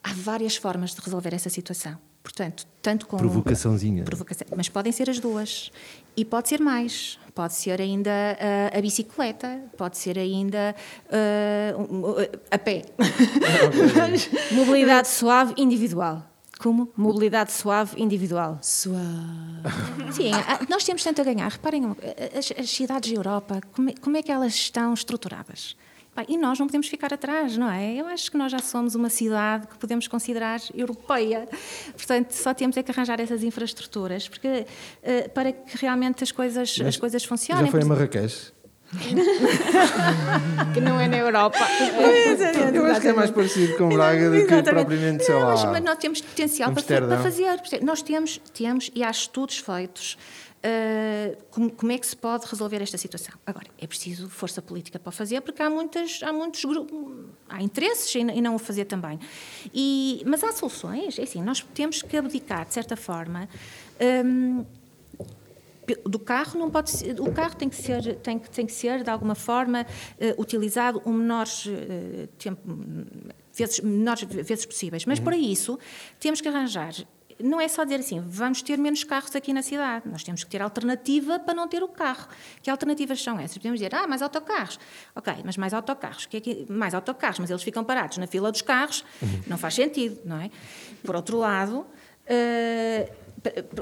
Há 0.04 0.14
várias 0.14 0.56
formas 0.56 0.94
de 0.94 1.02
resolver 1.02 1.34
essa 1.34 1.50
situação. 1.50 1.98
Portanto, 2.24 2.68
tanto 2.82 3.08
com. 3.08 3.18
Provocaçãozinha. 3.18 4.04
Provocação. 4.04 4.48
Mas 4.56 4.70
podem 4.70 4.92
ser 4.92 5.10
as 5.10 5.20
duas. 5.20 5.72
E 6.16 6.24
pode 6.24 6.50
ser 6.50 6.60
mais. 6.60 7.18
Pode 7.34 7.54
ser 7.54 7.82
ainda 7.82 8.12
ah, 8.12 8.78
a 8.78 8.82
bicicleta, 8.82 9.64
pode 9.78 9.98
ser 9.98 10.20
ainda 10.20 10.76
um- 11.78 12.16
a 12.52 12.58
pé. 12.58 12.84
Mobilidade 14.52 15.08
suave 15.08 15.54
individual. 15.58 16.28
Como? 16.60 16.92
Mobilidade 16.96 17.52
suave 17.52 18.00
individual. 18.00 18.60
Suave. 18.62 19.04
Sim, 20.12 20.32
nós 20.70 20.84
temos 20.84 21.04
tanto 21.04 21.20
a 21.22 21.24
ganhar. 21.24 21.50
Reparem, 21.50 21.96
as, 22.38 22.54
as 22.56 22.70
cidades 22.70 23.12
da 23.12 23.18
Europa, 23.18 23.62
como 23.74 23.90
é, 23.90 23.94
como 24.00 24.16
é 24.18 24.22
que 24.22 24.32
elas 24.32 24.54
estão 24.54 24.94
estruturadas? 24.94 25.76
Pá, 26.14 26.26
E 26.28 26.38
nós 26.38 26.60
não 26.60 26.68
podemos 26.68 26.88
ficar 26.88 27.14
atrás, 27.14 27.58
não 27.58 27.70
é? 27.70 27.96
Eu 27.96 28.06
acho 28.08 28.30
que 28.30 28.38
nós 28.38 28.52
já 28.52 28.60
somos 28.60 28.96
uma 28.96 29.10
cidade 29.10 29.68
que 29.68 29.78
podemos 29.78 30.08
considerar 30.08 30.60
europeia. 30.74 31.48
Portanto, 31.94 32.32
só 32.32 32.54
temos 32.54 32.76
é 32.76 32.84
que 32.84 32.92
arranjar 32.92 33.20
essas 33.20 33.44
infraestruturas 33.44 34.28
porque, 34.28 34.66
eh, 35.02 35.28
para 35.30 35.54
que 35.54 35.78
realmente 35.78 36.24
as 36.24 36.32
coisas, 36.32 36.78
as 36.86 36.98
coisas 36.98 37.24
funcionem. 37.24 37.66
Já 37.66 37.72
foi 37.72 37.82
a 37.82 37.86
Marrakech? 37.86 38.52
Que 40.74 40.82
não 40.82 41.00
é 41.00 41.08
na 41.08 41.18
Europa. 41.18 41.60
Eu 42.74 42.86
acho 42.86 43.02
que 43.02 43.08
é 43.08 43.14
mais 43.14 43.32
parecido 43.32 43.78
com 43.78 43.90
Braga 43.90 44.30
do 44.30 44.46
que 44.46 44.64
propriamente, 44.64 45.24
sei 45.26 45.36
não, 45.36 45.42
lá. 45.42 45.72
Mas, 45.72 45.84
nós 45.84 45.98
temos 45.98 46.22
potencial 46.22 46.74
para, 46.74 47.18
fazer. 47.20 47.58
Percebe? 47.58 47.86
Nós 47.86 48.02
temos, 48.02 48.42
temos, 48.54 48.92
e 48.94 49.04
há 49.04 49.10
estudos 49.10 49.58
feitos, 49.58 50.18
ah, 50.64 51.36
como, 51.50 51.72
como 51.72 51.92
é 51.92 51.98
que 51.98 52.06
se 52.06 52.16
pode 52.16 52.46
resolver 52.46 52.82
esta 52.82 52.98
situação. 52.98 53.34
Agora, 53.46 53.68
é 53.80 53.88
preciso 53.88 54.30
força 54.30 54.62
política 54.62 55.00
para 55.00 55.10
o 55.10 55.12
fazer, 55.12 55.42
porque 55.42 55.62
há, 55.62 55.70
muitas, 55.70 56.22
há 56.22 56.32
muitos 56.32 56.64
grupos, 56.64 57.26
há 57.50 57.62
interesses 57.62 58.16
em, 58.16 58.30
em 58.30 58.42
não 58.42 58.56
o 58.56 58.60
fazer 58.60 58.86
também. 58.86 59.20
E, 59.74 60.22
mas 60.26 60.44
há 60.44 60.52
soluções, 60.52 61.18
é 61.18 61.24
assim, 61.24 61.42
nós 61.42 61.66
temos 61.74 62.02
que 62.02 62.16
abdicar, 62.16 62.66
de 62.66 62.74
certa 62.74 62.96
forma. 62.96 63.50
hum, 64.26 64.66
do 66.06 66.20
carro 66.20 66.58
não 66.60 66.70
pode 66.70 66.90
ser, 66.92 67.20
o 67.20 67.34
carro 67.34 67.56
tem 67.56 67.68
que 67.68 67.76
ser 67.76 68.16
tem 68.18 68.40
que 68.40 68.50
tem 68.50 68.66
que 68.66 68.72
ser 68.72 69.04
de 69.04 69.10
alguma 69.10 69.36
forma 69.36 69.86
eh, 70.20 70.34
utilizado 70.38 71.02
o 71.04 71.12
menor 71.12 71.48
eh, 71.68 72.30
tempo 72.38 72.62
vezes 73.54 73.80
menores 73.82 74.24
vezes 74.24 74.66
possíveis 74.66 75.06
mas 75.06 75.20
para 75.20 75.36
isso 75.36 75.78
temos 76.20 76.40
que 76.40 76.48
arranjar 76.48 76.94
não 77.40 77.60
é 77.62 77.68
só 77.68 77.84
dizer 77.84 78.00
assim, 78.00 78.20
vamos 78.20 78.62
ter 78.62 78.78
menos 78.78 79.04
carros 79.04 79.36
aqui 79.36 79.54
na 79.54 79.62
cidade. 79.62 80.08
Nós 80.10 80.24
temos 80.24 80.44
que 80.44 80.50
ter 80.50 80.62
alternativa 80.62 81.40
para 81.40 81.54
não 81.54 81.68
ter 81.68 81.84
o 81.84 81.88
carro. 81.88 82.28
Que 82.62 82.70
alternativas 82.70 83.22
são 83.22 83.40
essas? 83.40 83.58
Podemos 83.58 83.80
dizer, 83.80 83.94
ah, 83.96 84.08
mais 84.08 84.22
autocarros. 84.22 84.80
Ok, 85.16 85.34
mas 85.44 85.58
mais 85.58 85.74
autocarros. 85.74 86.26
Que 86.26 86.38
é 86.38 86.42
que, 86.42 86.66
mais 86.72 86.94
autocarros, 86.94 87.40
mas 87.40 87.50
eles 87.50 87.64
ficam 87.64 87.84
parados 87.84 88.18
na 88.18 88.28
fila 88.28 88.52
dos 88.52 88.62
carros. 88.62 89.04
Não 89.48 89.58
faz 89.58 89.74
sentido, 89.76 90.20
não 90.26 90.38
é? 90.38 90.50
Por 91.04 91.16
outro 91.16 91.38
lado, 91.38 91.86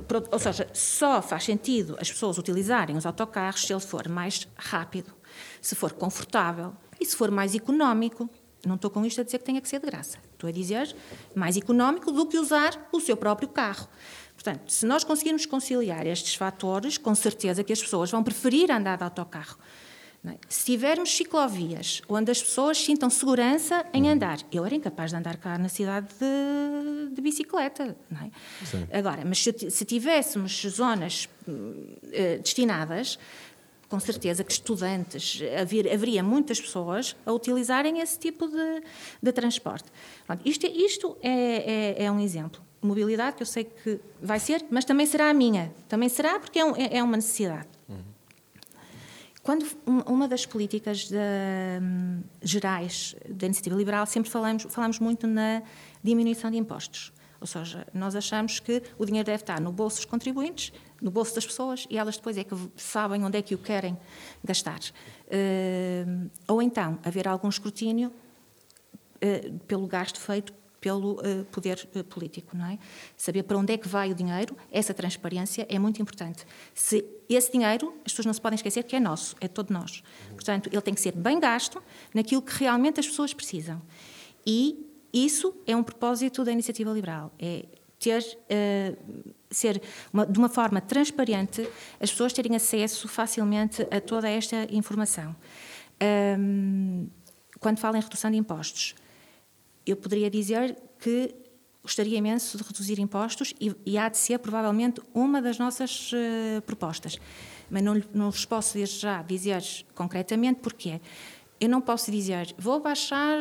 por- 0.08 0.28
ou 0.32 0.40
seja, 0.40 0.68
só 0.74 1.22
faz 1.22 1.44
sentido 1.44 1.98
as 2.00 2.10
pessoas 2.12 2.38
utilizarem 2.38 2.96
os 2.96 3.06
autocarros 3.06 3.62
se 3.66 3.74
ele 3.74 3.80
for 3.82 4.08
mais 4.08 4.48
rápido, 4.56 5.14
se 5.62 5.76
for 5.76 5.92
confortável 5.94 6.74
e 7.00 7.06
se 7.06 7.16
for 7.16 7.30
mais 7.32 7.54
económico. 7.56 8.30
Não 8.66 8.76
estou 8.76 8.90
com 8.90 9.06
isto 9.06 9.22
a 9.22 9.24
dizer 9.24 9.38
que 9.40 9.46
tenha 9.46 9.62
que 9.62 9.70
ser 9.70 9.80
de 9.80 9.86
graça. 9.86 10.18
Estou 10.34 10.50
a 10.50 10.52
dizer 10.52 10.96
mais 11.34 11.56
económico 11.56 12.12
do 12.12 12.26
que 12.26 12.38
usar 12.38 12.90
o 12.92 13.00
seu 13.00 13.16
próprio 13.16 13.48
carro. 13.48 13.88
Portanto, 14.34 14.70
se 14.72 14.86
nós 14.86 15.04
conseguirmos 15.04 15.46
conciliar 15.46 16.08
estes 16.08 16.36
fatores, 16.36 16.98
com 16.98 17.14
certeza 17.14 17.64
que 17.64 17.74
as 17.74 17.82
pessoas 17.82 18.10
vão 18.10 18.24
preferir 18.24 18.72
andar 18.72 18.98
de 18.98 19.04
autocarro. 19.04 19.58
é? 20.26 20.36
Se 20.48 20.66
tivermos 20.66 21.16
ciclovias 21.16 22.02
onde 22.08 22.32
as 22.32 22.42
pessoas 22.42 22.78
sintam 22.78 23.10
segurança 23.10 23.86
em 23.94 24.10
andar, 24.10 24.40
eu 24.52 24.66
era 24.66 24.76
incapaz 24.76 25.12
de 25.12 25.18
andar 25.18 25.38
cá 25.38 25.58
na 25.58 25.68
cidade 25.68 26.08
de, 26.20 27.16
de 27.16 27.22
bicicleta. 27.22 27.98
Não 28.10 28.22
é? 28.22 28.98
Agora, 28.98 29.24
mas 29.26 29.44
se, 29.44 29.70
se 29.70 29.84
tivéssemos 29.84 30.62
zonas 30.70 31.28
eh, 32.12 32.38
destinadas, 32.38 33.20
com 33.90 34.00
certeza 34.00 34.44
que 34.44 34.52
estudantes, 34.52 35.42
haver, 35.60 35.92
haveria 35.92 36.22
muitas 36.24 36.62
pessoas 36.62 37.16
a 37.26 37.34
utilizarem 37.34 38.00
esse 38.00 38.18
tipo 38.20 38.48
de, 38.48 38.84
de 39.22 39.32
transporte. 39.34 39.90
Pronto, 40.28 40.42
isto 40.48 40.66
é, 40.66 40.70
isto 40.70 41.18
é, 41.22 41.96
é, 42.00 42.04
é 42.06 42.12
um 42.12 42.20
exemplo. 42.20 42.62
Mobilidade 42.82 43.36
que 43.36 43.42
eu 43.42 43.48
sei 43.48 43.64
que 43.66 44.00
vai 44.22 44.40
ser, 44.40 44.64
mas 44.70 44.86
também 44.86 45.06
será 45.06 45.30
a 45.30 45.34
minha. 45.34 45.74
Também 45.90 46.08
será 46.08 46.40
porque 46.40 46.60
é, 46.60 46.64
um- 46.66 46.76
é- 46.76 46.98
é 46.98 47.04
uma 47.04 47.18
necessidade. 47.18 47.68
Quando 49.42 49.66
um- 49.88 50.02
uma 50.14 50.28
das 50.28 50.46
políticas 50.46 51.10
da, 51.10 51.18
hum, 51.82 52.22
gerais 52.44 53.16
da 53.28 53.48
iniciativa 53.48 53.76
liberal, 53.76 54.06
sempre 54.06 54.30
falamos, 54.30 54.68
falamos 54.70 55.00
muito 55.00 55.26
na 55.26 55.64
diminuição 56.04 56.52
de 56.52 56.58
impostos. 56.58 57.12
Ou 57.42 57.48
seja, 57.48 57.88
nós 57.94 58.16
achamos 58.16 58.60
que 58.60 58.82
o 58.98 59.06
dinheiro 59.06 59.26
deve 59.26 59.44
estar 59.44 59.62
no 59.62 59.72
bolso 59.72 59.98
dos 59.98 60.06
contribuintes, 60.06 60.74
no 61.02 61.10
bolso 61.10 61.36
das 61.36 61.46
pessoas, 61.46 61.88
e 61.90 61.98
elas 61.98 62.18
depois 62.18 62.38
é 62.38 62.44
que 62.44 62.56
sabem 62.76 63.24
onde 63.24 63.38
é 63.38 63.42
que 63.42 63.56
o 63.56 63.58
querem 63.58 63.98
gastar. 64.44 64.80
Hum, 65.32 66.30
ou 66.48 66.62
então, 66.62 67.00
haver 67.04 67.28
algum 67.28 67.48
escrutínio 67.48 68.12
eh, 69.22 69.52
pelo 69.68 69.88
gasto 69.88 70.20
feito 70.20 70.54
pelo 70.80 71.20
eh, 71.24 71.44
poder 71.52 71.86
político, 72.10 72.56
não 72.56 72.66
é? 72.66 72.80
Saber 73.18 73.44
para 73.44 73.58
onde 73.58 73.74
é 73.74 73.78
que 73.78 73.88
vai 73.88 74.12
o 74.12 74.16
dinheiro, 74.16 74.56
essa 74.72 74.94
transparência 74.94 75.66
é 75.70 75.78
muito 75.78 76.02
importante. 76.02 76.46
Se 76.74 77.06
esse 77.28 77.52
dinheiro, 77.52 77.94
as 78.06 78.14
pessoas 78.14 78.26
não 78.26 78.34
se 78.34 78.42
podem 78.42 78.56
esquecer 78.56 78.84
que 78.84 78.96
é 78.96 79.00
nosso, 79.00 79.36
é 79.42 79.48
todo 79.48 79.72
nós. 79.72 80.02
Portanto, 80.32 80.70
ele 80.72 80.82
tem 80.82 80.94
que 80.94 81.02
ser 81.02 81.12
bem 81.12 81.40
gasto 81.40 81.84
naquilo 82.14 82.42
que 82.42 82.54
realmente 82.60 83.00
as 83.00 83.08
pessoas 83.08 83.34
precisam. 83.34 83.82
E 84.46 84.89
isso 85.14 85.56
é 85.66 85.76
um 85.76 85.84
propósito 85.84 86.44
da 86.44 86.52
iniciativa 86.52 86.92
liberal, 86.92 87.32
é 87.40 87.66
ter 88.00 88.24
eh, 88.50 88.96
ser 89.52 89.82
uma- 90.14 90.26
de 90.26 90.38
uma 90.38 90.48
forma 90.50 90.80
transparente 90.80 91.68
as 92.00 92.12
pessoas 92.12 92.32
terem 92.34 92.56
acesso 92.56 93.08
facilmente 93.08 93.82
a 93.92 94.00
toda 94.00 94.30
esta 94.30 94.68
informação. 94.72 95.36
Ahm, 96.00 97.08
quando 97.60 97.80
falo 97.80 97.98
em 97.98 98.02
redução 98.02 98.32
de 98.32 98.38
impostos, 98.38 98.96
eu 99.86 99.98
poderia 99.98 100.30
dizer 100.30 100.78
que 101.00 101.34
gostaria 101.82 102.18
imenso 102.18 102.58
de 102.58 102.64
reduzir 102.64 103.00
impostos 103.00 103.54
e, 103.60 103.76
e 103.86 103.98
há 103.98 104.08
de 104.08 104.18
ser 104.18 104.38
provavelmente 104.40 105.02
uma 105.14 105.42
das 105.42 105.58
nossas 105.58 106.12
uh, 106.12 106.62
propostas. 106.62 107.18
Mas 107.70 107.82
não, 107.82 108.02
não 108.14 108.30
vos 108.32 108.46
posso 108.46 108.78
já 108.86 109.22
dizer 109.24 109.64
concretamente 109.96 110.60
porquê. 110.60 111.02
Eu 111.60 111.68
não 111.68 111.82
posso 111.82 112.10
dizer, 112.10 112.56
vou 112.58 112.80
baixar 112.80 113.40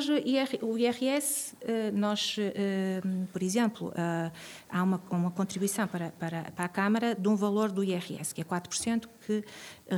o 0.61 0.77
IRS. 0.77 1.55
Eh, 1.61 1.93
nós, 1.93 2.35
eh, 2.37 3.01
por 3.33 3.41
exemplo, 3.41 3.93
eh, 3.95 4.33
há 4.69 4.83
uma, 4.83 5.01
uma 5.09 5.31
contribuição 5.31 5.87
para, 5.87 6.11
para, 6.19 6.51
para, 6.51 6.65
a 6.65 6.69
Câmara 6.69 7.15
de 7.15 7.29
um 7.29 7.37
valor 7.37 7.71
do 7.71 7.85
IRS, 7.85 8.35
que 8.35 8.41
é 8.41 8.45
4%, 8.45 9.09
que 9.25 9.45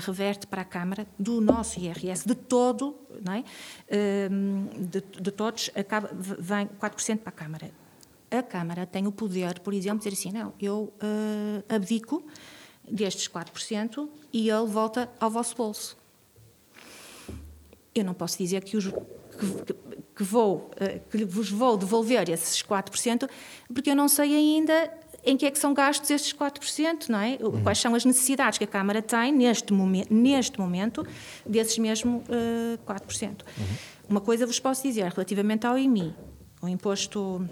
reverte 0.06 0.46
para 0.46 0.60
a 0.60 0.64
Câmara 0.66 1.06
do 1.18 1.40
nosso 1.40 1.80
IRS, 1.80 2.28
de 2.28 2.34
todo, 2.34 2.94
não 3.24 3.32
é? 3.32 3.44
de, 3.88 5.00
de 5.00 5.30
todos, 5.30 5.70
acaba, 5.74 6.10
vem 6.12 6.66
4% 6.66 7.18
para 7.20 7.30
a 7.30 7.32
Câmara. 7.32 7.70
A 8.30 8.42
Câmara 8.42 8.84
tem 8.84 9.06
o 9.06 9.12
poder, 9.12 9.60
por 9.60 9.72
exemplo, 9.72 10.00
de 10.00 10.10
dizer 10.10 10.28
assim: 10.28 10.38
não, 10.38 10.52
eu 10.60 10.92
abdico 11.68 12.22
destes 12.86 13.28
4% 13.28 14.08
e 14.30 14.50
ele 14.50 14.66
volta 14.66 15.10
ao 15.18 15.30
vosso 15.30 15.56
bolso 15.56 15.99
eu 17.95 18.05
não 18.05 18.14
posso 18.14 18.38
dizer 18.38 18.62
que, 18.64 18.76
os, 18.76 18.86
que, 18.86 19.74
que, 20.16 20.22
vou, 20.22 20.70
eh, 20.78 21.01
que 21.11 21.24
vos 21.24 21.51
vou 21.51 21.76
devolver 21.76 22.28
esses 22.28 22.62
4%, 22.62 23.28
porque 23.72 23.91
eu 23.91 23.97
não 23.97 24.09
sei 24.09 24.34
ainda 24.34 24.93
em 25.24 25.36
que 25.36 25.45
é 25.45 25.51
que 25.51 25.59
são 25.59 25.74
gastos 25.74 26.11
estes 26.11 26.32
4%, 26.32 27.09
não 27.09 27.18
é? 27.18 27.38
Uhum. 27.41 27.62
Quais 27.62 27.78
são 27.78 27.95
as 27.95 28.05
necessidades 28.05 28.59
que 28.59 28.64
a 28.64 28.66
Câmara 28.66 29.03
tem 29.03 29.32
neste, 29.32 29.72
momen 29.72 30.05
neste 30.09 30.59
momento 30.59 31.07
desses 31.45 31.76
mesmo 31.78 32.22
uh, 32.28 32.78
4%. 32.86 33.28
Uhum. 33.28 33.64
Uma 34.09 34.20
coisa 34.20 34.47
vos 34.47 34.59
posso 34.59 34.82
dizer 34.82 35.11
relativamente 35.11 35.66
ao 35.66 35.78
IMI, 35.78 36.14
o 36.62 36.68
imposto 36.68 37.47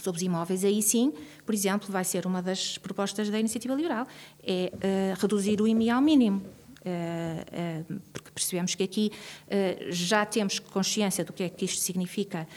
sobre 0.00 0.18
os 0.18 0.22
imóveis, 0.22 0.64
aí 0.64 0.80
sim, 0.82 1.12
por 1.44 1.54
exemplo, 1.54 1.90
vai 1.90 2.04
ser 2.04 2.26
uma 2.26 2.40
das 2.40 2.78
propostas 2.78 3.28
da 3.28 3.38
Iniciativa 3.40 3.74
Liberal, 3.74 4.06
é 4.42 4.72
uh, 4.72 5.20
reduzir 5.20 5.60
o 5.60 5.66
IMI 5.66 5.90
ao 5.90 6.00
mínimo. 6.00 6.42
Eh, 6.82 7.44
eh, 7.52 7.84
porque 8.10 8.30
percebemos 8.30 8.74
que 8.74 8.82
aqui 8.82 9.12
eh, 9.48 9.88
já 9.90 10.24
temos 10.24 10.58
consciência 10.58 11.22
do 11.22 11.32
que 11.32 11.42
é 11.42 11.48
que 11.50 11.66
isto 11.66 11.80
significa 11.80 12.48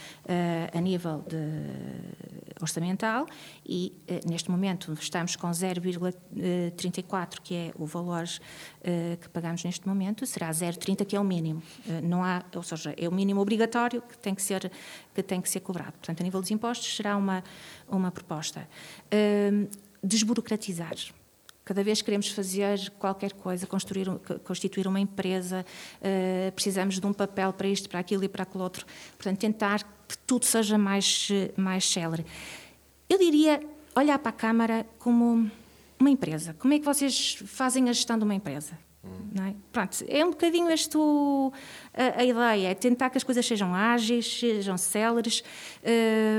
a 0.74 0.80
nível 0.80 1.26
orçamental 2.62 3.26
e 3.66 3.92
neste 4.26 4.50
momento 4.50 4.94
estamos 4.94 5.36
com 5.36 5.50
0,34 5.50 7.42
que 7.44 7.56
é 7.56 7.74
o 7.78 7.86
valor 7.86 8.24
que 9.20 9.30
pagamos 9.30 9.64
neste 9.64 9.88
momento, 9.88 10.26
será 10.26 10.50
0,30 10.50 11.06
que 11.06 11.16
é 11.16 11.20
o 11.20 11.24
mínimo. 11.24 11.62
Não 12.04 12.24
há, 12.24 12.44
ou 12.56 12.64
seja, 12.64 12.94
é 12.98 13.08
o 13.08 13.12
mínimo 13.12 13.42
obrigatório 13.42 14.02
que 14.02 14.18
tem 14.18 14.34
que 14.34 14.42
ser 14.42 14.72
que 15.14 15.22
tem 15.22 15.42
que 15.42 15.50
ser 15.50 15.60
cobrado. 15.60 15.94
Portanto, 15.94 16.22
a 16.22 16.24
nível 16.24 16.40
dos 16.40 16.52
impostos 16.52 16.96
será 16.96 17.18
uma 17.18 17.44
uma 17.90 18.12
proposta. 18.12 18.68
Desburocratizar 20.02 20.96
Cada 21.66 21.84
vez 21.84 22.00
que 22.00 22.06
queremos 22.06 22.28
fazer 22.30 22.90
qualquer 23.00 23.34
coisa, 23.34 23.66
construir, 23.66 24.08
constituir 24.44 24.86
uma 24.86 25.00
empresa, 25.00 25.66
uh, 26.00 26.52
precisamos 26.52 27.00
de 27.00 27.08
um 27.08 27.14
papel 27.14 27.54
para 27.54 27.68
isto, 27.68 27.90
para 27.90 28.00
aquilo 28.00 28.24
e 28.24 28.28
para 28.28 28.44
aquele 28.44 28.64
outro. 28.64 28.86
Portanto, 29.18 29.40
tentar 29.40 29.84
que 30.08 30.18
tudo 30.28 30.46
seja 30.46 30.78
mais, 30.78 31.30
mais 31.56 31.90
célere. 31.90 32.26
Eu 33.10 33.18
diria 33.18 33.62
olhar 33.96 34.20
para 34.20 34.30
a 34.30 34.34
Câmara 34.34 34.86
como 35.00 35.50
uma 36.00 36.10
empresa. 36.10 36.54
Como 36.60 36.74
é 36.74 36.80
que 36.80 36.86
vocês 36.86 37.38
fazem 37.46 37.90
a 37.90 37.94
gestão 37.94 38.18
de 38.18 38.24
uma 38.24 38.36
empresa? 38.36 38.78
É? 39.06 39.54
Pronto, 39.72 39.98
é 40.08 40.24
um 40.24 40.30
bocadinho 40.30 40.70
este 40.70 40.98
o, 40.98 41.52
a, 41.94 42.22
a, 42.22 42.24
ideia, 42.24 42.70
é 42.70 42.74
tentar 42.74 43.10
que 43.10 43.18
as 43.18 43.24
coisas 43.24 43.46
sejam 43.46 43.76
ágeis, 43.76 44.40
sejam 44.40 44.78
céleres, 44.78 45.44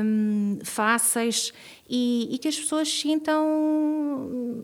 hum, 0.02 0.58
fáceis 0.64 1.52
e, 1.86 2.34
e, 2.34 2.38
que 2.38 2.48
as 2.48 2.56
pessoas 2.56 2.88
sintam 2.88 4.62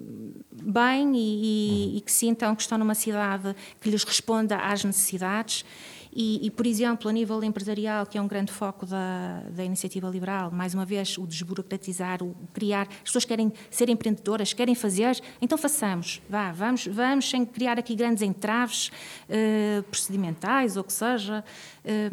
bem 0.50 1.14
e, 1.14 1.18
e, 1.18 1.98
e 1.98 2.00
que 2.00 2.10
sintam 2.10 2.54
que 2.54 2.62
estão 2.62 2.78
numa 2.78 2.94
cidade 2.94 3.54
que 3.80 3.90
lhes 3.90 4.04
responda 4.04 4.56
às 4.56 4.82
necessidades 4.82 5.64
e, 6.12 6.46
e, 6.46 6.50
por 6.50 6.66
exemplo, 6.66 7.08
a 7.08 7.12
nível 7.12 7.42
empresarial, 7.44 8.04
que 8.04 8.18
é 8.18 8.20
um 8.22 8.26
grande 8.26 8.52
foco 8.52 8.84
da, 8.84 9.42
da 9.50 9.64
iniciativa 9.64 10.08
liberal, 10.08 10.50
mais 10.50 10.74
uma 10.74 10.84
vez, 10.84 11.16
o 11.16 11.26
desburocratizar, 11.26 12.22
o 12.22 12.34
criar. 12.52 12.88
As 12.90 13.02
pessoas 13.04 13.24
querem 13.24 13.52
ser 13.70 13.88
empreendedoras, 13.88 14.52
querem 14.52 14.74
fazer, 14.74 15.20
então 15.40 15.56
façamos. 15.56 16.20
Vá, 16.28 16.50
vamos, 16.52 16.86
vamos 16.86 17.30
sem 17.30 17.44
criar 17.44 17.78
aqui 17.78 17.94
grandes 17.94 18.22
entraves 18.22 18.90
eh, 19.28 19.82
procedimentais 19.88 20.76
ou 20.76 20.82
que 20.82 20.92
seja. 20.92 21.44
Eh, 21.84 22.10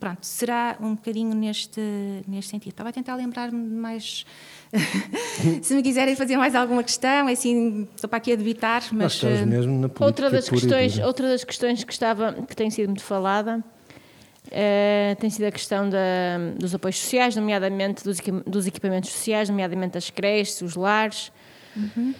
pronto, 0.00 0.26
será 0.26 0.76
um 0.80 0.94
bocadinho 0.94 1.34
neste, 1.34 1.80
neste 2.26 2.50
sentido. 2.50 2.72
Estava 2.72 2.88
a 2.88 2.92
tentar 2.92 3.14
lembrar-me 3.14 3.58
mais 3.58 4.26
se 5.62 5.74
me 5.74 5.82
quiserem 5.82 6.16
fazer 6.16 6.36
mais 6.36 6.54
alguma 6.54 6.82
questão, 6.82 7.28
é 7.28 7.32
assim, 7.32 7.86
estou 7.94 8.08
para 8.08 8.16
aqui 8.16 8.32
a 8.32 8.36
debitar, 8.36 8.82
mas 8.92 9.22
uh, 9.22 9.26
mesmo 9.46 9.78
na 9.78 9.90
outra 10.04 10.30
das 10.30 10.48
questões, 10.48 10.98
outra 10.98 11.28
das 11.28 11.44
questões 11.44 11.84
que 11.84 11.92
estava 11.92 12.32
que 12.32 12.56
tem 12.56 12.70
sido 12.70 12.88
muito 12.88 13.02
falada 13.02 13.62
uh, 14.46 15.16
tem 15.20 15.30
sido 15.30 15.44
a 15.44 15.52
questão 15.52 15.88
da, 15.88 15.98
dos 16.56 16.74
apoios 16.74 16.98
sociais, 16.98 17.36
nomeadamente 17.36 18.04
dos, 18.04 18.18
dos 18.46 18.66
equipamentos 18.66 19.10
sociais, 19.10 19.48
nomeadamente 19.48 19.98
as 19.98 20.10
creches, 20.10 20.60
os 20.62 20.76
lares. 20.76 21.32
Uhum. 21.74 22.14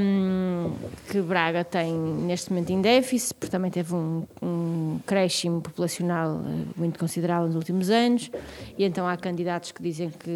Um, 0.00 0.72
que 1.10 1.20
Braga 1.20 1.62
tem 1.62 1.92
neste 1.92 2.50
momento 2.50 2.70
em 2.70 2.80
déficit, 2.80 3.34
porque 3.34 3.50
também 3.50 3.70
teve 3.70 3.94
um, 3.94 4.26
um 4.40 4.98
crescimento 5.04 5.64
populacional 5.64 6.40
eh, 6.40 6.64
muito 6.74 6.98
considerável 6.98 7.48
nos 7.48 7.56
últimos 7.56 7.90
anos, 7.90 8.30
e 8.78 8.84
então 8.84 9.06
há 9.06 9.14
candidatos 9.18 9.72
que 9.72 9.82
dizem 9.82 10.08
que 10.08 10.30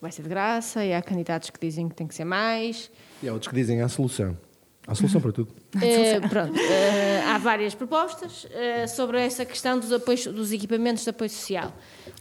vai 0.00 0.12
ser 0.12 0.22
de 0.22 0.28
graça, 0.28 0.84
e 0.84 0.92
há 0.92 1.02
candidatos 1.02 1.50
que 1.50 1.58
dizem 1.60 1.88
que 1.88 1.94
tem 1.94 2.06
que 2.06 2.14
ser 2.14 2.24
mais. 2.24 2.90
E 3.22 3.28
há 3.28 3.32
outros 3.32 3.48
que 3.48 3.54
dizem 3.54 3.80
há 3.80 3.88
solução. 3.88 4.36
Há 4.86 4.94
solução 4.94 5.20
para 5.20 5.32
tudo. 5.32 5.52
É, 5.82 6.20
pronto, 6.20 6.58
é, 6.58 7.22
há 7.24 7.36
várias 7.36 7.74
propostas 7.74 8.46
é, 8.50 8.86
sobre 8.86 9.20
essa 9.20 9.44
questão 9.44 9.78
dos, 9.78 9.92
apoios, 9.92 10.26
dos 10.26 10.52
equipamentos 10.52 11.04
de 11.04 11.10
apoio 11.10 11.28
social. 11.28 11.70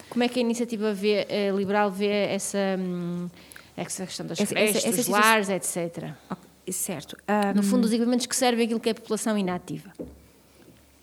Como 0.09 0.23
é 0.23 0.27
que 0.27 0.39
a 0.39 0.41
iniciativa 0.41 0.93
vê, 0.93 1.25
liberal 1.55 1.89
vê 1.89 2.27
essa, 2.27 2.57
hum, 2.77 3.29
essa 3.77 4.05
questão 4.05 4.25
das 4.25 4.37
creches, 4.39 4.83
dos 4.95 5.07
lares, 5.07 5.47
etc. 5.49 6.11
Okay, 6.29 6.73
certo. 6.73 7.15
Um, 7.29 7.57
no 7.57 7.63
fundo, 7.63 7.85
os 7.85 7.93
equipamentos 7.93 8.25
que 8.25 8.35
servem 8.35 8.65
aquilo 8.65 8.79
que 8.79 8.89
é 8.89 8.91
a 8.91 8.95
população 8.95 9.37
inativa. 9.37 9.93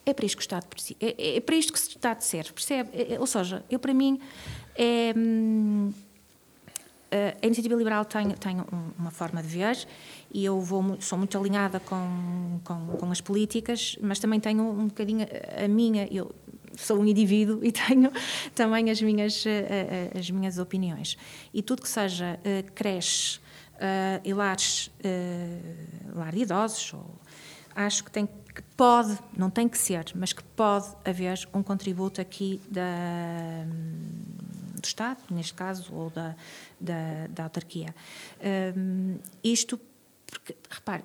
É 0.05 0.13
para 0.13 0.25
isto 0.25 0.37
que 0.37 0.41
o 0.41 0.45
Estado 0.45 0.67
precisa. 0.67 0.95
É, 1.01 1.37
é 1.37 1.39
para 1.39 1.55
isto 1.55 1.73
que 1.73 1.79
o 1.79 1.81
Estado 1.81 2.21
serve, 2.21 2.51
percebe? 2.51 2.89
É, 2.93 3.19
ou 3.19 3.25
seja, 3.25 3.63
eu 3.69 3.79
para 3.79 3.93
mim 3.93 4.19
é. 4.75 5.13
Hum, 5.15 5.91
eh, 5.91 6.12
a 7.41 7.45
iniciativa 7.45 7.75
liberal 7.75 8.05
tem, 8.05 8.29
tem 8.31 8.57
uma 8.97 9.11
forma 9.11 9.41
de 9.41 9.47
ver 9.47 9.87
e 10.33 10.43
eu 10.43 10.59
vou, 10.59 10.97
sou 10.99 11.17
muito 11.17 11.37
alinhada 11.37 11.79
com, 11.79 12.59
com, 12.63 12.87
com, 12.97 13.11
as 13.11 13.21
políticas, 13.21 13.97
mas 14.01 14.19
também 14.19 14.39
tenho 14.39 14.63
um 14.63 14.87
bocadinho 14.87 15.25
a 15.63 15.67
minha. 15.67 16.07
Eu 16.11 16.33
sou 16.75 16.99
um 16.99 17.05
indivíduo 17.05 17.63
e 17.63 17.71
tenho 17.71 18.11
também 18.55 18.89
as 18.89 19.01
minhas, 19.01 19.45
eh, 19.45 20.09
eh, 20.13 20.19
as 20.19 20.29
minhas 20.31 20.57
opiniões. 20.57 21.17
E 21.53 21.61
tudo 21.61 21.83
que 21.83 21.89
seja 21.89 22.39
creche 22.73 23.39
e 24.23 24.33
lares, 24.33 24.89
lar 26.13 26.31
de 26.31 26.39
idosos, 26.39 26.95
acho 27.75 28.03
que 28.03 28.11
tem 28.11 28.27
que 28.53 28.61
pode, 28.77 29.17
não 29.35 29.49
tem 29.49 29.67
que 29.67 29.77
ser, 29.77 30.05
mas 30.15 30.31
que 30.31 30.43
pode 30.43 30.87
haver 31.03 31.47
um 31.53 31.63
contributo 31.63 32.21
aqui 32.21 32.61
da, 32.69 33.65
do 34.83 34.85
Estado, 34.85 35.19
neste 35.31 35.53
caso, 35.53 35.93
ou 35.93 36.09
da, 36.09 36.35
da, 36.79 37.27
da 37.29 37.43
autarquia. 37.45 37.95
Isto 39.43 39.79
porque, 40.27 40.55
repare, 40.69 41.03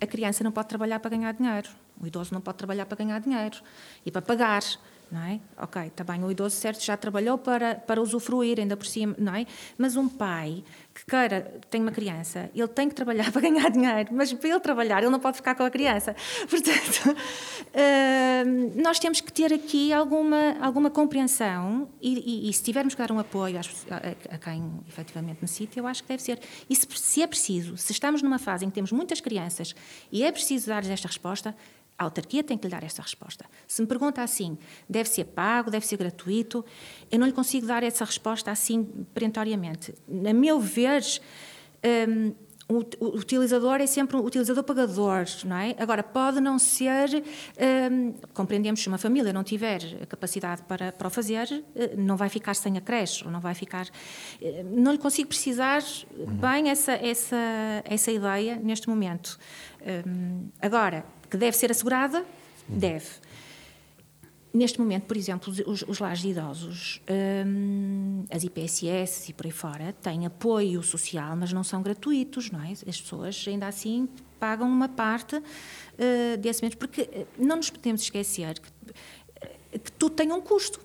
a 0.00 0.06
criança 0.06 0.44
não 0.44 0.52
pode 0.52 0.68
trabalhar 0.68 1.00
para 1.00 1.10
ganhar 1.10 1.32
dinheiro, 1.32 1.70
o 2.00 2.06
idoso 2.06 2.32
não 2.34 2.40
pode 2.40 2.58
trabalhar 2.58 2.86
para 2.86 2.98
ganhar 2.98 3.18
dinheiro 3.20 3.58
e 4.04 4.10
para 4.10 4.22
pagar 4.22 4.62
não 5.10 5.22
é? 5.22 5.40
Ok, 5.58 5.82
está 5.82 6.04
bem, 6.04 6.22
o 6.24 6.30
idoso 6.30 6.56
certo 6.56 6.84
já 6.84 6.96
trabalhou 6.96 7.36
para, 7.36 7.74
para 7.74 8.00
usufruir, 8.00 8.58
ainda 8.58 8.76
por 8.76 8.86
cima, 8.86 9.14
não 9.18 9.34
é? 9.34 9.46
Mas 9.76 9.96
um 9.96 10.08
pai 10.08 10.62
que 10.94 11.04
queira, 11.06 11.60
tem 11.70 11.80
uma 11.80 11.90
criança, 11.90 12.50
ele 12.54 12.68
tem 12.68 12.88
que 12.88 12.94
trabalhar 12.94 13.30
para 13.32 13.42
ganhar 13.42 13.70
dinheiro, 13.70 14.10
mas 14.12 14.32
para 14.32 14.48
ele 14.48 14.60
trabalhar, 14.60 15.00
ele 15.02 15.10
não 15.10 15.20
pode 15.20 15.36
ficar 15.36 15.54
com 15.54 15.62
a 15.62 15.70
criança. 15.70 16.14
Portanto, 16.48 17.16
uh, 17.16 18.82
nós 18.82 18.98
temos 18.98 19.20
que 19.20 19.32
ter 19.32 19.52
aqui 19.52 19.92
alguma, 19.92 20.56
alguma 20.60 20.90
compreensão 20.90 21.88
e, 22.00 22.46
e, 22.46 22.50
e 22.50 22.52
se 22.52 22.62
tivermos 22.62 22.94
que 22.94 23.00
dar 23.00 23.10
um 23.12 23.18
apoio 23.18 23.58
a, 23.58 23.94
a, 23.94 24.34
a 24.34 24.38
quem 24.38 24.80
efetivamente 24.88 25.38
necessita, 25.42 25.78
eu 25.78 25.86
acho 25.86 26.02
que 26.02 26.08
deve 26.08 26.22
ser. 26.22 26.38
E 26.68 26.76
se, 26.76 26.86
se 26.94 27.22
é 27.22 27.26
preciso, 27.26 27.76
se 27.76 27.92
estamos 27.92 28.22
numa 28.22 28.38
fase 28.38 28.64
em 28.64 28.68
que 28.68 28.74
temos 28.74 28.92
muitas 28.92 29.20
crianças 29.20 29.74
e 30.12 30.22
é 30.22 30.30
preciso 30.30 30.68
dar-lhes 30.68 30.90
esta 30.90 31.08
resposta, 31.08 31.54
a 32.00 32.04
autarquia 32.04 32.42
tem 32.42 32.56
que 32.56 32.66
lhe 32.66 32.70
dar 32.70 32.82
essa 32.82 33.02
resposta. 33.02 33.44
Se 33.68 33.82
me 33.82 33.86
pergunta 33.86 34.22
assim, 34.22 34.56
deve 34.88 35.06
ser 35.10 35.24
pago, 35.24 35.70
deve 35.70 35.86
ser 35.86 35.98
gratuito, 35.98 36.64
eu 37.10 37.18
não 37.18 37.26
lhe 37.26 37.32
consigo 37.32 37.66
dar 37.66 37.82
essa 37.82 38.06
resposta 38.06 38.50
assim 38.50 38.84
perentoriamente. 39.12 39.94
Na 40.08 40.32
meu 40.32 40.58
ver, 40.58 41.02
um, 42.08 42.32
o, 42.70 42.78
utilizador 43.18 43.82
é 43.82 43.86
sempre 43.86 44.16
um 44.16 44.24
utilizador 44.24 44.64
pagador, 44.64 45.26
não 45.44 45.56
é? 45.56 45.74
Agora, 45.78 46.02
pode 46.02 46.40
não 46.40 46.58
ser, 46.58 47.22
hum, 47.90 48.14
compreendemos 48.32 48.80
se 48.80 48.88
uma 48.88 48.96
família 48.96 49.30
não 49.30 49.44
tiver 49.44 49.80
a 50.00 50.06
capacidade 50.06 50.62
para, 50.62 50.92
para 50.92 51.06
o 51.06 51.10
fazer, 51.10 51.64
eh, 51.74 51.96
não 51.96 52.16
vai 52.16 52.30
ficar 52.30 52.54
sem 52.54 52.78
a 52.78 52.80
creche, 52.80 53.24
ou 53.26 53.30
não 53.30 53.40
vai 53.40 53.54
ficar... 53.54 53.88
eh, 54.40 54.64
Não 54.64 54.92
lhe 54.92 54.98
consigo 54.98 55.28
precisar 55.28 55.82
bem 56.40 56.70
essa, 56.70 56.92
essa, 56.92 57.36
essa 57.84 58.10
ideia 58.10 58.56
neste 58.56 58.88
momento. 58.88 59.38
Hum, 60.06 60.48
agora, 60.60 61.04
que 61.30 61.36
deve 61.36 61.56
ser 61.56 61.70
assegurada? 61.70 62.24
Deve. 62.68 63.06
Neste 64.52 64.80
momento, 64.80 65.04
por 65.04 65.16
exemplo, 65.16 65.52
os, 65.64 65.82
os, 65.86 65.98
lares 66.00 66.18
de 66.18 66.30
idosos, 66.30 67.00
hum, 67.46 68.24
as 68.28 68.42
IPSS 68.42 69.30
e 69.30 69.32
por 69.32 69.46
aí 69.46 69.52
fora, 69.52 69.92
têm 70.02 70.26
apoio 70.26 70.82
social, 70.82 71.36
mas 71.36 71.52
não 71.52 71.62
são 71.62 71.80
gratuitos, 71.82 72.50
não 72.50 72.60
é? 72.60 72.72
As 72.72 73.00
pessoas 73.00 73.44
ainda 73.46 73.68
assim 73.68 74.08
pagam 74.40 74.66
uma 74.66 74.88
parte 74.88 75.40
eh, 75.96 76.36
desse 76.36 76.64
mesmo, 76.64 76.78
porque 76.78 77.02
eh, 77.12 77.26
não 77.38 77.56
nos 77.56 77.70
podemos 77.70 78.02
esquecer 78.02 78.58
que, 78.58 78.68
eh, 79.40 79.78
que 79.78 79.92
tudo 79.92 80.16
tem 80.16 80.32
um 80.32 80.40
custo. 80.40 80.80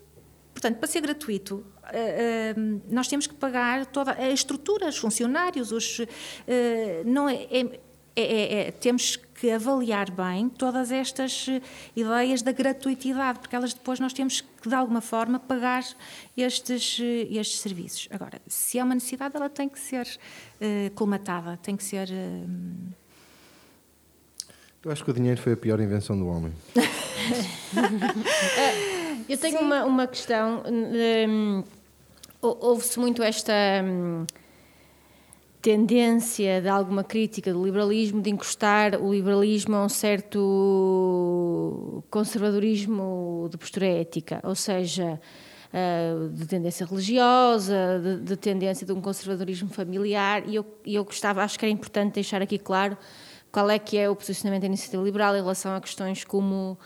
Portanto, 0.54 0.78
para 0.78 0.88
ser 0.88 1.02
gratuito, 1.02 1.66
eh, 1.91 2.54
eh, 2.56 2.62
nós 2.88 3.08
temos 3.08 3.26
que 3.26 3.34
pagar 3.34 3.88
toda 3.88 4.12
a 4.12 4.30
estrutura, 4.30 4.89
os 4.89 4.98
funcionários, 4.98 5.72
os, 5.72 6.02
não 7.04 7.28
é, 7.28 7.48
é- 7.50 7.80
é- 8.16 8.68
é- 8.68 8.72
temos 8.72 9.20
que 9.46 9.52
avaliar 9.52 10.10
bem 10.10 10.50
todas 10.50 10.91
estas 10.91 11.46
eh, 11.48 11.62
ideias 11.96 12.41
da 12.41 12.52
gratuitidade, 12.52 13.38
porque 13.39 13.56
elas 13.56 13.74
depois 13.74 14.00
nós 14.00 14.12
temos 14.12 14.41
que, 14.41 14.68
de 14.68 14.74
alguma 14.74 15.02
forma, 15.02 15.38
pagar 15.39 15.84
estes, 16.36 16.98
eh, 17.00 17.28
estes 17.30 17.60
serviços. 17.60 18.08
Agora, 18.12 18.41
se 18.48 18.80
é 18.80 18.84
uma 18.84 18.96
necessidade, 18.96 19.36
ela 19.36 19.50
tem 19.50 19.70
que 19.70 19.80
ser 19.80 20.08
eh, 20.60 20.91
colmatada, 20.96 21.58
tem 21.62 21.78
que 21.78 21.84
ser. 21.84 22.10
eh, 22.12 22.43
Eu 24.84 24.91
acho 24.91 25.04
que 25.04 25.12
o 25.12 25.14
dinheiro 25.14 25.39
foi 25.39 25.54
a 25.54 25.58
pior 25.58 25.80
invenção 25.80 26.18
do 26.18 26.28
homem. 26.28 26.52
Eu 29.30 29.38
tenho 29.38 29.60
uma, 29.60 29.86
uma 29.86 30.08
questão. 30.08 30.64
hum, 30.68 31.64
hou- 32.41 32.58
Houve-se 32.62 33.00
muito 33.00 33.22
esta 33.24 33.54
hum, 33.84 34.26
tendência 35.66 36.61
de 36.61 36.68
alguma 36.68 37.03
crítica 37.03 37.51
do 37.51 37.66
liberalismo 37.66 38.22
de 38.22 38.30
encostar 38.30 39.01
o 39.01 39.11
liberalismo 39.11 39.76
a 39.76 39.86
um 39.86 39.89
certo 39.89 40.43
conservadorismo 42.11 43.49
de 43.49 43.57
postura 43.57 43.88
ética, 43.88 44.39
ou 44.43 44.53
seja, 44.53 45.20
ah, 45.74 46.30
de 46.32 46.45
tendência 46.45 46.86
religiosa, 46.86 47.99
de, 48.24 48.38
tendência 48.38 48.86
de 48.86 48.93
um 48.93 49.01
conservadorismo 49.01 49.68
familiar, 49.70 50.47
e 50.47 50.53
eu, 50.53 50.63
eu 50.86 51.03
gostava, 51.03 51.41
acho 51.41 51.57
que 51.57 51.66
era 51.66 51.74
importante 51.74 52.13
deixar 52.13 52.43
aqui 52.43 52.59
claro 52.59 52.95
qual 53.51 53.68
é 53.68 53.80
que 53.80 53.97
é 53.97 54.07
o 54.07 54.16
posicionamento 54.16 54.61
da 54.61 54.68
iniciativa 54.68 55.01
liberal 55.01 55.36
em 55.36 55.39
relação 55.39 55.74
a 55.74 55.82
questões 55.82 56.24
como 56.24 56.78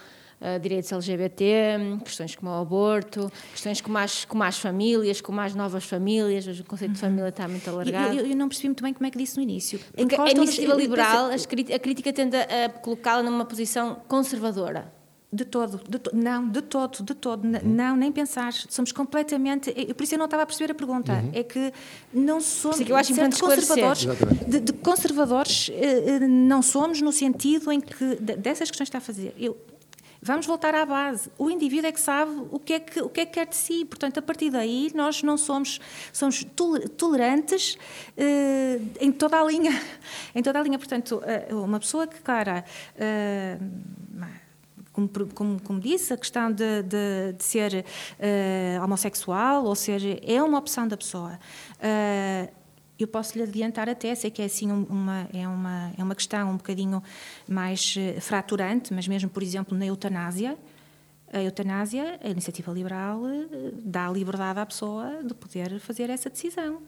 uh, 0.41 0.59
direitos 0.59 0.91
LGBT, 0.91 1.99
questões 2.03 2.35
como 2.35 2.51
o 2.51 2.55
aborto, 2.61 3.31
questões 3.51 3.81
como 3.81 3.97
as, 3.97 4.25
como 4.25 4.43
as 4.43 4.57
famílias, 4.59 5.21
como 5.21 5.39
as 5.41 5.53
novas 5.55 5.83
famílias, 5.85 6.47
hoje 6.47 6.61
o 6.61 6.65
conceito 6.65 6.93
de 6.93 6.99
família 6.99 7.29
está 7.29 7.47
muito 7.47 7.67
eu, 7.67 7.73
alargado. 7.73 8.17
eu- 8.17 8.25
eu 8.27 8.35
não 8.35 8.47
percebi 8.47 8.69
muito 8.69 8.83
bem 8.83 8.93
como 8.93 9.05
é 9.07 9.11
que 9.11 9.17
disse 9.17 9.37
no 9.37 9.43
início. 9.43 9.79
Porque 9.95 10.15
a 10.15 10.31
iniciativa 10.31 10.73
liberal, 10.75 11.29
a 11.31 11.79
crítica 11.79 12.11
tende 12.13 12.35
a 12.37 12.65
a 12.65 12.69
colocá-la 12.69 13.21
numa 13.23 13.45
posição 13.45 14.01
conservadora. 14.07 14.91
De 15.31 15.45
todo, 15.45 15.79
de 15.87 15.99
to- 15.99 16.09
não, 16.15 16.49
de 16.49 16.59
todo, 16.59 17.03
de 17.03 17.13
todo, 17.13 17.45
N- 17.45 17.61
não, 17.63 17.95
nem 17.95 18.11
pensar. 18.11 18.51
Somos 18.51 18.91
completamente. 18.91 19.71
eu- 19.77 19.93
Por 19.93 20.01
isso 20.03 20.15
eu 20.15 20.17
não 20.17 20.25
estava 20.25 20.41
a 20.41 20.45
perceber 20.47 20.71
a 20.71 20.75
pergunta. 20.75 21.23
É 21.33 21.43
que 21.43 21.71
não 22.11 22.41
somos. 22.41 22.81
é 22.81 22.83
que 22.83 22.91
eu 22.91 22.95
acho 22.95 23.13
certo, 23.13 23.39
conservadores. 23.39 24.07
De, 24.47 24.59
de 24.59 24.73
conservadores 24.73 25.69
eh, 25.71 26.15
eh, 26.15 26.19
não 26.27 26.63
somos 26.63 26.99
no 26.99 27.11
sentido 27.11 27.71
em 27.71 27.79
que. 27.79 28.15
de- 28.15 28.37
dessas 28.37 28.71
questões 28.71 28.89
que 28.89 28.95
está 28.95 28.97
a 28.97 29.01
fazer. 29.01 29.35
Eu, 29.37 29.55
Vamos 30.21 30.45
voltar 30.45 30.75
à 30.75 30.85
base. 30.85 31.31
O 31.37 31.49
indivíduo 31.49 31.87
é 31.87 31.91
que 31.93 31.99
sabe 32.01 32.31
o 32.51 32.59
que 32.59 32.73
é 32.73 32.79
que, 32.79 33.01
o 33.01 33.07
que, 33.09 33.21
é 33.21 33.25
que 33.25 33.31
quer 33.33 33.47
de 33.47 33.55
si. 33.55 33.85
Portanto, 33.85 34.17
a 34.17 34.21
partir 34.21 34.49
daí, 34.49 34.91
nós 34.93 35.23
não 35.23 35.37
somos, 35.37 35.79
somos 36.11 36.43
tole- 36.43 36.89
tolerantes 36.89 37.77
eh, 38.17 38.79
em 38.99 39.11
toda 39.13 39.39
a 39.39 39.43
linha. 39.45 39.71
Em 40.35 40.43
toda 40.43 40.59
a 40.59 40.63
linha. 40.63 40.77
Portanto, 40.77 41.21
eh, 41.25 41.47
uma 41.53 41.79
pessoa 41.79 42.05
que, 42.05 42.19
cara, 42.21 42.65
eh, 42.97 43.57
como, 44.91 45.09
como, 45.33 45.61
como 45.61 45.79
disse, 45.79 46.13
a 46.13 46.17
questão 46.17 46.51
de, 46.51 46.83
de, 46.83 47.33
de 47.37 47.43
ser 47.43 47.85
eh, 48.19 48.77
homossexual, 48.83 49.63
ou 49.63 49.75
seja, 49.75 50.19
é 50.21 50.43
uma 50.43 50.57
opção 50.57 50.85
da 50.85 50.97
pessoa. 50.97 51.39
Eh, 51.81 52.49
eu 53.03 53.07
posso 53.07 53.37
lhe 53.37 53.43
adiantar 53.43 53.87
até, 53.89 54.13
sei 54.15 54.29
que 54.31 54.41
é 54.41 54.45
assim 54.45 54.71
um- 54.71 54.83
uma, 54.89 55.27
é 55.33 55.47
uma, 55.47 55.91
é 55.97 56.03
uma 56.03 56.15
questão 56.15 56.51
um 56.51 56.57
bocadinho 56.57 57.01
mais 57.47 57.95
eh, 57.97 58.19
fraturante, 58.19 58.93
mas 58.93 59.07
mesmo, 59.07 59.29
por 59.29 59.41
exemplo, 59.43 59.77
na 59.77 59.85
eutanásia, 59.85 60.57
a 61.31 61.41
eutanásia, 61.43 62.19
a 62.23 62.27
iniciativa 62.29 62.71
liberal, 62.71 63.21
eh, 63.27 63.71
dá 63.83 64.09
liberdade 64.09 64.59
à 64.59 64.65
pessoa 64.65 65.23
de 65.23 65.33
poder 65.33 65.79
fazer 65.79 66.09
essa 66.09 66.29
decisão. 66.29 66.81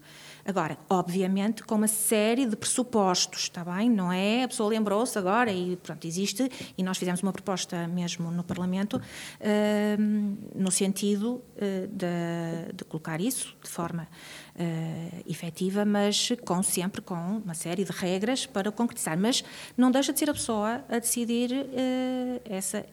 Agora, 0.45 0.77
obviamente, 0.89 1.63
com 1.63 1.75
uma 1.75 1.87
série 1.87 2.45
de 2.45 2.55
pressupostos, 2.55 3.43
está 3.43 3.63
bem? 3.63 3.89
Não 3.89 4.11
é? 4.11 4.43
A 4.43 4.47
pessoa 4.47 4.69
lembrou-se 4.69 5.17
agora 5.17 5.51
e, 5.51 5.75
pronto, 5.77 6.05
existe, 6.05 6.49
e 6.77 6.83
nós 6.83 6.97
fizemos 6.97 7.21
uma 7.21 7.31
proposta 7.31 7.87
mesmo 7.87 8.31
no 8.31 8.43
Parlamento, 8.43 8.99
ehm, 9.39 10.35
no 10.55 10.71
sentido 10.71 11.41
eh, 11.57 11.87
de, 11.91 12.73
de 12.73 12.83
colocar 12.85 13.21
isso 13.21 13.55
de 13.63 13.69
forma 13.69 14.07
eh, 14.55 15.23
efetiva, 15.27 15.85
mas 15.85 16.31
com 16.43 16.63
sempre 16.63 17.01
com 17.01 17.41
uma 17.43 17.53
série 17.53 17.83
de 17.83 17.91
regras 17.91 18.45
para 18.45 18.71
concretizar. 18.71 19.17
Mas 19.17 19.43
não 19.77 19.91
deixa 19.91 20.11
de 20.11 20.19
ser 20.19 20.29
a 20.29 20.33
pessoa 20.33 20.83
a 20.89 20.99
decidir 20.99 21.51
eh, 21.53 22.41
essa 22.45 22.85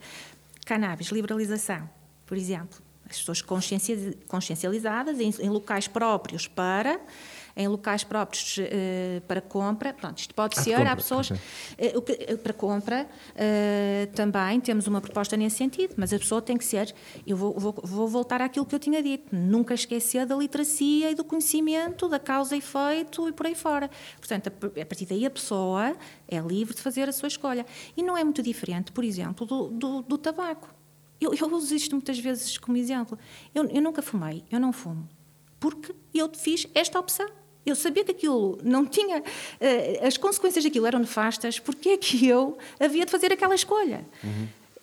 cannabis, 0.66 1.08
liberalização, 1.08 1.88
por 2.26 2.36
exemplo. 2.36 2.78
As 3.08 3.18
pessoas 3.18 3.40
consciencia- 3.40 4.14
consciencializadas 4.28 5.18
em 5.18 5.48
locais 5.48 5.88
próprios 5.88 6.46
para 6.46 7.00
em 7.58 7.66
locais 7.68 8.04
próprios 8.04 8.56
eh, 8.60 9.20
para 9.28 9.40
compra. 9.42 9.92
Pronto, 9.92 10.18
isto 10.18 10.34
pode 10.34 10.58
Ah, 10.58 10.62
ser, 10.62 10.86
há 10.86 10.94
pessoas 10.96 11.30
o 11.96 12.00
que- 12.02 12.12
eh, 12.12 12.36
para 12.36 12.52
compra 12.54 13.06
também 14.14 14.60
temos 14.60 14.86
uma 14.86 15.00
proposta 15.00 15.36
nesse 15.36 15.56
sentido, 15.56 15.94
mas 15.96 16.12
a 16.12 16.18
pessoa 16.18 16.40
tem 16.40 16.56
que 16.56 16.64
ser. 16.64 16.94
Eu 17.26 17.36
vou, 17.36 17.58
vou- 17.58 17.74
vou 17.82 18.08
voltar 18.08 18.40
àquilo 18.40 18.64
que 18.64 18.74
eu 18.74 18.78
tinha 18.78 19.02
dito, 19.02 19.34
nunca 19.34 19.74
esquecer 19.74 20.24
da 20.24 20.36
literacia 20.36 21.10
e 21.10 21.14
do 21.14 21.24
conhecimento, 21.24 22.08
da 22.08 22.18
causa 22.18 22.54
e 22.54 22.58
efeito 22.58 23.28
e 23.28 23.32
por 23.32 23.46
aí 23.46 23.54
fora. 23.54 23.90
Portanto, 24.18 24.48
a, 24.48 24.80
a 24.82 24.86
partir 24.86 25.06
daí 25.06 25.26
a 25.26 25.30
pessoa 25.30 25.96
é 26.28 26.38
livre 26.38 26.74
de 26.74 26.80
fazer 26.80 27.08
a 27.08 27.12
sua 27.12 27.26
escolha. 27.28 27.66
E 27.96 28.02
não 28.02 28.16
é 28.16 28.22
muito 28.22 28.42
diferente, 28.42 28.92
por 28.92 29.02
exemplo, 29.04 29.44
do, 29.46 29.68
do, 29.68 30.02
do 30.02 30.16
tabaco. 30.18 30.68
Eu, 31.20 31.34
eu 31.34 31.52
uso 31.54 31.74
isto 31.74 31.92
muitas 31.96 32.18
vezes 32.18 32.56
como 32.58 32.76
exemplo. 32.76 33.18
Eu, 33.54 33.64
eu 33.68 33.82
nunca 33.82 34.00
fumei, 34.00 34.44
eu 34.50 34.60
não 34.60 34.72
fumo, 34.72 35.08
porque 35.58 35.92
eu 36.14 36.30
fiz 36.32 36.66
esta 36.74 36.98
opção. 37.00 37.26
Eu 37.70 37.76
sabia 37.76 38.04
que 38.04 38.12
aquilo 38.12 38.58
não 38.62 38.84
tinha. 38.86 39.22
eh, 39.60 40.00
as 40.06 40.16
consequências 40.16 40.64
daquilo 40.64 40.86
eram 40.86 40.98
nefastas, 41.00 41.58
porque 41.58 41.90
é 41.90 41.96
que 41.96 42.26
eu 42.28 42.56
havia 42.80 43.04
de 43.04 43.10
fazer 43.10 43.32
aquela 43.32 43.54
escolha? 43.54 44.04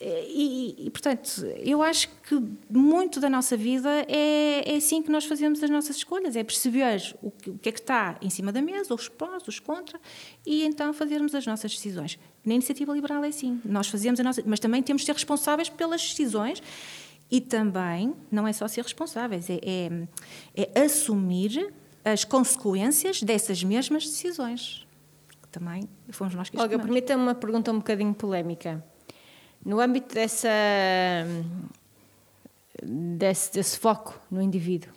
Eh, 0.00 0.26
E, 0.28 0.86
e, 0.86 0.90
portanto, 0.90 1.46
eu 1.64 1.82
acho 1.82 2.08
que 2.28 2.38
muito 2.68 3.18
da 3.18 3.30
nossa 3.30 3.56
vida 3.56 3.88
é, 4.08 4.72
é 4.72 4.76
assim 4.76 5.00
que 5.02 5.10
nós 5.10 5.24
fazemos 5.24 5.62
as 5.62 5.70
nossas 5.70 5.96
escolhas: 5.96 6.36
é 6.36 6.44
perceber 6.44 7.00
o 7.22 7.30
que, 7.30 7.48
o 7.50 7.58
que 7.58 7.68
é 7.70 7.72
que 7.72 7.80
está 7.80 8.16
em 8.20 8.28
cima 8.28 8.52
da 8.52 8.60
mesa, 8.60 8.92
os 8.94 9.08
prós, 9.08 9.48
os 9.48 9.58
contra, 9.58 9.98
e 10.44 10.64
então 10.64 10.92
fazermos 10.92 11.34
as 11.34 11.46
nossas 11.46 11.72
decisões. 11.74 12.18
Na 12.44 12.52
iniciativa 12.54 12.92
liberal 12.92 13.24
é 13.24 13.28
assim: 13.28 13.58
nós 13.64 13.88
fazemos 13.88 14.20
a 14.20 14.22
nossa. 14.22 14.42
Mas 14.44 14.60
também 14.60 14.82
temos 14.82 15.00
de 15.02 15.06
ser 15.06 15.12
responsáveis 15.14 15.68
pelas 15.70 16.02
decisões. 16.02 16.62
E 17.28 17.40
também, 17.40 18.14
não 18.30 18.46
é 18.46 18.52
só 18.52 18.68
ser 18.68 18.82
responsáveis, 18.82 19.50
é, 19.50 19.58
é, 19.62 20.68
é 20.76 20.82
assumir 20.82 21.72
as 22.06 22.24
consequências 22.24 23.20
dessas 23.20 23.64
mesmas 23.64 24.04
decisões. 24.04 24.86
Também 25.50 25.88
fomos 26.10 26.34
nós 26.36 26.48
que 26.48 26.56
as 26.56 26.62
Olga, 26.62 26.78
permita-me 26.78 27.20
uma 27.20 27.34
pergunta 27.34 27.72
um 27.72 27.78
bocadinho 27.78 28.14
polémica. 28.14 28.84
No 29.64 29.80
âmbito 29.80 30.14
dessa, 30.14 30.48
desse, 32.80 33.52
desse 33.52 33.76
foco 33.76 34.20
no 34.30 34.40
indivíduo 34.40 34.92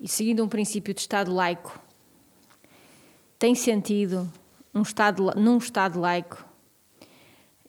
e 0.00 0.08
seguindo 0.08 0.42
um 0.42 0.48
princípio 0.48 0.92
de 0.92 1.00
Estado 1.00 1.32
laico, 1.32 1.80
tem 3.38 3.54
sentido 3.54 4.28
um 4.74 4.82
estado, 4.82 5.30
num 5.36 5.58
Estado 5.58 6.00
laico? 6.00 6.44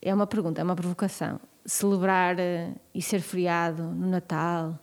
É 0.01 0.11
uma 0.15 0.25
pergunta, 0.25 0.61
é 0.61 0.63
uma 0.63 0.75
provocação. 0.75 1.39
Celebrar 1.63 2.39
eh, 2.39 2.73
e 2.91 3.03
ser 3.03 3.19
feriado 3.19 3.83
no 3.83 4.07
Natal, 4.07 4.79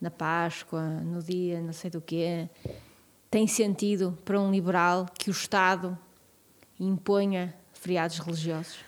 na 0.00 0.10
Páscoa, 0.10 0.82
no 0.82 1.20
dia 1.20 1.60
não 1.60 1.72
sei 1.72 1.90
do 1.90 2.00
quê, 2.00 2.48
tem 3.32 3.46
sentido 3.46 4.16
para 4.26 4.38
um 4.38 4.52
liberal 4.52 5.06
que 5.18 5.30
o 5.30 5.32
Estado 5.32 5.98
imponha 6.78 7.54
feriados 7.72 8.18
religiosos? 8.18 8.78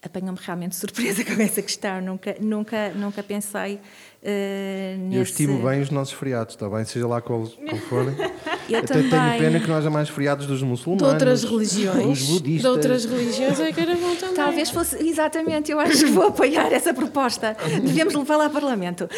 apanhou-me 0.00 0.38
realmente 0.40 0.74
surpresa 0.74 1.22
com 1.26 1.40
essa 1.40 1.62
questão. 1.62 2.00
Nunca, 2.00 2.36
nunca, 2.40 2.90
nunca 2.90 3.22
pensei 3.22 3.80
uh, 4.22 4.98
nesse... 4.98 5.16
Eu 5.16 5.22
estimo 5.22 5.68
bem 5.68 5.80
os 5.80 5.90
nossos 5.90 6.14
feriados, 6.14 6.54
está 6.54 6.68
bem? 6.68 6.84
Seja 6.84 7.06
lá 7.06 7.20
qual, 7.20 7.46
qual 7.46 7.80
forem. 7.88 8.14
Eu 8.68 8.78
Até 8.78 8.94
também. 8.94 9.10
tenho 9.10 9.38
pena 9.38 9.60
que 9.60 9.68
não 9.68 9.76
haja 9.76 9.90
mais 9.90 10.08
feriados 10.08 10.46
dos 10.46 10.62
muçulmanos. 10.62 11.06
De 11.06 11.12
outras 11.12 11.44
religiões. 11.44 12.18
Dos 12.20 12.28
budistas. 12.28 12.62
De 12.62 12.68
outras 12.68 13.04
religiões 13.04 13.60
é 13.60 13.72
que 13.72 13.80
era 13.80 13.94
bom 13.94 14.14
também. 14.14 14.34
Talvez 14.34 14.70
fosse, 14.70 14.96
exatamente, 15.04 15.72
eu 15.72 15.80
acho 15.80 15.98
que 16.04 16.10
vou 16.10 16.28
apoiar 16.28 16.72
essa 16.72 16.94
proposta. 16.94 17.56
Devíamos 17.82 18.14
levá-la 18.14 18.46
a 18.46 18.50
Parlamento. 18.50 19.08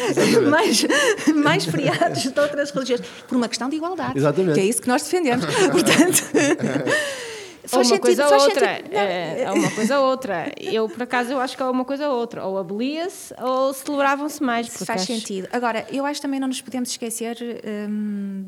Mais, 0.49 0.85
mais 1.35 1.65
feriados 1.65 2.23
de 2.23 2.39
outras 2.39 2.71
religiões. 2.71 3.01
Por 3.27 3.37
uma 3.37 3.47
questão 3.47 3.69
de 3.69 3.75
igualdade. 3.75 4.17
Exatamente. 4.17 4.55
Que 4.55 4.61
é 4.61 4.65
isso 4.65 4.81
que 4.81 4.87
nós 4.87 5.03
defendemos. 5.03 5.45
Portanto. 5.45 6.23
Ou 7.65 7.69
faz 7.69 7.87
uma 7.87 7.95
sentido, 7.97 8.01
coisa 8.01 8.27
ou 8.27 8.41
outra. 8.41 8.75
sentido. 8.77 8.93
É, 8.95 9.45
ou 9.51 9.57
uma 9.57 9.71
coisa 9.71 9.99
ou 9.99 10.05
outra. 10.07 10.51
Eu, 10.59 10.89
por 10.89 11.03
acaso, 11.03 11.31
eu 11.31 11.39
acho 11.39 11.55
que 11.57 11.61
é 11.63 11.65
uma 11.65 11.85
coisa 11.85 12.07
ou 12.09 12.17
outra. 12.17 12.45
Ou 12.45 12.57
abolia-se 12.57 13.33
ou 13.41 13.73
celebravam-se 13.73 14.41
mais. 14.43 14.67
faz 14.67 15.01
acho- 15.01 15.05
sentido. 15.13 15.47
Agora, 15.51 15.85
eu 15.91 16.05
acho 16.05 16.21
também 16.21 16.39
não 16.39 16.47
nos 16.47 16.61
podemos 16.61 16.89
esquecer. 16.89 17.37
hum, 17.89 18.45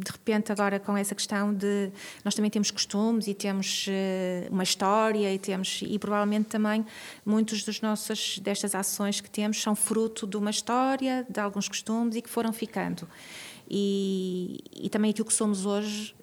de 0.00 0.12
repente, 0.12 0.52
agora 0.52 0.78
com 0.78 0.96
essa 0.96 1.12
questão 1.12 1.52
de. 1.52 1.90
Nós 2.24 2.32
também 2.34 2.48
temos 2.50 2.70
costumes 2.70 3.26
e 3.26 3.34
temos 3.34 3.86
eh, 3.88 4.46
uma 4.48 4.62
história 4.62 5.32
e 5.34 5.38
temos. 5.40 5.80
E 5.84 5.98
provavelmente 5.98 6.44
também 6.46 6.86
muitos 7.26 7.64
dos 7.64 7.80
nossas, 7.80 8.38
destas 8.38 8.76
ações 8.76 9.20
que 9.20 9.28
temos 9.28 9.60
são 9.60 9.74
fruto 9.74 10.24
de 10.24 10.36
uma 10.36 10.50
história, 10.50 11.26
de 11.28 11.40
alguns 11.40 11.66
costumes 11.68 12.14
e 12.14 12.22
que 12.22 12.28
foram 12.30 12.52
ficando. 12.52 13.08
E, 13.70 14.60
e 14.74 14.88
também 14.88 15.10
aquilo 15.10 15.26
que 15.26 15.32
somos 15.32 15.66
hoje 15.66 16.14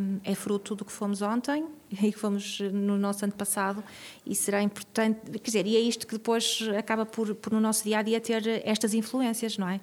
hum, 0.00 0.18
é 0.24 0.34
fruto 0.34 0.74
do 0.74 0.84
que 0.84 0.90
fomos 0.90 1.22
ontem 1.22 1.64
e 1.90 2.12
que 2.12 2.18
fomos 2.18 2.58
no 2.60 2.98
nosso 2.98 3.24
ano 3.24 3.32
passado 3.32 3.82
e 4.26 4.34
será 4.34 4.60
importante, 4.60 5.20
quer 5.38 5.50
dizer, 5.50 5.66
e 5.66 5.76
é 5.76 5.80
isto 5.80 6.06
que 6.06 6.14
depois 6.14 6.68
acaba 6.76 7.06
por, 7.06 7.34
por 7.36 7.52
no 7.52 7.60
nosso 7.60 7.84
dia 7.84 7.98
a 7.98 8.02
dia 8.02 8.20
ter 8.20 8.62
estas 8.64 8.92
influências, 8.92 9.56
não 9.56 9.68
é? 9.68 9.80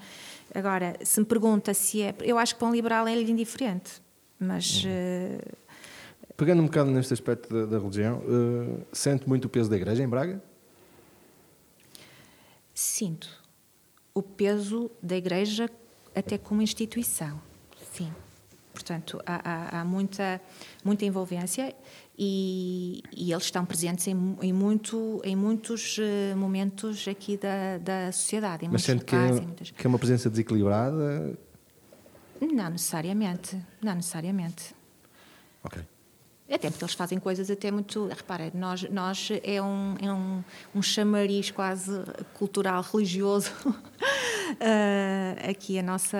Agora, 0.54 0.96
se 1.02 1.20
me 1.20 1.26
pergunta 1.26 1.74
se 1.74 2.02
é, 2.02 2.14
eu 2.22 2.38
acho 2.38 2.56
que 2.56 2.60
para 2.60 2.68
um 2.68 2.74
liberal 2.74 3.08
é-lhe 3.08 3.32
indiferente, 3.32 4.02
mas 4.40 4.84
eh, 4.86 5.40
Pegando 6.36 6.62
um 6.62 6.66
bocado 6.66 6.92
neste 6.92 7.14
aspecto 7.14 7.52
da, 7.52 7.66
da 7.66 7.80
religião, 7.80 8.22
eh, 8.22 8.84
sente 8.92 9.28
muito 9.28 9.46
o 9.46 9.50
peso 9.50 9.70
da 9.70 9.76
igreja 9.76 10.04
em 10.04 10.08
Braga? 10.08 10.42
sinto 12.78 13.44
o 14.14 14.22
peso 14.22 14.92
da 15.02 15.18
Igreja 15.18 15.68
até 16.20 16.38
como 16.38 16.62
instituição, 16.62 17.40
sim. 17.94 18.12
Portanto, 18.74 19.20
há, 19.26 19.42
há- 19.78 19.82
há 19.82 19.86
muita, 19.86 20.40
muita 20.84 21.04
envolvência 21.04 21.76
e, 22.18 23.02
e 23.12 23.32
eles 23.32 23.46
estão 23.46 23.66
presentes 23.66 24.06
em, 24.08 24.38
em, 24.42 24.54
muito, 24.54 25.20
em 25.24 25.36
muitos 25.36 25.98
eh, 26.00 26.36
momentos 26.36 27.08
aqui 27.08 27.38
da, 27.38 27.80
da 27.80 28.12
sociedade, 28.12 28.66
em 28.66 28.70
Mas 28.70 28.84
sente 28.84 29.04
que 29.04 29.16
é, 29.16 29.32
muitas... 29.32 29.72
que 29.72 29.86
é 29.86 29.90
uma 29.90 29.98
presença 29.98 30.30
desequilibrada? 30.30 31.36
Não 32.40 32.70
necessariamente, 32.70 33.60
não 33.82 33.96
necessariamente. 33.96 34.76
Ok. 35.64 35.82
Até 36.50 36.70
porque 36.70 36.84
eles 36.84 36.94
fazem 36.94 37.20
coisas 37.20 37.52
até 37.52 37.70
muito. 37.72 38.08
Repara, 38.08 38.50
nós, 38.54 38.84
nós 38.90 39.30
é, 39.44 39.62
um, 39.62 39.96
é 40.02 40.12
um, 40.12 40.44
um 40.74 40.82
chamariz 40.82 41.52
quase 41.52 41.92
cultural, 42.34 42.82
religioso. 42.82 43.52
Ah, 44.62 45.50
aqui 45.50 45.78
a 45.78 45.84
nossa. 45.84 46.18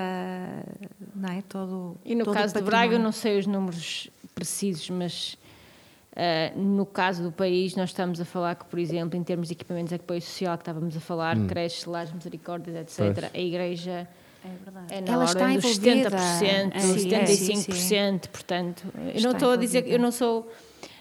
Não 1.16 1.30
é? 1.30 1.42
Todo. 1.48 1.96
E 2.04 2.14
no 2.14 2.26
todo 2.26 2.34
caso 2.34 2.54
de 2.54 2.62
Braga, 2.62 2.96
eu 2.96 3.00
não 3.00 3.14
sei 3.14 3.40
os 3.40 3.48
números 3.48 4.10
precisos, 4.36 4.90
mas 4.90 5.38
ah, 6.14 6.52
no 6.56 6.86
caso 6.86 7.24
do 7.24 7.32
país, 7.32 7.74
nós 7.76 7.90
estamos 7.90 8.20
a 8.20 8.26
falar 8.26 8.56
que, 8.56 8.66
por 8.66 8.80
exemplo, 8.80 9.18
em 9.18 9.24
termos 9.24 9.48
de 9.48 9.54
equipamentos 9.54 9.90
de 9.90 9.96
apoio 9.96 10.22
social 10.22 10.58
que 10.58 10.64
estávamos 10.64 10.98
a 10.98 11.00
falar, 11.00 11.38
creches, 11.48 11.86
lares, 11.86 12.12
misericórdias, 12.12 12.76
etc., 12.76 13.00
Hum. 13.00 13.14
Pois. 13.14 13.32
a 13.34 13.40
Igreja 13.40 14.08
É 14.48 14.64
verdade. 14.64 14.94
é 14.94 15.02
na 15.02 15.14
Ela 15.14 15.26
está 15.26 15.48
dos 15.48 15.66
envolvida. 15.66 16.10
70%, 16.12 16.72
É, 16.76 17.26
sim, 17.26 17.54
75%, 17.56 18.28
portanto, 18.30 18.84
eu 18.96 19.10
Está 19.16 19.28
não 19.28 19.32
estou 19.36 19.52
a 19.52 19.56
dizer 19.56 19.82
que 19.84 19.92
eu 19.94 20.00
não 20.00 20.12
sou. 20.12 20.50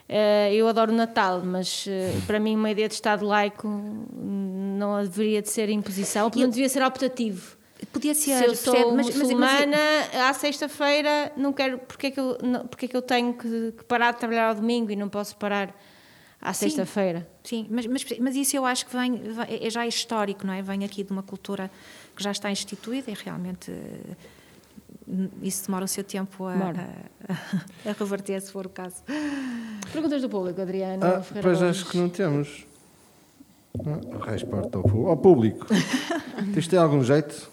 eh, 0.09 0.53
eu 0.55 0.67
adoro 0.69 0.93
o 0.93 0.95
Natal, 0.95 1.43
mas 1.45 1.87
eh, 1.89 2.13
para 2.27 2.39
mim 2.41 2.57
uma 2.57 2.71
ideia 2.71 2.89
de 2.89 2.95
Estado 2.95 3.25
laico 3.27 3.67
não 3.69 5.03
deveria 5.03 5.43
de 5.43 5.49
ser 5.49 5.69
imposição, 5.69 6.29
porque 6.31 6.43
não 6.43 6.51
devia 6.51 6.69
ser 6.69 6.83
optativo. 6.83 7.57
Podia 7.93 8.15
ser. 8.15 8.39
Se 8.39 8.45
eu 8.47 8.55
sou 8.57 8.73
percebe? 8.73 8.97
Mas- 8.97 9.07
mas- 9.07 9.17
mas- 9.17 9.23
muçulmana, 9.29 9.77
à 10.29 10.33
sexta-feira, 10.33 11.31
não 11.37 11.53
quero. 11.53 11.79
Porque 11.79 12.07
é 12.07 12.11
que 12.11 12.19
eu, 12.19 12.39
não, 12.43 12.67
porque 12.67 12.87
é 12.87 12.89
que 12.89 12.97
eu 12.97 13.03
tenho 13.03 13.35
que, 13.35 13.73
que 13.77 13.85
parar 13.85 14.13
de 14.13 14.19
trabalhar 14.19 14.49
ao 14.49 14.55
domingo 14.55 14.91
e 14.91 14.97
não 14.97 15.09
posso 15.11 15.37
parar 15.37 15.75
à 16.41 16.53
Sim. 16.55 16.67
sexta-feira? 16.71 17.29
Sim, 17.49 17.67
mas, 17.71 17.87
mas, 17.87 18.05
mas 18.19 18.35
isso 18.35 18.57
eu 18.57 18.67
acho 18.67 18.85
que 18.87 18.97
vem, 18.97 19.13
vem- 19.19 19.67
é 19.67 19.71
já 19.71 19.87
histórico, 19.87 20.45
não 20.45 20.53
é? 20.53 20.61
Vem 20.63 20.85
aqui 20.85 21.05
de 21.05 21.13
uma 21.13 21.23
cultura 21.23 21.71
que 22.17 22.21
já 22.23 22.33
está 22.33 22.51
instituída 22.51 23.09
e 23.11 23.15
realmente 23.15 23.71
eh, 23.71 25.29
isso 25.43 25.67
demora 25.67 25.85
o 25.85 25.89
seu 25.89 26.03
tempo 26.03 26.45
a, 26.45 26.55
a, 26.55 27.33
a 27.89 27.93
reverter, 27.97 28.41
se 28.43 28.51
for 28.51 28.67
o 28.67 28.69
caso. 28.69 28.97
Perguntas 29.93 30.21
do 30.23 30.29
público, 30.29 30.61
Adriano. 30.61 31.05
Ah, 31.05 31.23
Ferreira 31.23 31.49
pois 31.49 31.59
Gomes. 31.61 31.77
acho 31.77 31.89
que 31.91 31.97
não 31.97 32.09
temos. 32.09 32.67
Resposta 34.27 34.79
ao 34.79 35.17
público. 35.17 35.67
Isto 36.57 36.71
tem 36.71 36.79
algum 36.81 37.05
jeito? 37.05 37.49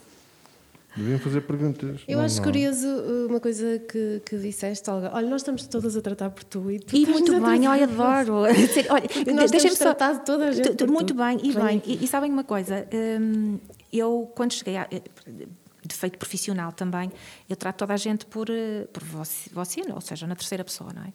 Deviam 0.95 1.17
fazer 1.19 1.41
perguntas. 1.41 2.01
Eu 2.07 2.17
Não, 2.19 2.25
acho 2.25 2.37
não. 2.37 2.43
curioso 2.43 2.87
uh, 2.87 3.27
uma 3.27 3.39
coisa 3.39 3.79
que, 3.79 4.21
que 4.25 4.37
disseste, 4.37 4.87
Olga. 4.89 5.09
Olha, 5.13 5.27
nós 5.27 5.41
estamos 5.41 5.65
todas 5.67 5.97
a 5.97 6.01
tratar 6.01 6.29
por 6.29 6.43
tu 6.43 6.69
e 6.69 6.79
tu 6.79 6.95
E 6.95 7.05
muito 7.07 7.35
a 7.35 7.39
bem, 7.39 7.61
por 7.61 7.83
adoro. 7.83 8.33
Olha, 8.89 9.33
nós 9.35 9.49
deixem-me 9.51 9.75
só. 9.75 9.85
tratado 9.85 10.23
toda 10.23 10.49
a 10.49 10.51
gente 10.51 10.69
Tu- 10.69 10.75
tu- 10.75 10.85
por 10.85 10.91
Muito 10.93 11.13
tu. 11.13 11.17
bem, 11.17 11.37
e 11.43 11.51
bem. 11.53 11.81
E, 11.85 12.03
e 12.03 12.07
sabem 12.07 12.31
uma 12.31 12.43
coisa? 12.43 12.87
hum, 13.19 13.59
eu, 13.91 14.31
quando 14.35 14.53
cheguei 14.53 14.77
a. 14.77 14.87
De 15.85 15.93
feito 15.95 16.17
profissional 16.17 16.71
também, 16.71 17.11
eu 17.49 17.57
trato 17.57 17.79
toda 17.79 17.93
a 17.93 17.97
gente 17.97 18.25
por, 18.27 18.49
eh, 18.49 18.87
por 18.93 19.03
você, 19.03 19.49
você, 19.51 19.81
ou 19.93 19.99
seja, 19.99 20.25
na 20.25 20.33
terceira 20.33 20.63
pessoa, 20.63 20.93
não 20.93 21.01
é? 21.03 21.13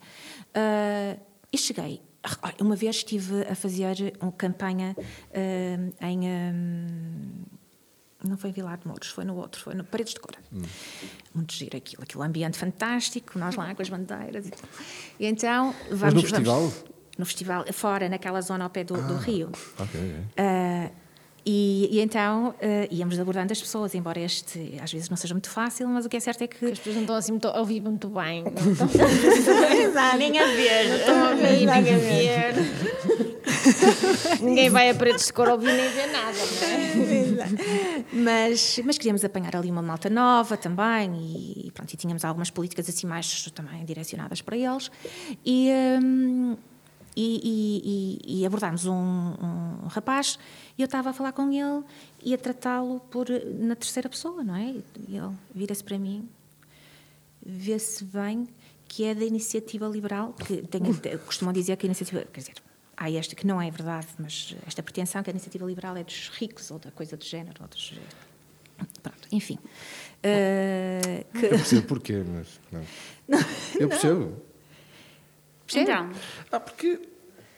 Ah, 0.55 1.17
e 1.51 1.57
cheguei. 1.57 2.03
Olha, 2.43 2.55
Uma 2.61 2.77
vez 2.77 2.97
estive 2.97 3.47
a 3.51 3.55
fazer 3.55 4.13
uma 4.21 4.31
campanha 4.33 4.95
hum, 5.35 5.91
em. 6.03 6.19
hum, 6.29 7.29
não 8.25 8.37
foi 8.37 8.51
em 8.51 8.53
Vilar 8.53 8.79
de 8.79 8.87
Mouros, 8.87 9.09
foi 9.09 9.25
no 9.25 9.37
outro, 9.37 9.61
foi 9.61 9.75
no 9.75 9.85
Paredes 9.85 10.15
de 10.15 10.21
Cora. 10.21 10.39
Muito 11.35 11.53
giro 11.53 11.77
aquilo, 11.77 12.03
aquele 12.03 12.25
ambiente 12.25 12.59
fantástico, 12.59 13.39
nós 13.39 13.55
lá 13.55 13.75
com 13.75 13.83
as 13.83 13.89
bandeiras 13.89 14.47
e 14.47 14.51
tudo. 14.51 14.69
E 15.21 15.27
então, 15.27 15.75
vamos. 15.91 16.01
Mas 16.01 16.01
no 16.15 16.21
vamos- 16.21 16.31
festival? 16.31 16.73
no 17.19 17.27
festival, 17.27 17.65
fora, 17.73 18.09
naquela 18.09 18.41
zona 18.41 18.65
ao 18.65 18.71
pé 18.71 18.85
do, 18.85 18.95
do 19.07 19.17
rio. 19.17 19.51
Ok, 19.79 20.01
ok. 20.01 20.93
E, 21.45 21.89
e 21.91 22.01
então 22.01 22.55
ah, 22.61 22.89
íamos 22.91 23.19
abordando 23.19 23.53
as 23.53 23.61
pessoas, 23.61 23.95
embora 23.95 24.21
este 24.21 24.79
às 24.83 24.93
vezes 24.93 25.09
não 25.09 25.17
seja 25.17 25.35
muito 25.35 25.51
fácil, 25.51 25.89
mas 25.89 26.05
o 26.05 26.09
que 26.09 26.17
é 26.17 26.21
certo 26.21 26.43
é 26.43 26.47
que. 26.47 26.65
As 26.65 26.79
pessoas 26.79 26.97
não 26.97 27.03
estão 27.03 27.17
assim 27.17 27.33
muito, 27.33 27.49
a 27.49 27.59
ouvir 27.59 27.81
muito 27.81 28.09
bem. 28.09 28.45
Não 28.45 28.73
estão, 28.73 30.19
nem 30.19 30.39
a 30.39 30.47
ver. 30.47 30.89
não 30.89 30.97
estão 30.97 31.27
a 31.27 31.31
ouvir, 31.31 31.67
nem 31.67 31.69
a 31.69 31.81
ver. 31.99 32.55
Ninguém 34.41 34.71
vai 34.71 34.91
a 34.91 34.93
de 34.93 35.33
cor 35.33 35.49
ouvir 35.49 35.73
nem 35.73 35.91
ver 35.91 36.07
nada, 36.09 36.39
não 36.39 36.69
é? 36.69 38.05
mas, 38.13 38.81
mas 38.85 38.99
queríamos 38.99 39.25
apanhar 39.25 39.55
ali 39.57 39.71
uma 39.71 39.83
malta 39.83 40.09
nova 40.11 40.57
também 40.57 41.67
e, 41.67 41.71
pronto, 41.73 41.93
e 41.93 41.97
tínhamos 41.97 42.25
algumas 42.25 42.51
políticas 42.51 42.89
assim 42.89 43.07
mais 43.07 43.51
também 43.51 43.85
direcionadas 43.85 44.43
para 44.43 44.57
eles 44.57 44.91
e, 45.45 45.71
hum, 46.03 46.57
e, 47.21 48.19
e- 48.25 48.41
e- 48.41 48.47
abordámos 48.47 48.87
um, 48.87 48.93
um 48.95 49.87
rapaz 49.89 50.39
e 50.77 50.83
eu 50.83 50.87
estava 50.87 51.11
a 51.11 51.13
falar 51.13 51.33
com 51.33 51.51
ele 51.53 51.85
e 52.23 52.33
a 52.35 52.39
tratá-lo 52.39 53.01
por 53.11 53.27
na 53.59 53.75
terceira 53.75 54.09
pessoa, 54.09 54.45
não 54.45 54.55
é? 54.55 54.71
E 55.09 55.17
ele 55.17 55.35
vira-se 55.55 55.83
para 55.83 55.99
mim, 55.99 56.29
vê-se 57.45 58.05
bem 58.05 58.47
que 58.87 59.05
é 59.05 59.15
da 59.15 59.25
iniciativa 59.25 59.87
liberal, 59.87 60.33
que 60.33 60.63
tem, 60.69 60.81
costumam 61.27 61.53
dizer 61.53 61.77
que 61.77 61.87
a 61.87 61.89
iniciativa, 61.89 62.25
quer 62.33 62.41
dizer, 62.41 62.55
há 62.97 63.11
esta 63.11 63.35
que 63.35 63.47
não 63.47 63.61
é 63.61 63.71
verdade, 63.71 64.07
mas 64.19 64.57
esta 64.67 64.83
pretensão 64.83 65.23
que 65.23 65.31
a 65.31 65.33
iniciativa 65.33 65.65
liberal 65.67 65.97
é 65.97 66.05
dos 66.05 66.29
ricos 66.31 66.71
ou 66.71 66.79
da 66.79 66.91
coisa 66.91 67.17
do 67.17 67.25
género, 67.25 67.57
ou 67.63 67.69
dos, 67.69 67.95
pronto, 69.03 69.29
enfim. 69.33 69.59
Eh, 70.23 71.25
que- 71.33 71.47
Eu 71.47 71.51
percebo 71.51 71.87
porquê, 71.87 72.25
mas. 72.27 72.61
Não. 72.73 72.83
Eu 73.79 73.89
percebo. 73.89 74.43
Percebe? 75.69 75.91
Então, 75.91 76.11
Ah, 76.51 76.59
porque 76.61 76.99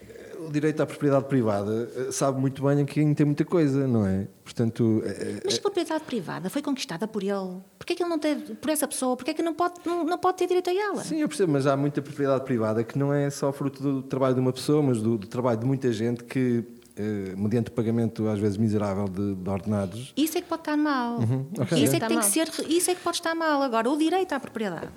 eh, 0.03 0.37
o 0.47 0.51
direito 0.51 0.81
à 0.83 0.87
propriedade 0.87 1.27
privada 1.27 1.91
eh, 1.97 2.13
sabe 2.13 2.41
muito 2.41 2.63
bem 2.63 2.83
a 2.83 2.85
quem 2.85 3.15
tem 3.15 3.25
muita 3.27 3.45
coisa, 3.45 3.87
não 3.87 4.05
é? 4.07 4.27
Portanto, 4.45 5.03
eh, 5.05 5.41
Mas 5.45 5.59
a 5.59 5.61
propriedade 5.61 6.05
privada 6.05 6.51
foi 6.51 6.61
conquistada 6.63 7.07
por 7.07 7.23
ele. 7.23 7.59
Porquê 7.79 7.95
que 7.95 8.03
ele 8.03 8.11
não 8.11 8.19
teve, 8.19 8.55
por 8.57 8.69
essa 8.71 8.87
pessoa, 8.89 9.17
porquê 9.17 9.33
que 9.33 9.43
não 9.43 9.55
pode, 9.55 9.75
não, 9.87 10.05
não 10.05 10.19
pode 10.19 10.39
ter 10.39 10.47
direito 10.49 10.69
a 10.71 10.75
ela? 10.75 11.03
Sim, 11.05 11.19
eu 11.21 11.29
percebo, 11.29 11.53
mas 11.53 11.67
há 11.67 11.77
muita 11.77 12.03
propriedade 12.03 12.45
privada 12.45 12.83
que 12.85 12.99
não 12.99 13.13
é 13.15 13.31
só 13.31 13.53
fruto 13.53 13.83
do 13.83 14.03
trabalho 14.03 14.35
de 14.35 14.41
uma 14.41 14.53
pessoa, 14.53 14.83
mas 14.83 15.01
do, 15.01 15.17
do 15.17 15.27
trabalho 15.29 15.61
de 15.61 15.67
muita 15.67 15.93
gente 15.93 16.25
que, 16.25 16.65
eh, 16.97 17.35
mediante 17.37 17.71
pagamento 17.71 18.27
às 18.29 18.39
vezes 18.41 18.57
miserável 18.57 19.05
de, 19.09 19.35
de 19.37 19.49
ordenados, 19.49 20.13
Isso 20.17 20.37
é 20.37 20.41
que 20.41 20.49
pode 20.49 20.63
estar 20.63 20.77
mal. 20.77 21.19
ok. 21.59 21.83
Isso 21.83 21.95
é 21.97 22.01
que 22.01 22.07
tem 22.09 22.19
que 22.19 22.25
ser, 22.27 22.49
isso 22.69 22.91
é 22.91 22.95
que 22.95 23.01
pode 23.03 23.17
estar 23.19 23.35
mal. 23.35 23.63
Agora, 23.63 23.89
o 23.89 23.97
direito 23.97 24.33
à 24.33 24.41
propriedade 24.41 24.89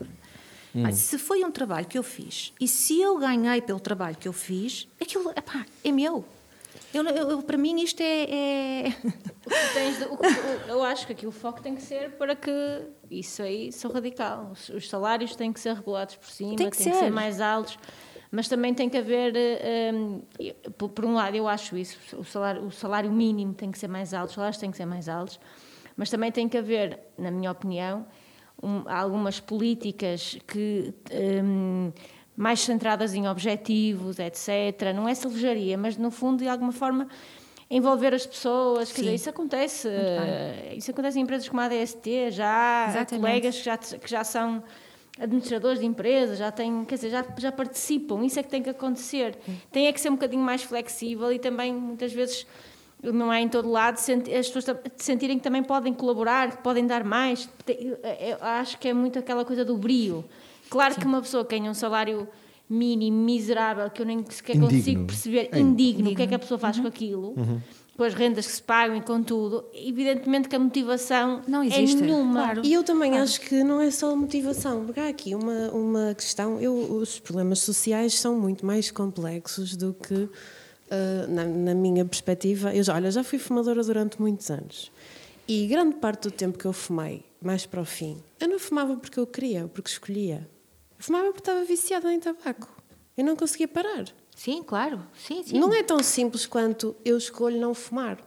Ah, 0.75 0.91
se 0.91 1.17
foi 1.19 1.43
um 1.43 1.51
trabalho 1.51 1.85
que 1.85 1.97
eu 1.97 2.03
fiz 2.03 2.51
e 2.59 2.67
se 2.67 2.99
eu 2.99 3.17
ganhei 3.19 3.61
pelo 3.61 3.79
trabalho 3.79 4.15
que 4.15 4.27
eu 4.27 4.33
fiz, 4.33 4.87
aquilo 4.99 5.29
epá, 5.31 5.65
é 5.83 5.91
meu. 5.91 6.25
Eu, 6.91 7.03
eu- 7.03 7.29
eu- 7.31 7.41
para 7.43 7.57
mim 7.57 7.79
isto 7.81 8.01
é. 8.01 8.23
é- 8.23 8.89
de- 8.89 10.05
o 10.05 10.13
o- 10.15 10.69
eu 10.69 10.83
acho 10.83 11.05
que 11.05 11.13
aqui 11.13 11.27
o 11.27 11.31
foco 11.31 11.61
tem 11.61 11.75
que 11.75 11.81
ser 11.81 12.11
para 12.11 12.35
que 12.35 12.51
isso 13.09 13.41
aí 13.43 13.71
sou 13.71 13.91
radical. 13.91 14.49
Os, 14.51 14.69
os 14.69 14.89
salários 14.89 15.35
têm 15.35 15.51
que 15.53 15.59
ser 15.59 15.73
regulados 15.75 16.15
por 16.15 16.29
cima, 16.29 16.55
Tem 16.55 16.69
que 16.69 16.77
têm 16.77 16.87
que 16.91 16.93
ser 16.97 17.05
ser. 17.05 17.11
mais 17.11 17.39
altos, 17.41 17.77
mas 18.31 18.47
também 18.49 18.73
tem 18.73 18.89
que 18.89 18.97
haver, 18.97 19.35
eh, 19.35 19.91
hum, 19.93 20.21
eu- 20.39 20.55
por, 20.71 20.89
por 20.89 21.05
um 21.05 21.13
lado, 21.13 21.35
eu 21.35 21.47
acho 21.47 21.77
isso, 21.77 21.97
o 22.17 22.23
salário, 22.23 22.63
o 22.65 22.71
salário 22.71 23.11
mínimo 23.11 23.53
tem 23.53 23.71
que 23.71 23.77
ser 23.77 23.87
mais 23.87 24.11
alto, 24.13 24.29
os 24.29 24.35
salários 24.35 24.57
têm 24.57 24.71
que 24.71 24.77
ser 24.77 24.85
mais 24.87 25.07
altos, 25.07 25.39
mas 25.95 26.09
também 26.09 26.31
tem 26.31 26.49
que 26.49 26.57
haver, 26.57 26.99
na 27.17 27.29
minha 27.29 27.51
opinião, 27.51 28.05
um- 28.63 28.83
algumas 28.89 29.39
políticas 29.39 30.37
que. 30.47 30.93
hum, 31.43 31.91
mais 32.35 32.61
centradas 32.61 33.13
em 33.13 33.27
objetivos, 33.27 34.17
etc. 34.17 34.91
Não 34.95 35.07
é 35.07 35.13
selvageria, 35.13 35.77
mas 35.77 35.97
no 35.97 36.09
fundo, 36.09 36.39
de 36.39 36.47
alguma 36.49 36.71
forma, 36.71 37.07
envolver 37.69 38.11
as 38.11 38.25
pessoas. 38.25 38.91
Quer 38.91 39.01
dizer, 39.01 39.13
isso 39.15 39.29
acontece. 39.29 39.87
eh, 39.87 40.73
Isso 40.75 40.89
acontece 40.89 41.19
em 41.19 41.21
empresas 41.21 41.47
como 41.47 41.61
a 41.61 41.65
ADST, 41.65 42.31
já 42.31 42.85
há 43.01 43.05
colegas 43.21 43.57
que 43.59 43.63
já, 43.63 43.77
que 43.77 44.09
já 44.09 44.23
são 44.23 44.63
administradores 45.19 45.79
de 45.79 45.85
empresas, 45.85 46.39
já 46.39 46.49
têm, 46.51 46.83
quer 46.85 46.95
dizer, 46.95 47.11
já, 47.11 47.23
já 47.37 47.51
participam. 47.51 48.25
Isso 48.25 48.39
é 48.39 48.43
que 48.43 48.49
tem 48.49 48.63
que 48.63 48.69
acontecer. 48.71 49.37
Tem 49.71 49.85
é 49.85 49.93
que 49.93 50.01
ser 50.01 50.09
um 50.09 50.13
bocadinho 50.13 50.41
mais 50.41 50.63
flexível 50.63 51.31
e 51.31 51.37
também, 51.37 51.71
muitas 51.71 52.11
vezes, 52.11 52.47
não 53.11 53.31
é 53.33 53.41
em 53.41 53.49
todo 53.49 53.69
lado, 53.69 53.97
as 53.97 54.49
pessoas 54.49 54.77
sentirem 54.95 55.37
que 55.37 55.43
também 55.43 55.63
podem 55.63 55.93
colaborar, 55.93 56.51
que 56.57 56.63
podem 56.63 56.85
dar 56.87 57.03
mais. 57.03 57.49
Tem- 57.65 57.87
eu- 58.19 58.37
acho 58.39 58.77
que 58.79 58.87
é 58.87 58.93
muito 58.93 59.19
aquela 59.19 59.43
coisa 59.43 59.65
do 59.65 59.75
brio. 59.77 60.23
Claro 60.69 60.95
que 60.95 61.05
uma 61.05 61.21
pessoa 61.21 61.43
que 61.43 61.57
ganha 61.57 61.69
um 61.69 61.73
salário 61.73 62.27
mínimo, 62.69 63.17
miserável, 63.23 63.89
que 63.89 64.01
eu 64.01 64.05
nem 64.05 64.23
sequer 64.29 64.55
Indigno. 64.55 64.77
consigo 64.77 65.05
perceber, 65.05 65.49
É. 65.51 65.59
indigno, 65.59 66.11
o 66.11 66.15
que 66.15 66.21
é 66.23 66.27
que 66.27 66.33
a 66.35 66.39
pessoa 66.39 66.57
faz 66.57 66.79
com 66.79 66.87
aquilo, 66.87 67.35
com 67.95 68.03
as 68.03 68.13
rendas 68.15 68.47
que 68.47 68.53
se 68.53 68.61
pagam 68.63 68.95
e 68.97 69.01
com 69.01 69.21
tudo, 69.21 69.65
evidentemente 69.73 70.47
que 70.49 70.55
a 70.55 70.59
motivação 70.59 71.41
Não 71.47 71.61
é 71.61 71.67
existe. 71.67 72.01
nenhuma. 72.01 72.41
Claro. 72.45 72.61
E 72.63 72.73
eu 72.73 72.83
também 72.83 73.19
acho 73.19 73.39
que 73.41 73.63
não 73.63 73.79
é 73.79 73.91
só 73.91 74.11
a 74.13 74.15
motivação, 74.15 74.85
porque 74.85 74.99
há 74.99 75.09
aqui 75.09 75.35
uma, 75.35 75.69
uma 75.71 76.15
questão. 76.15 76.59
Eu, 76.59 76.73
os 76.73 77.19
problemas 77.19 77.59
sociais 77.59 78.15
são 78.17 78.39
muito 78.39 78.65
mais 78.65 78.89
complexos 78.89 79.75
do 79.75 79.93
que, 79.93 80.27
ah, 80.93 81.25
na, 81.27 81.43
na 81.45 81.73
minha 81.73 82.05
perspectiva. 82.05 82.73
Eu 82.73 82.83
já, 82.83 82.93
olha, 82.93 83.09
já 83.09 83.23
fui 83.23 83.39
fumadora 83.39 83.83
durante 83.83 84.21
muitos 84.21 84.51
anos. 84.51 84.91
E 85.47 85.65
grande 85.65 85.95
parte 85.95 86.29
do 86.29 86.31
tempo 86.31 86.57
que 86.57 86.65
eu 86.65 86.71
fumei, 86.71 87.25
mais 87.41 87.65
para 87.65 87.81
o 87.81 87.85
fim, 87.85 88.21
eu 88.39 88.47
não 88.47 88.59
fumava 88.59 88.95
porque 88.95 89.19
eu 89.19 89.25
queria, 89.25 89.67
porque 89.67 89.89
escolhia. 89.89 90.47
Eu 90.97 91.03
fumava 91.03 91.25
porque 91.25 91.41
estava 91.41 91.63
viciada 91.65 92.13
em 92.13 92.19
tabaco. 92.19 92.69
Eu 93.17 93.25
não 93.25 93.35
conseguia 93.35 93.67
parar. 93.67 94.05
Sim, 94.35 94.63
claro. 94.63 95.01
Sim, 95.17 95.43
sim. 95.43 95.59
Não 95.59 95.73
é 95.73 95.81
tão 95.83 96.01
simples 96.01 96.45
quanto 96.45 96.95
eu 97.03 97.17
escolho 97.17 97.59
não 97.59 97.73
fumar. 97.73 98.19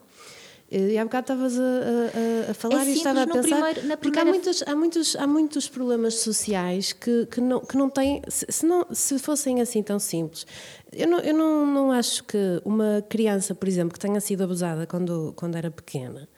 E 0.68 0.98
há 0.98 1.04
bocado 1.04 1.24
estavas 1.32 1.58
a, 1.58 1.62
a- 1.62 2.50
a- 2.50 2.54
falar 2.54 2.84
É 2.84 2.90
e 2.90 2.94
estava 2.94 3.22
a 3.22 3.26
pensar. 3.26 3.42
primeiro- 3.42 3.86
na 3.86 3.96
porque 3.96 4.18
há 4.18 4.24
muitos, 4.24 4.62
há, 4.66 4.74
muitos, 4.74 5.14
há 5.16 5.26
muitos 5.26 5.68
problemas 5.68 6.14
sociais 6.14 6.92
que, 6.92 7.26
que, 7.26 7.40
não, 7.40 7.60
que 7.60 7.76
não 7.76 7.88
têm. 7.88 8.20
Se, 8.28 8.46
se 8.48 8.66
não, 8.66 8.84
se 8.92 9.16
fossem 9.20 9.60
assim 9.60 9.80
tão 9.82 9.98
simples. 10.00 10.44
Eu, 10.92 11.06
não, 11.08 11.18
eu 11.20 11.32
não, 11.34 11.64
não 11.66 11.92
acho 11.92 12.24
que 12.24 12.36
uma 12.64 13.04
criança, 13.08 13.54
por 13.54 13.68
exemplo, 13.68 13.92
que 13.92 14.00
tenha 14.00 14.20
sido 14.20 14.42
abusada 14.42 14.86
quando, 14.88 15.32
quando 15.36 15.54
era 15.56 15.70
pequena. 15.70 16.28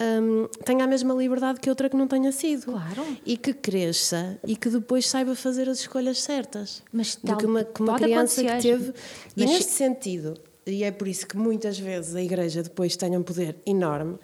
hum, 0.00 0.48
tenha 0.64 0.82
a 0.82 0.86
mesma 0.88 1.14
liberdade 1.14 1.60
que 1.60 1.68
outra 1.70 1.88
que 1.88 1.96
não 1.96 2.08
tenha 2.08 2.32
sido. 2.32 2.64
Claro. 2.72 3.06
E 3.24 3.36
que 3.36 3.52
cresça 3.54 4.38
e 4.44 4.56
que 4.56 4.68
depois 4.70 5.06
saiba 5.08 5.36
fazer 5.36 5.68
as 5.68 5.78
escolhas 5.78 6.20
certas. 6.20 6.82
Mas 6.92 7.14
do 7.14 7.28
tal- 7.28 7.36
que 7.36 7.46
uma, 7.46 7.62
que 7.62 7.80
uma 7.80 7.96
criança 7.96 8.42
que 8.42 8.58
teve. 8.60 8.90
E 9.36 9.40
Mas- 9.44 9.50
neste 9.50 9.70
sentido, 9.70 10.34
e 10.68 10.84
é 10.84 10.90
por 10.90 11.08
isso 11.08 11.26
que 11.26 11.36
muitas 11.36 11.78
vezes 11.78 12.14
a 12.14 12.22
Igreja 12.22 12.62
depois 12.62 12.96
tem 12.96 13.16
um 13.16 13.22
poder 13.22 13.56
enorme, 13.66 14.18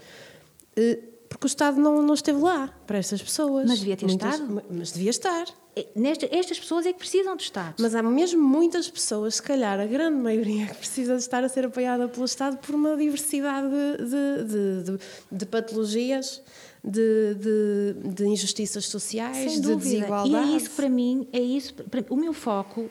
eh, 0.77 0.99
porque 1.29 1.47
o 1.47 1.49
Estado 1.49 1.81
não, 1.81 2.01
não 2.03 2.15
esteve 2.15 2.39
lá 2.41 2.73
para 2.87 2.99
estas 2.99 3.21
pessoas. 3.23 3.67
Mas 3.67 3.79
devia 3.81 3.97
ter 3.97 4.07
Muitas- 4.07 4.35
estado. 4.35 4.63
Mas 4.71 4.93
devia 4.93 5.11
estar. 5.11 5.47
É, 5.77 5.87
nesta- 5.97 6.29
estas 6.31 6.61
pessoas 6.61 6.87
é 6.87 6.93
que 6.93 6.99
precisam 7.01 7.35
do 7.37 7.41
Estado. 7.43 7.75
Mas 7.81 7.95
há 7.97 8.03
mesmo 8.03 8.41
muitas 8.41 8.89
pessoas, 8.89 9.35
se 9.37 9.43
calhar 9.43 9.81
a 9.81 9.87
grande 9.87 10.17
maioria, 10.17 10.67
que 10.69 10.75
precisa 10.77 11.15
de 11.17 11.21
estar 11.23 11.43
a 11.43 11.49
ser 11.49 11.65
apoiada 11.67 12.07
pelo 12.09 12.25
Estado 12.27 12.59
por 12.59 12.75
uma 12.77 12.97
diversidade 12.97 13.67
de, 13.69 14.05
de, 14.05 14.45
de, 14.45 14.93
de- 14.93 14.99
de 15.33 15.47
patologias, 15.47 16.41
de, 16.85 17.35
de, 17.35 18.13
de 18.15 18.27
injustiças 18.27 18.87
sociais, 18.87 19.61
de 19.61 19.75
desigualdade. 19.75 20.29
E 20.31 20.55
é 20.55 20.57
isso 20.57 20.71
para 20.73 20.89
mim, 20.89 21.27
é 21.33 21.41
isso. 21.41 21.73
para- 21.75 22.05
o 22.11 22.17
meu 22.17 22.33
foco, 22.35 22.91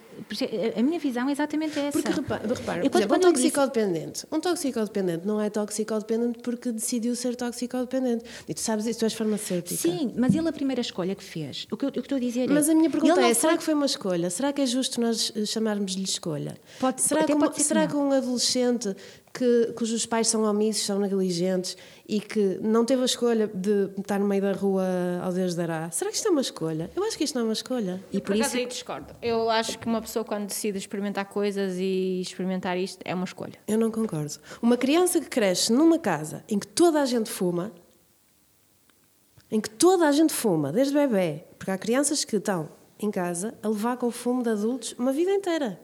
a 0.76 0.82
minha 0.82 1.00
visão 1.00 1.30
é 1.30 1.32
exatamente 1.32 1.78
essa. 1.78 1.92
Porque 2.02 2.12
repara, 2.12 2.48
repara 2.48 2.84
Eu, 2.86 2.90
por 2.90 2.98
exemplo, 2.98 3.18
um 3.18 3.22
eu 3.22 3.34
disse- 3.34 3.52
toxicodependente. 3.52 4.26
Um 4.32 4.40
toxicodependente 4.40 5.28
não 5.28 5.40
é 5.40 5.50
toxicodependente 5.50 6.40
porque 6.40 6.72
decidiu 6.72 7.16
ser 7.16 7.36
toxicodependente. 7.36 8.24
E 8.50 8.54
tu 8.54 8.62
sabes 8.62 8.86
isso, 8.88 9.00
tu 9.00 9.06
és 9.06 9.14
farmacêutica. 9.14 9.80
Sim, 9.80 10.12
mas 10.18 10.34
ele 10.34 10.48
a 10.50 10.52
primeira 10.54 10.82
escolha 10.82 11.14
que 11.14 11.24
fez, 11.24 11.68
o 11.72 11.78
que 11.78 11.86
eu, 11.86 11.92
que 11.92 12.00
eu 12.00 12.02
estou 12.04 12.16
a 12.16 12.20
dizer 12.20 12.50
é... 12.50 12.54
Mas 12.54 12.68
a 12.70 12.74
minha 12.74 12.90
pergunta 12.90 13.22
é: 13.22 13.34
será 13.34 13.50
foi- 13.52 13.58
que 13.60 13.64
foi 13.64 13.74
uma 13.76 13.86
escolha? 13.86 14.30
Será 14.30 14.52
que 14.52 14.62
é 14.62 14.66
justo 14.66 15.00
nós 15.00 15.32
eh, 15.36 15.46
chamarmos-lhe 15.46 16.04
escolha? 16.04 16.58
Pode- 16.80 17.02
será 17.02 17.24
que, 17.24 17.34
uma- 17.34 17.46
pode 17.46 17.58
ser 17.58 17.62
que 17.62 17.68
será 17.68 17.82
não. 17.82 17.88
que 17.90 17.96
um 17.96 18.12
adolescente 18.12 18.96
que, 19.34 19.74
cujos 19.76 20.06
pais 20.06 20.28
são 20.28 20.44
omissos, 20.44 20.86
são 20.86 21.00
negligentes 21.00 21.76
e 22.08 22.20
que 22.20 22.60
não 22.62 22.86
teve 22.86 23.02
a 23.02 23.06
escolha 23.06 23.48
de 23.48 23.90
estar 23.98 24.20
no 24.20 24.28
meio 24.28 24.44
da 24.44 24.54
rua 24.54 24.86
ao 25.24 25.34
Deus 25.34 25.56
dará, 25.56 25.90
será 25.90 26.12
que 26.12 26.18
isto 26.18 26.28
é 26.28 26.32
uma 26.32 26.42
escolha? 26.42 26.92
Eu 26.96 27.04
acho 27.04 27.18
que 27.18 27.24
isto 27.24 27.34
não 27.34 27.42
é 27.42 27.46
uma 27.46 27.54
escolha. 27.54 28.04
E 28.12 28.20
Por 28.20 28.28
por 28.28 28.36
isso... 28.36 28.56
aí 28.56 28.66
discordo. 28.68 29.16
Eu 29.22 29.50
acho 29.50 29.80
que 29.80 29.88
uma 29.88 30.02
pessoa 30.02 30.24
quando 30.24 30.46
decide 30.46 30.78
experimentar 30.78 31.26
coisas 31.26 31.78
e 31.80 32.22
experimentar 32.22 32.78
isto 32.78 33.00
é 33.04 33.16
uma 33.16 33.26
escolha. 33.26 33.56
Eu 33.68 33.80
não 33.80 33.90
concordo. 33.90 34.36
Uma 34.62 34.78
criança 34.78 35.20
que 35.20 35.28
cresce 35.28 35.74
numa 35.74 35.98
casa 35.98 36.44
em 36.48 36.60
que 36.60 36.68
toda 36.68 37.02
a 37.02 37.06
gente 37.06 37.30
fuma, 37.30 37.72
em 39.50 39.60
que 39.60 39.70
toda 39.70 40.08
a 40.08 40.12
gente 40.12 40.34
fuma, 40.34 40.72
desde 40.72 40.94
bebê, 40.94 41.44
porque 41.58 41.72
há 41.72 41.78
crianças 41.78 42.24
que 42.24 42.36
estão 42.36 42.70
em 43.00 43.10
casa 43.10 43.56
a 43.64 43.68
levar 43.68 43.98
com 43.98 44.08
o 44.08 44.12
fumo 44.12 44.44
de 44.44 44.50
adultos 44.50 44.94
uma 44.98 45.12
vida 45.12 45.32
inteira. 45.32 45.80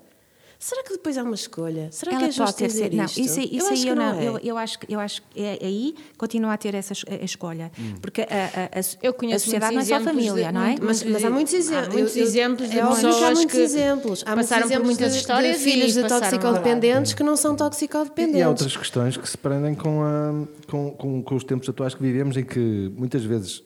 Será 0.61 0.83
que 0.83 0.91
depois 0.91 1.17
há 1.17 1.23
uma 1.23 1.35
escolha? 1.35 1.87
Será 1.89 2.11
Ela 2.11 2.19
que 2.19 2.25
é 2.25 2.31
justo 2.31 2.43
pode 2.43 2.57
ter 2.57 2.67
dizer. 2.67 2.93
Não, 2.93 3.05
isto? 3.05 3.17
isso, 3.21 3.39
aí- 3.39 3.45
isso 3.45 3.65
eu 3.65 3.67
aí 3.67 3.73
acho 3.73 3.81
que 3.83 3.87
eu 3.89 3.95
não. 3.95 4.19
é. 4.19 4.27
Eu, 4.27 4.37
eu 4.39 4.57
acho 4.57 4.79
que 4.79 4.93
eu 4.93 4.99
acho 4.99 5.21
que 5.21 5.41
é, 5.41 5.57
aí 5.61 5.95
continua 6.17 6.51
a 6.51 6.57
ter 6.57 6.75
essa 6.75 6.91
escolha. 7.21 7.71
Porque 8.01 8.23
a, 8.23 8.25
a, 8.25 8.79
a, 8.79 8.83
Eu 9.01 9.13
conheço 9.13 9.37
a 9.37 9.39
sociedade 9.45 9.73
não 9.73 9.81
é 9.81 9.85
muitos 9.85 10.03
só 10.03 10.09
família, 10.11 10.47
de- 10.47 10.51
não 10.53 10.61
é? 10.63 10.75
Mas, 10.81 11.01
mas 11.03 11.23
há 11.23 11.29
muitos 11.29 11.53
exemplos. 11.53 11.87
Há 11.87 11.91
muitos 11.93 12.15
Eu- 12.17 12.21
eu- 12.23 12.27
exemplos 12.27 12.69
de 12.69 12.77
é 12.77 12.81
há 12.81 12.85
muitos 12.89 13.45
que 13.45 13.57
exemplos. 13.61 14.23
Há 14.25 14.35
muitos 14.35 14.49
passaram 14.49 14.61
por 14.63 14.67
exemplos 14.73 14.87
muitas 14.89 15.13
de- 15.13 15.19
histórias 15.19 15.57
de 15.59 15.63
filhos 15.63 15.95
e 15.95 16.03
de 16.03 16.07
toxicodependentes 16.09 17.13
que 17.13 17.23
não 17.23 17.37
são 17.37 17.55
toxicodependentes. 17.55 18.39
E 18.39 18.43
há 18.43 18.49
outras 18.49 18.75
questões 18.75 19.15
que 19.15 19.29
se 19.29 19.37
prendem 19.37 19.73
com, 19.75 20.03
a- 20.03 20.45
com, 20.69 20.91
com, 20.91 21.23
com 21.23 21.35
os 21.35 21.43
tempos 21.45 21.69
atuais 21.69 21.93
que 21.95 22.01
vivemos, 22.01 22.35
em 22.35 22.43
que 22.43 22.91
muitas 22.97 23.23
vezes 23.23 23.63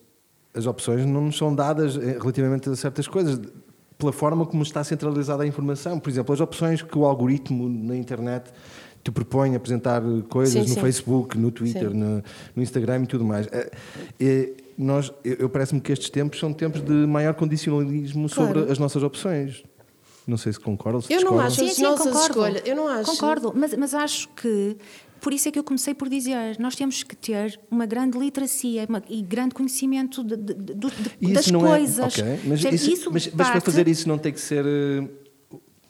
as 0.54 0.68
opções 0.68 1.04
não 1.08 1.22
nos 1.22 1.38
são 1.40 1.56
dadas 1.56 1.98
eh, 1.98 2.20
relativamente 2.22 2.70
a 2.70 2.76
certas 2.76 3.08
coisas, 3.08 3.42
pela 4.04 4.12
forma 4.12 4.46
como 4.46 4.62
está 4.64 4.84
centralizada 4.84 5.44
a 5.44 5.48
informação. 5.48 5.98
Por 5.98 6.10
exemplo, 6.10 6.34
as 6.34 6.42
opções 6.42 6.82
que 6.82 6.98
o 6.98 7.06
algoritmo 7.06 7.70
na 7.70 7.96
internet 7.96 8.52
te 9.02 9.12
propõe 9.12 9.56
apresentar 9.56 10.02
coisas 10.30 10.54
Sim, 10.54 10.60
no 10.60 10.68
sim. 10.76 10.82
Facebook, 10.82 11.38
no 11.38 11.52
Twitter, 11.52 11.94
no, 11.94 12.22
no 12.56 12.62
Instagram 12.64 13.04
e 13.04 13.08
tudo 13.08 13.24
mais. 13.24 13.48
Eh, 13.52 13.72
eh, 14.20 14.54
nós, 14.78 15.12
eu, 15.24 15.36
eu 15.40 15.50
parece-me 15.50 15.80
que 15.80 15.92
estes 15.94 16.10
tempos 16.10 16.40
são 16.40 16.52
tempos 16.54 16.82
de 16.82 16.92
maior 16.92 17.34
condicionalismo 17.34 18.28
sobre 18.28 18.54
Claro. 18.54 18.72
as 18.72 18.78
nossas 18.80 19.04
opções. 19.04 19.64
Não 20.28 20.38
sei 20.38 20.52
se 20.54 20.60
concordam, 20.60 21.02
se 21.02 21.12
Eu 21.12 21.18
não 21.22 21.38
discordam. 21.38 21.48
acho. 21.48 21.56
Sim, 21.62 21.70
sim, 21.70 21.82
nossas 21.84 22.06
concordo. 22.08 22.28
escolhas, 22.30 22.62
eu 22.66 22.76
não 22.76 22.88
acho. 22.88 23.12
Concordo, 23.12 23.54
mas, 23.56 23.74
mas 23.76 23.94
acho 23.94 24.30
que 24.30 24.78
por 25.24 25.34
isso 25.34 25.48
é 25.48 25.52
que 25.52 25.58
eu 25.58 25.64
comecei 25.64 25.94
por 25.94 26.10
dizer, 26.10 26.58
nós 26.60 26.76
temos 26.76 27.02
que 27.02 27.16
ter 27.16 27.60
uma 27.72 27.86
grande 27.86 28.18
literacia 28.18 28.86
uma- 28.90 29.02
e 29.10 29.22
grande 29.22 29.56
conhecimento 29.56 30.24
de, 30.24 30.36
de- 30.36 30.54
de- 30.54 31.34
das 31.34 31.46
isso 31.46 31.54
não 31.54 31.62
coisas. 31.62 32.20
É, 32.20 32.22
ok, 32.24 32.40
mas, 32.46 32.62
Percebe? 32.62 32.94
isso, 32.94 33.10
mas, 33.12 33.30
mas 33.34 33.50
para 33.50 33.62
fazer 33.62 33.88
isso 33.88 34.08
não 34.08 34.18
tem 34.18 34.34
que 34.34 34.42
ser. 34.42 34.66
eh, 34.66 35.08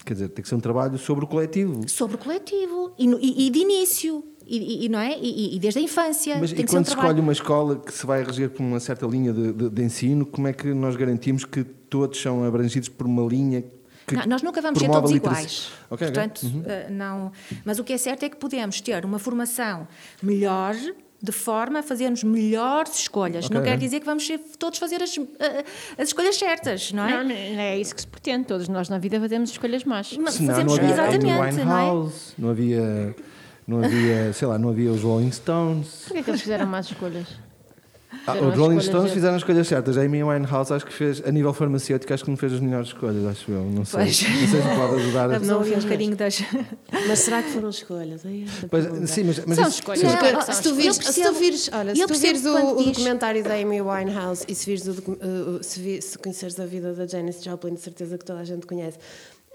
Quer 0.05 0.13
dizer, 0.15 0.27
tem 0.29 0.43
que 0.43 0.49
ser 0.49 0.55
um 0.55 0.59
trabalho 0.59 0.97
sobre 0.97 1.23
o 1.23 1.27
coletivo. 1.27 1.87
sobre 1.89 2.15
o 2.17 2.19
coletivo 2.19 2.93
e, 2.99 3.05
e- 3.07 3.47
e 3.47 3.49
de 3.49 3.59
início. 3.59 4.23
E, 4.45 4.85
e- 4.85 4.89
não 4.89 4.99
é? 4.99 5.17
E, 5.17 5.55
e 5.55 5.59
desde 5.59 5.79
a 5.79 5.81
infância. 5.81 6.37
Mas 6.37 6.51
e 6.51 6.55
ser 6.57 6.63
um 6.63 6.65
quando 6.65 6.85
se 6.85 6.91
escolhe 6.91 7.21
uma 7.21 7.31
escola 7.31 7.77
que 7.77 7.93
se 7.93 8.05
vai 8.05 8.21
reger 8.21 8.49
por 8.49 8.61
uma 8.61 8.79
certa 8.81 9.05
linha 9.07 9.31
de, 9.31 9.53
de- 9.53 9.69
de 9.69 9.81
ensino, 9.81 10.25
como 10.25 10.45
é 10.49 10.51
que 10.53 10.73
nós 10.73 10.97
garantimos 10.97 11.45
que 11.45 11.63
todos 11.63 12.21
são 12.21 12.43
abrangidos 12.43 12.89
por 12.89 13.07
uma 13.07 13.23
linha 13.25 13.63
Não, 14.11 14.25
nós 14.27 14.41
nunca 14.41 14.61
vamos 14.61 14.79
ser 14.79 14.89
todos 14.89 15.11
iguais. 15.11 15.71
Ok, 15.89 16.07
ok. 16.07 16.07
Portanto, 16.07 16.43
Uhum. 16.43 16.63
eh, 16.65 16.87
não. 16.89 17.31
Mas 17.63 17.79
o 17.79 17.83
que 17.83 17.93
é 17.93 17.97
certo 17.97 18.23
é 18.23 18.29
que 18.29 18.35
podemos 18.37 18.81
ter 18.81 19.05
uma 19.05 19.19
formação 19.19 19.87
melhor, 20.21 20.75
de 21.21 21.31
forma 21.31 21.79
a 21.79 21.83
fazermos 21.83 22.21
melhores 22.23 22.99
escolhas. 22.99 23.45
Ok, 23.45 23.55
não 23.55 23.63
quer 23.63 23.77
dizer 23.77 24.01
que 24.01 24.05
vamos 24.05 24.27
todos 24.59 24.77
fazer 24.77 25.01
as, 25.01 25.17
eh, 25.17 25.63
as 25.97 26.09
escolhas 26.09 26.35
certas, 26.35 26.91
não 26.91 27.05
é? 27.07 27.11
Não, 27.17 27.23
não 27.23 27.31
é 27.61 27.77
isso 27.79 27.95
que 27.95 28.01
se 28.01 28.07
pretende. 28.07 28.45
Todos 28.45 28.67
nós 28.67 28.89
na 28.89 28.97
vida 28.97 29.17
fazemos 29.21 29.49
escolhas 29.51 29.85
más. 29.85 30.17
Mas 30.17 30.33
Senão 30.33 30.49
fazemos 30.53 30.73
não 30.77 30.79
havia 30.83 30.93
exatamente, 30.93 31.63
não 31.63 31.77
é? 31.77 32.11
Não 32.37 32.49
havia, 32.49 33.15
não 33.65 33.83
havia, 33.83 34.33
sei 34.33 34.47
lá, 34.49 34.57
não 34.59 34.69
havia 34.69 34.91
os 34.91 35.01
Rolling 35.01 35.31
Stones. 35.31 36.03
Porquê 36.07 36.17
é 36.19 36.23
que 36.23 36.29
eles 36.29 36.41
fizeram 36.41 36.65
más 36.65 36.87
escolhas? 36.87 37.27
Ah, 38.25 38.33
os 38.35 38.57
Rolling 38.57 38.79
Stones 38.79 39.11
fizeram 39.11 39.35
as 39.35 39.41
escolhas 39.41 39.67
certas. 39.67 39.97
A 39.97 40.01
Amy 40.01 40.23
Winehouse 40.23 40.71
acho 40.73 40.85
que 40.85 40.93
fez, 40.93 41.21
a 41.25 41.31
nível 41.31 41.53
farmacêutico, 41.53 42.13
acho 42.13 42.23
que 42.23 42.29
não 42.29 42.37
fez 42.37 42.53
as 42.53 42.59
melhores 42.59 42.87
escolhas, 42.87 43.25
acho 43.25 43.51
eu. 43.51 43.63
Não 43.65 43.83
sei. 43.83 43.99
Pois. 43.99 44.21
Não 44.21 44.47
sei 44.47 44.47
se 44.47 44.67
me 44.67 44.75
pode 44.75 44.95
ajudar. 45.01 45.31
a- 45.31 45.35
Absolvi 45.35 45.75
um 45.75 45.79
bocadinho 45.79 46.15
das. 46.15 46.43
Mas 47.07 47.19
será 47.19 47.43
que 47.43 47.49
foram 47.49 47.69
escolhas? 47.69 48.25
Aí 48.25 48.45
é 48.63 48.67
Pois, 48.67 48.85
sim, 49.09 49.23
mas, 49.23 49.43
mas 49.45 49.55
São 49.57 49.67
isso- 49.67 49.75
escolhas. 49.79 50.03
Não, 50.03 50.41
se 50.41 50.61
tu 50.63 50.75
vires, 50.75 50.95
se 50.95 51.21
tu 51.23 51.33
vires, 51.33 51.69
olha, 51.73 51.95
se 51.95 52.05
tu 52.07 52.13
vires 52.15 52.45
o, 52.45 52.77
o 52.77 52.83
documentário 52.83 53.43
da 53.43 53.55
Amy 53.55 53.81
Winehouse 53.81 54.45
e 54.47 54.55
se 54.55 54.65
vires 54.65 54.87
o 54.87 54.91
uh, 54.91 55.59
se, 55.63 55.79
vi- 55.79 56.01
se 56.01 56.17
conheceres 56.17 56.59
a 56.59 56.65
vida 56.65 56.93
da 56.93 57.05
Janis 57.05 57.43
Joplin, 57.43 57.73
de 57.73 57.81
certeza 57.81 58.17
que 58.17 58.23
toda 58.25 58.39
a 58.39 58.43
gente 58.45 58.65
conhece. 58.65 58.97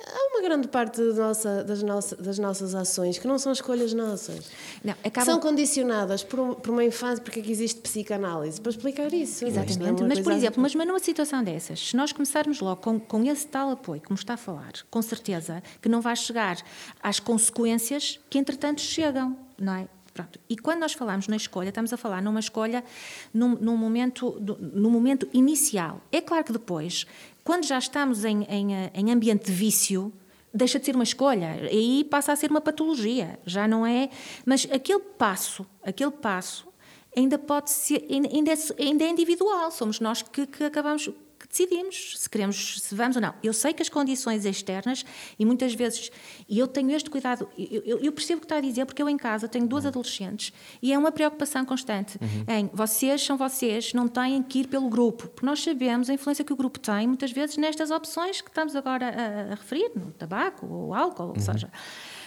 Há 0.07 0.28
uma 0.32 0.42
grande 0.42 0.68
parte 0.68 1.01
nossa- 1.01 1.64
das, 1.64 1.82
nossa- 1.82 2.14
das 2.16 2.38
nossas 2.38 2.74
ações 2.74 3.18
que 3.18 3.26
não 3.26 3.38
são 3.38 3.53
escolhas 3.53 3.92
nossas. 3.92 4.46
Não, 4.84 4.94
acabam- 5.05 5.24
São 5.24 5.40
condicionadas 5.40 6.22
por, 6.22 6.38
um- 6.38 6.55
por 6.55 6.70
uma 6.70 6.84
infância, 6.84 7.22
porque 7.22 7.40
é 7.40 7.42
que 7.42 7.51
existe 7.51 7.80
psicanálise? 7.80 8.61
Para 8.61 8.70
explicar 8.70 9.12
isso. 9.12 9.44
É 9.44 9.49
Exatamente, 9.49 10.01
uma 10.03 10.09
mas 10.09 10.20
por 10.20 10.32
exemplo, 10.32 10.62
mas, 10.62 10.74
mas 10.74 10.86
numa 10.86 11.01
situação 11.01 11.42
dessas, 11.42 11.80
se 11.88 11.96
nós 11.96 12.12
começarmos 12.12 12.61
logo 12.61 12.80
com, 12.80 13.01
com 13.01 13.24
esse 13.24 13.46
tal 13.49 13.70
apoio, 13.70 14.01
como 14.03 14.16
está 14.18 14.34
a 14.34 14.36
falar, 14.36 14.72
com 14.90 15.03
certeza 15.03 15.62
que 15.82 15.88
não 15.88 16.01
vai 16.01 16.14
chegar 16.14 16.57
às 17.03 17.18
consequências 17.20 18.20
que 18.30 18.38
entretanto 18.38 18.80
chegam, 18.80 19.36
não 19.59 19.74
é? 19.74 19.88
Pronto. 20.18 20.40
E 20.48 20.56
quando 20.56 20.80
nós 20.80 20.94
falamos 20.94 21.28
na 21.28 21.36
escolha, 21.36 21.68
estamos 21.68 21.92
a 21.92 21.96
falar 21.96 22.20
numa 22.20 22.40
escolha 22.40 22.82
num, 23.32 23.76
momento, 23.76 24.36
momento 24.74 25.28
inicial. 25.32 26.00
É 26.10 26.20
claro 26.20 26.42
que 26.42 26.52
depois, 26.52 27.06
quando 27.44 27.64
já 27.64 27.78
estamos 27.78 28.24
em, 28.24 28.42
em, 28.48 28.72
em 28.92 29.12
ambiente 29.12 29.46
de 29.46 29.52
vício, 29.52 30.12
deixa 30.52 30.80
de 30.80 30.86
ser 30.86 30.96
uma 30.96 31.04
escolha, 31.04 31.52
aí 31.70 32.02
passa 32.10 32.32
a 32.32 32.36
ser 32.36 32.50
uma 32.50 32.60
patologia, 32.60 33.38
já 33.46 33.68
não 33.68 33.86
é. 33.86 34.10
Mas 34.44 34.66
aquele 34.72 34.98
passo, 34.98 35.64
aquele 35.84 36.10
passo 36.10 36.66
ainda 37.16 37.38
pode 37.38 37.70
ser, 37.70 38.04
ainda, 38.10 38.52
é, 38.52 38.56
ainda 38.82 39.04
é 39.04 39.08
individual, 39.10 39.70
somos 39.70 40.00
nós 40.00 40.20
que, 40.20 40.48
que 40.48 40.64
acabamos, 40.64 41.08
decidimos 41.49 42.14
se 42.18 42.28
queremos, 42.28 42.80
se 42.80 42.94
vamos 42.94 43.16
ou 43.16 43.22
não. 43.22 43.34
Eu 43.42 43.53
sei 43.53 43.72
que 43.72 43.82
as 43.82 43.88
condições 43.88 44.44
externas, 44.44 45.05
e 45.38 45.44
muitas 45.44 45.74
vezes, 45.74 46.11
e 46.49 46.59
eu 46.59 46.66
tenho 46.68 46.90
este 46.92 47.09
cuidado, 47.09 47.49
eu, 47.59 47.82
eu- 47.84 47.99
eu 48.01 48.12
percebo 48.12 48.38
o 48.38 48.40
que 48.40 48.44
está 48.46 48.57
a 48.57 48.61
dizer, 48.61 48.84
porque 48.86 49.03
eu 49.03 49.09
em 49.09 49.16
casa 49.16 49.49
tenho 49.49 49.66
duas 49.66 49.86
adolescentes, 49.86 50.53
e 50.82 50.92
é 50.92 50.99
uma 50.99 51.11
preocupação 51.11 51.64
constante 51.64 52.18
em 52.49 52.68
vocês 52.72 53.22
são 53.22 53.36
vocês, 53.36 53.92
não 53.94 54.07
têm 54.09 54.42
que 54.42 54.61
ir 54.61 54.66
pelo 54.68 54.88
grupo, 54.88 55.28
porque 55.28 55.46
nós 55.46 55.62
sabemos 55.62 56.11
a 56.11 56.14
influência 56.14 56.44
que 56.44 56.53
o 56.53 56.57
grupo 56.57 56.78
tem, 56.78 57.07
muitas 57.07 57.32
vezes, 57.32 57.57
nestas 57.57 57.90
opções 57.90 58.40
que 58.40 58.49
estamos 58.51 58.76
agora 58.76 59.09
a, 59.09 59.53
a 59.53 59.55
referir, 59.55 59.90
no 59.94 60.11
tabaco 60.12 60.66
ou 60.66 60.94
álcool, 60.94 61.28
ou 61.34 61.40
seja. 61.40 61.70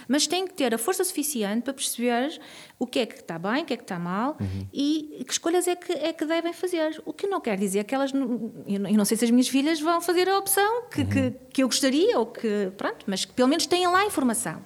Mas 0.08 0.28
tem 0.28 0.46
que 0.48 0.54
ter 0.54 0.74
a 0.74 0.78
força 0.78 1.04
suficiente 1.04 1.64
para 1.64 1.74
perceber 1.74 2.40
o 2.80 2.86
que 2.88 3.00
é 3.00 3.06
que 3.06 3.16
está 3.16 3.38
bem, 3.40 3.64
o 3.64 3.66
que 3.66 3.74
é 3.74 3.78
que 3.78 3.84
está 3.84 4.00
mal 4.00 4.36
e 4.74 5.24
que 5.26 5.32
escolhas 5.32 5.68
é 5.68 5.76
que, 5.76 5.92
é 5.94 6.12
que 6.14 6.26
devem 6.26 6.54
fazer. 6.54 7.02
O 7.06 7.14
que 7.14 7.28
não 7.28 7.40
quer 7.42 7.58
dizer 7.58 7.84
que 7.84 7.94
elas. 7.96 8.12
não- 8.14 8.52
Eu 8.68 8.80
não 8.80 9.06
sei 9.06 9.18
se 9.18 9.26
as 9.26 9.32
minhas 9.32 9.48
filhas 9.48 9.80
vão 9.80 10.02
fazer 10.02 10.28
a 10.30 10.38
opção 10.38 10.84
que, 10.90 11.06
que, 11.06 11.32
que 11.54 11.64
eu 11.64 11.68
gostaria, 11.68 12.18
ou 12.20 12.26
que. 12.26 12.72
Pronto, 12.78 13.06
mas 13.08 13.26
que 13.26 13.34
pelo 13.34 13.48
menos 13.50 13.66
têm 13.66 13.88
lá 13.88 14.00
a 14.02 14.06
informação. 14.06 14.62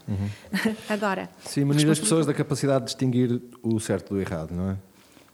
Agora. 0.90 1.30
Sim, 1.46 1.66
munir 1.66 1.90
as 1.90 2.00
pessoas 2.00 2.26
da 2.26 2.34
capacidade 2.34 2.80
de 2.80 2.86
distinguir 2.86 3.42
o 3.62 3.80
certo 3.80 4.14
do 4.14 4.20
errado, 4.22 4.52
não 4.54 4.72
é? 4.72 4.78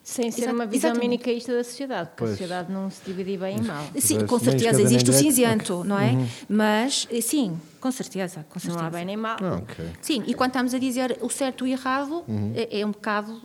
Sem 0.03 0.31
ser 0.31 0.41
Exa- 0.41 0.51
uma 0.53 0.65
visão 0.65 0.89
exatamente. 0.89 1.09
manicaísta 1.09 1.53
da 1.55 1.63
sociedade, 1.63 2.09
porque 2.09 2.17
Pois. 2.23 2.31
a 2.31 2.33
sociedade 2.33 2.71
não 2.73 2.89
se 2.89 3.01
divide 3.05 3.37
bem 3.37 3.59
em 3.59 3.61
mal. 3.61 3.87
Sim, 3.97 4.25
com 4.25 4.39
certeza 4.39 4.81
existe 4.81 5.09
o 5.11 5.13
cinzento, 5.13 5.83
não 5.83 5.97
é? 5.99 6.27
Mas, 6.49 7.07
eh, 7.11 7.21
sim, 7.21 7.55
com 7.79 7.91
certeza, 7.91 8.43
com 8.49 8.55
Não 8.55 8.59
certeza. 8.61 8.85
há 8.85 8.89
bem 8.89 9.05
nem 9.05 9.15
mal. 9.15 9.37
Ah, 9.39 9.57
ok. 9.61 9.85
Sim, 10.01 10.23
e 10.25 10.33
quando 10.33 10.49
estamos 10.49 10.73
a 10.73 10.79
dizer 10.79 11.19
o 11.21 11.29
certo 11.29 11.67
e 11.67 11.69
o 11.69 11.73
errado, 11.73 12.25
é, 12.55 12.79
é 12.81 12.85
um 12.85 12.89
bocado. 12.91 13.39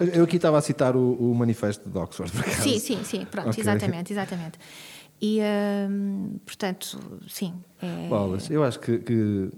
eh, 0.00 0.18
Eu 0.18 0.24
aqui 0.24 0.36
estava 0.36 0.58
a 0.58 0.60
citar 0.60 0.96
o, 0.96 1.12
o 1.14 1.32
manifesto 1.34 1.88
de 1.88 1.96
Oxford, 1.96 2.32
por 2.32 2.40
acaso. 2.40 2.62
Sim, 2.62 2.78
sim, 2.80 3.04
sim, 3.04 3.24
pronto, 3.24 3.50
Ok. 3.50 3.62
exatamente, 3.62 4.12
exatamente. 4.12 4.58
E, 5.20 5.38
hum, 5.88 6.36
portanto, 6.44 6.98
sim. 7.28 7.54
É... 7.80 8.08
Eu 8.50 8.64
acho 8.64 8.80
que, 8.80 8.98
que 8.98 9.50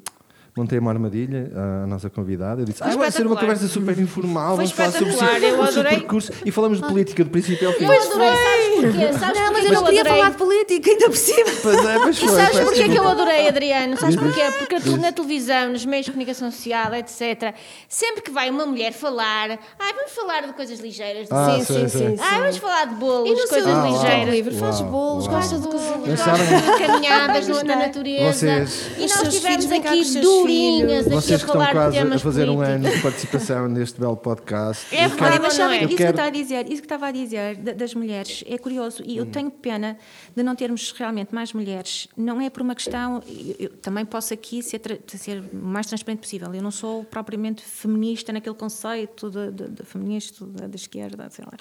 montei 0.56 0.78
uma 0.78 0.90
armadilha 0.92 1.50
à 1.82 1.86
nossa 1.86 2.08
convidada. 2.08 2.62
Eu 2.62 2.64
disse, 2.64 2.82
ah, 2.82 2.86
Foi 2.88 2.96
vai 2.96 3.10
ser 3.10 3.26
uma 3.26 3.36
conversa 3.36 3.66
super 3.66 3.98
informal, 3.98 4.56
Foi 4.56 4.66
vamos 4.66 4.70
falar 4.70 4.92
sobre 4.92 5.08
o 5.10 5.12
seu, 5.18 5.26
espetacular, 5.26 5.48
eu 5.50 5.54
o 5.60 5.66
seu 5.72 5.80
adorei. 5.80 5.98
percurso 5.98 6.32
e 6.44 6.50
falamos 6.52 6.80
de 6.80 6.86
política 6.86 7.24
do 7.24 7.30
princípio 7.30 7.68
ao 7.68 7.74
fim. 7.74 7.84
Eu 7.84 7.90
adorei, 7.92 8.28
sabes 8.30 8.74
porquê? 8.92 9.12
Sabes 9.18 9.40
Não, 9.40 9.46
porquê 9.46 9.50
mas 9.52 9.60
que 9.60 9.66
eu 9.66 9.72
não 9.74 9.84
queria 9.84 10.00
adorei? 10.02 10.18
falar 10.20 10.30
de 10.30 10.36
política, 10.36 10.90
ainda 10.90 11.06
por 11.10 11.16
cima. 11.16 11.50
Pois 11.64 11.84
é, 11.84 11.98
mas 11.98 12.16
E 12.16 12.20
foi. 12.20 12.28
sabes 12.28 12.48
peço 12.52 12.62
porquê 12.64 12.74
que 12.74 12.82
eu 12.84 12.88
desculpa. 12.92 13.10
adorei, 13.12 13.48
Adriano? 13.48 13.96
Sabes 13.96 14.16
porquê? 14.16 14.42
Porque 14.58 14.80
tu, 14.80 14.96
na 14.98 15.10
televisão, 15.12 15.70
nos 15.70 15.84
meios 15.86 16.04
de 16.06 16.12
comunicação 16.12 16.50
social, 16.50 16.94
etc., 16.94 17.54
sempre 17.88 18.22
que 18.22 18.30
vai 18.30 18.50
uma 18.50 18.66
mulher 18.66 18.92
falar, 18.92 19.50
ai, 19.78 19.92
vamos 19.94 20.12
falar 20.12 20.42
de 20.46 20.52
coisas 20.52 20.78
ligeiras. 20.78 21.26
de 21.26 21.34
Ah, 21.34 21.56
sim, 21.58 21.64
sim, 21.64 21.88
sim, 21.88 21.98
sim. 22.16 22.16
Ai, 22.20 22.40
vamos 22.40 22.56
falar 22.58 22.84
de 22.86 22.94
bolos, 22.96 23.28
E 23.28 23.32
no 23.32 23.38
seu 23.40 23.48
coisas 23.48 23.72
Ah, 23.74 23.88
ligeiras. 23.88 24.28
livre, 24.34 24.54
faz 24.56 24.80
Uau, 24.80 24.90
bolos, 24.90 25.26
uau. 25.26 25.34
gosta 25.36 25.58
de 25.58 25.66
cozinhar. 25.68 26.12
Acharam- 26.12 26.78
caminhadas 26.78 27.48
na 27.48 27.76
natureza. 27.76 28.32
Vocês- 28.32 28.86
E 28.98 29.04
Os 29.04 29.10
nós 29.10 29.12
seus 29.12 29.34
estivemos 29.34 29.56
filhos, 29.56 29.64
vem 29.66 29.80
cá 29.82 29.88
com 29.88 29.94
aqui 29.94 30.02
os 30.02 30.12
seus 30.12 30.24
durinhas, 30.44 31.06
aqui 31.06 31.14
Vocês 31.16 31.42
a 31.42 31.44
que 31.44 31.50
estão 31.50 31.52
falar 31.54 31.66
de 31.66 31.72
quase 31.72 31.98
a 31.98 32.02
temas 32.02 32.22
fazer 32.22 32.48
um 32.50 32.56
políticos. 32.56 32.86
ano 32.86 32.96
de 32.96 33.02
participação 33.02 33.68
neste 33.68 34.00
belo 34.00 34.16
podcast. 34.16 34.94
É 34.94 35.08
verdade, 35.08 35.38
mas 35.40 35.58
é? 35.58 35.76
isso 35.78 35.88
que 35.88 35.96
quero- 35.96 36.10
estava 36.10 36.28
a 36.28 36.30
dizer, 36.30 36.66
isso 36.66 36.82
que 36.82 36.86
estava 36.86 37.06
a 37.06 37.10
dizer 37.10 37.56
da- 37.56 37.72
das 37.72 37.94
mulheres 37.94 38.44
é 38.46 38.58
curioso 38.58 39.02
e 39.04 39.16
eu 39.16 39.26
tenho 39.26 39.50
pena 39.50 39.96
de 40.36 40.42
não 40.42 40.54
termos 40.54 40.92
realmente 40.92 41.34
mais 41.34 41.52
mulheres. 41.52 42.08
Não 42.16 42.40
é 42.40 42.50
por 42.50 42.62
uma 42.62 42.74
questão, 42.74 43.22
eu, 43.26 43.56
eu 43.58 43.68
também 43.70 44.04
posso 44.04 44.32
aqui 44.34 44.62
ser, 44.62 44.80
ser 45.06 45.42
o 45.52 45.56
mais 45.56 45.86
transparente 45.86 46.20
possível. 46.20 46.54
Eu 46.54 46.62
não 46.62 46.70
sou 46.70 47.04
propriamente 47.04 47.62
feminista 47.62 48.32
naquele 48.32 48.54
conceito 48.54 49.30
de, 49.30 49.50
de, 49.50 49.68
de 49.70 49.82
feminista 49.84 50.44
da, 50.46 50.66
da 50.66 50.76
esquerda, 50.76 51.28
sei 51.30 51.44
lá. 51.44 51.52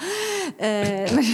Eh, 0.60 1.06
mas, 1.14 1.26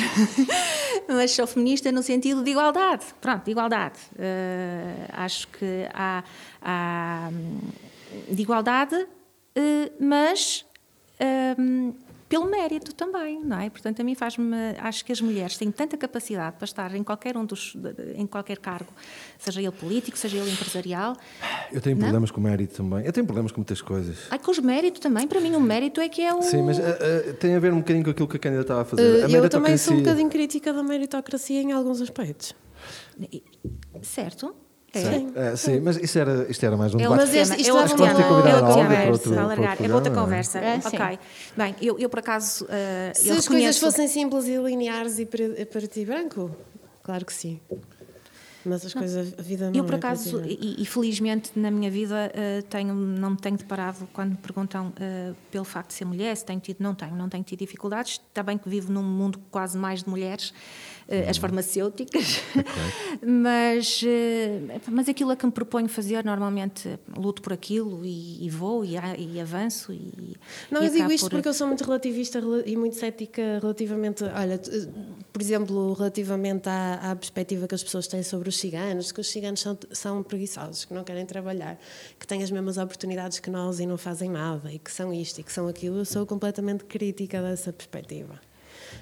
mas 1.07 1.31
sou 1.31 1.47
feminista 1.47 1.91
no 1.91 2.03
sentido 2.03 2.43
de 2.43 2.51
igualdade. 2.51 3.05
Pronto, 3.21 3.45
de 3.45 3.51
igualdade. 3.51 3.95
Eh, 4.17 5.05
acho 5.13 5.47
que 5.47 5.87
há, 5.93 6.23
há 6.61 7.29
hum, 7.31 7.38
de 8.29 8.41
igualdade, 8.41 9.07
eh, 9.55 9.91
mas 9.99 10.65
hum, 11.57 11.93
pelo 12.29 12.45
mérito 12.45 12.93
também, 12.93 13.43
não 13.43 13.59
é? 13.59 13.71
Portanto, 13.71 13.99
a 14.01 14.03
mim 14.03 14.13
faz-me. 14.13 14.55
Acho 14.77 15.03
que 15.03 15.11
as 15.11 15.19
mulheres 15.19 15.57
têm 15.57 15.71
tanta 15.71 15.97
capacidade 15.97 16.57
para 16.57 16.65
estar 16.65 16.95
em 16.95 17.03
qualquer 17.03 17.35
um 17.35 17.43
dos. 17.43 17.75
em 18.15 18.27
qualquer 18.27 18.59
cargo, 18.59 18.93
seja 19.39 19.59
ele 19.59 19.71
político, 19.71 20.15
seja 20.15 20.37
ele 20.37 20.51
empresarial. 20.51 21.17
Eu 21.71 21.81
tenho 21.81 21.95
Não? 21.95 22.03
problemas 22.03 22.29
com 22.29 22.39
o 22.39 22.43
mérito 22.43 22.75
também. 22.75 23.03
Eu 23.03 23.11
tenho 23.11 23.25
problemas 23.25 23.51
com 23.51 23.59
muitas 23.59 23.81
coisas. 23.81 24.27
Ai, 24.29 24.37
com 24.37 24.51
os 24.51 24.59
méritos 24.59 24.99
também, 24.99 25.27
para 25.27 25.41
mim, 25.41 25.55
o 25.55 25.59
mérito 25.59 25.99
é 25.99 26.07
que 26.07 26.21
é 26.21 26.31
o. 26.31 26.43
Sim, 26.43 26.61
mas 26.61 26.79
ah, 26.79 26.83
ah, 26.83 27.33
tem 27.33 27.55
a 27.55 27.59
ver 27.59 27.73
um 27.73 27.79
bocadinho 27.79 28.05
com 28.05 28.11
aquilo 28.11 28.27
que 28.27 28.37
a 28.37 28.39
Cândida 28.39 28.61
estava 28.61 28.83
a 28.83 28.85
fazer. 28.85 29.23
Uh, 29.23 29.25
a 29.25 29.29
eu 29.29 29.49
também 29.49 29.75
sou 29.75 29.95
um 29.95 29.97
bocadinho 29.97 30.29
crítica 30.29 30.71
da 30.71 30.83
meritocracia 30.83 31.61
em 31.61 31.71
alguns 31.71 31.99
aspectos. 31.99 32.53
Certo? 34.03 34.55
É. 34.93 34.99
Sim. 35.01 35.31
É, 35.35 35.55
sim, 35.55 35.79
mas 35.81 35.97
isso 35.97 36.17
era, 36.17 36.49
isto 36.49 36.65
era 36.65 36.75
mais 36.75 36.93
um 36.95 36.99
É 36.99 37.03
debate. 37.03 37.17
Mas 37.19 37.33
este- 37.35 37.61
isto 37.61 37.69
é 37.69 37.73
outro 37.73 38.01
leva-me 38.01 38.23
tema, 38.23 38.35
a 38.35 38.57
é 38.57 38.59
conversa, 38.73 39.01
para 39.03 39.11
outro- 39.11 39.39
alargar, 39.39 39.77
para 39.77 39.85
é 39.85 39.93
outro 39.93 39.95
outra 39.95 40.11
programa, 40.11 40.21
conversa. 40.21 40.59
é? 40.59 40.75
É, 40.75 40.77
ok. 40.87 41.19
Bem, 41.55 41.75
eu, 41.81 41.99
eu 41.99 42.09
por 42.09 42.19
acaso. 42.19 42.65
eh, 42.69 43.11
Se 43.15 43.29
eu 43.29 43.35
as 43.37 43.47
coisas 43.47 43.77
fossem 43.77 44.07
simples 44.07 44.45
e 44.45 44.57
lineares 44.57 45.19
e 45.19 45.25
para, 45.25 45.65
para 45.67 45.87
ti 45.87 46.05
branco, 46.05 46.49
claro 47.03 47.23
que 47.25 47.33
sim. 47.33 47.59
Mas 48.65 48.85
as 48.85 48.93
coisas, 48.93 49.33
a 49.39 49.41
vida 49.41 49.67
não 49.69 49.73
Eu, 49.75 49.85
por 49.85 49.93
é 49.93 49.97
acaso, 49.97 50.37
preto 50.41 50.49
e 50.61 50.81
e, 50.83 50.85
felizmente 50.85 51.51
na 51.55 51.71
minha 51.71 51.89
vida, 51.89 52.29
eh, 52.35 52.61
tenho, 52.69 52.93
não 52.93 53.31
me 53.31 53.37
tenho 53.37 53.55
deparado 53.57 54.07
quando 54.11 54.31
me 54.31 54.37
perguntam 54.37 54.91
eh, 54.99 55.31
pelo 55.49 55.63
facto 55.63 55.87
de 55.89 55.93
ser 55.93 56.03
mulher, 56.05 56.35
se 56.35 56.43
tenho 56.45 56.59
tido, 56.59 56.77
não 56.81 56.93
tenho, 56.93 57.15
não 57.15 57.29
tenho 57.29 57.43
tido 57.43 57.59
dificuldades. 57.59 58.19
Está 58.27 58.43
bem 58.43 58.57
que 58.57 58.67
vivo 58.67 58.91
num 58.91 59.01
mundo 59.01 59.39
quase 59.49 59.77
mais 59.77 60.03
de 60.03 60.09
mulheres, 60.09 60.53
eh, 60.53 60.98
as 61.29 61.37
farmacêuticas, 61.37 62.41
mas, 63.25 64.01
eh, 64.05 64.79
mas 64.87 65.09
aquilo 65.09 65.31
a 65.31 65.35
que 65.35 65.45
me 65.45 65.51
proponho 65.51 65.89
fazer, 65.89 66.23
normalmente 66.23 66.87
eh, 66.87 66.97
luto 67.17 67.41
por 67.41 67.53
aquilo 67.53 68.05
e, 68.05 68.45
e 68.45 68.49
vou 68.49 68.85
e, 68.85 68.95
e 69.17 69.39
avanço. 69.39 69.91
E, 69.91 70.37
Não, 70.69 70.81
e 70.83 70.85
eu 70.87 70.91
digo 70.91 71.11
isto 71.11 71.25
por- 71.25 71.31
porque 71.31 71.47
eu 71.49 71.53
sou 71.53 71.67
muito 71.67 71.83
relativista 71.83 72.39
rela- 72.39 72.63
e 72.65 72.75
muito 72.75 72.95
cética 72.95 73.59
relativamente, 73.61 74.23
olha, 74.23 74.59
por 75.33 75.41
exemplo, 75.41 75.93
relativamente 75.93 76.69
à, 76.69 77.11
à 77.11 77.15
perspectiva 77.15 77.67
que 77.67 77.75
as 77.75 77.83
pessoas 77.83 78.07
têm 78.07 78.23
sobre 78.23 78.49
os 78.49 78.57
ciganos, 78.57 79.11
que 79.11 79.21
os 79.21 79.29
ciganos 79.29 79.59
são, 79.61 79.77
são 79.91 80.23
preguiçosos, 80.23 80.85
que 80.85 80.93
não 80.93 81.03
querem 81.03 81.25
trabalhar, 81.25 81.79
que 82.19 82.27
têm 82.27 82.43
as 82.43 82.51
mesmas 82.51 82.77
oportunidades 82.77 83.39
que 83.39 83.49
nós 83.49 83.79
e 83.79 83.85
não 83.85 83.97
fazem 83.97 84.29
nada, 84.29 84.71
e 84.71 84.79
que 84.79 84.91
são 84.91 85.13
isto 85.13 85.39
e 85.39 85.43
que 85.43 85.51
são 85.51 85.67
aquilo. 85.67 85.97
Eu 85.97 86.05
sou 86.05 86.25
completamente 86.25 86.83
crítica 86.85 87.41
dessa 87.41 87.73
perspectiva. 87.73 88.39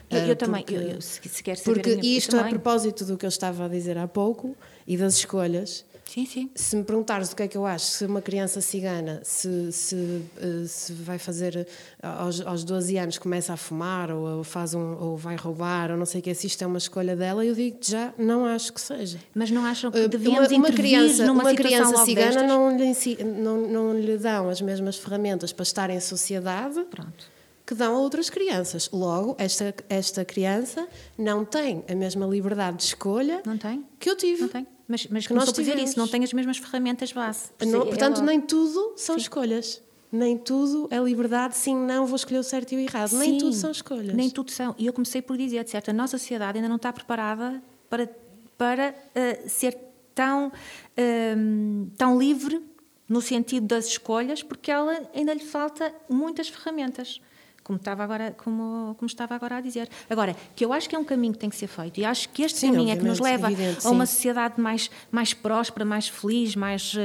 Eu, 0.09 0.19
eu 0.19 0.31
Ah, 0.31 0.35
também, 0.35 0.61
porque- 0.63 0.75
eu, 0.75 0.81
eu, 0.81 1.01
se, 1.01 1.19
se 1.27 1.43
quer 1.43 1.57
saber 1.57 1.73
Porque 1.75 1.89
a 1.91 1.95
minha 1.97 2.17
isto, 2.17 2.35
a 2.35 2.39
também. 2.39 2.53
propósito 2.53 3.05
do 3.05 3.17
que 3.17 3.25
eu 3.25 3.29
estava 3.29 3.65
a 3.65 3.67
dizer 3.67 3.97
há 3.97 4.07
pouco 4.07 4.55
e 4.87 4.95
das 4.97 5.15
escolhas, 5.17 5.83
Sim, 6.05 6.25
sim. 6.25 6.49
se 6.55 6.73
me 6.77 6.85
perguntares 6.85 7.33
o 7.33 7.35
que 7.35 7.43
é 7.43 7.47
que 7.49 7.57
eu 7.57 7.65
acho, 7.65 7.85
se 7.85 8.05
uma 8.05 8.21
criança 8.21 8.61
cigana 8.61 9.19
se, 9.25 9.69
se, 9.73 10.21
eh, 10.37 10.65
se 10.65 10.93
vai 10.93 11.17
fazer 11.19 11.57
eh, 11.57 11.65
aos, 12.01 12.39
aos 12.39 12.63
12 12.63 12.97
anos 12.97 13.17
começa 13.17 13.51
a 13.51 13.57
fumar 13.57 14.09
ou, 14.09 14.41
faz 14.45 14.73
um, 14.73 14.95
ou 14.97 15.17
vai 15.17 15.35
roubar 15.35 15.91
ou 15.91 15.97
não 15.97 16.05
sei 16.05 16.21
o 16.21 16.23
que, 16.23 16.33
se 16.33 16.47
isto 16.47 16.63
é 16.63 16.67
uma 16.67 16.77
escolha 16.77 17.13
dela, 17.13 17.43
eu 17.45 17.53
digo 17.53 17.77
já, 17.81 18.13
não 18.17 18.45
acho 18.45 18.71
que 18.71 18.79
seja. 18.79 19.19
Mas 19.35 19.51
não 19.51 19.65
acham 19.65 19.91
que 19.91 19.97
Eh, 19.97 20.07
devíamos 20.07 20.49
uma, 20.49 20.57
uma 20.59 20.71
criança, 20.71 21.25
numa 21.25 21.43
uma 21.43 21.53
criança 21.53 22.05
cigana 22.05 22.43
não 22.43 22.77
lhe, 22.77 22.93
não, 23.25 23.67
não 23.67 23.99
lhe 23.99 24.17
dão 24.17 24.47
as 24.49 24.61
mesmas 24.61 24.95
ferramentas 24.95 25.51
para 25.51 25.63
estar 25.63 25.89
em 25.89 25.99
sociedade 25.99 26.81
Pronto. 26.89 27.25
Que 27.67 27.75
dão 27.75 27.97
a 27.97 27.99
outras 27.99 28.29
crianças. 28.29 28.89
Logo, 28.93 29.35
esta, 29.37 29.75
esta 29.89 30.23
criança 30.23 30.87
não 31.17 31.43
tem 31.43 31.83
a 31.91 31.93
mesma 31.93 32.25
liberdade 32.25 32.77
de 32.77 32.83
escolha 32.83 33.41
Não 33.45 33.57
tem? 33.57 33.85
que 33.99 34.09
eu 34.09 34.15
tive. 34.15 34.43
Não 34.43 34.47
tem? 34.47 34.65
Mas, 34.87 35.05
mas 35.07 35.27
Que 35.27 35.33
nós 35.33 35.51
dizer 35.51 35.77
isso, 35.77 35.99
não 35.99 36.07
tem 36.07 36.23
as 36.23 36.31
mesmas 36.31 36.57
ferramentas 36.57 37.11
base. 37.11 37.49
Não- 37.59 37.81
Sim, 37.81 37.87
portanto, 37.89 38.21
nem 38.21 38.39
tudo 38.39 38.93
são 38.95 39.17
escolhas. 39.17 39.83
Nem 40.09 40.37
tudo 40.37 40.87
é 40.89 40.97
liberdade, 40.97 41.57
sim, 41.57 41.75
não, 41.75 42.05
vou 42.05 42.15
escolher 42.15 42.39
o 42.39 42.43
certo 42.43 42.71
e 42.71 42.77
o 42.77 42.79
errado. 42.79 43.11
Nem 43.17 43.33
Sim, 43.33 43.37
tudo 43.39 43.53
são 43.53 43.69
escolhas. 43.69 44.13
Nem 44.15 44.29
tudo 44.29 44.49
são. 44.49 44.73
E 44.77 44.85
eu 44.85 44.93
comecei 44.93 45.21
por 45.21 45.35
dizer, 45.35 45.65
de 45.65 45.69
certo, 45.69 45.89
a 45.89 45.93
nossa 45.93 46.17
sociedade 46.17 46.57
ainda 46.57 46.69
não 46.69 46.77
está 46.77 46.93
preparada 46.93 47.61
para, 47.89 48.09
para 48.57 48.95
eh, 49.13 49.43
ser 49.49 49.77
tão, 50.15 50.53
ehm, 50.95 51.89
tão 51.97 52.17
livre 52.17 52.63
no 53.09 53.21
sentido 53.21 53.67
das 53.67 53.87
escolhas, 53.87 54.41
porque 54.41 54.71
ela 54.71 55.09
ainda 55.13 55.33
lhe 55.33 55.43
falta 55.43 55.93
muitas 56.09 56.47
ferramentas. 56.47 57.19
Como 57.67 57.75
estava, 57.75 58.01
agora, 58.01 58.31
como, 58.31 58.95
como 58.97 59.07
estava 59.07 59.35
agora 59.35 59.57
a 59.57 59.61
dizer. 59.61 59.89
Agora, 60.09 60.33
que 60.55 60.63
eu 60.63 60.71
acho 60.71 60.87
que 60.87 60.95
é 60.95 60.99
um 60.99 61.03
caminho 61.03 61.33
que 61.33 61.39
tem 61.39 61.49
que 61.49 61.55
ser 61.57 61.67
feito, 61.67 61.99
e 61.99 62.05
acho 62.05 62.29
que 62.29 62.41
este 62.41 62.59
Sim, 62.59 62.71
caminho 62.71 62.91
é 62.91 62.95
que 62.95 63.03
nos 63.03 63.19
leva 63.19 63.51
evidente, 63.51 63.85
a 63.85 63.89
uma 63.89 64.05
sociedade 64.05 64.61
mais, 64.61 64.89
mais 65.11 65.33
próspera, 65.33 65.83
mais 65.83 66.07
feliz, 66.07 66.55
mais. 66.55 66.95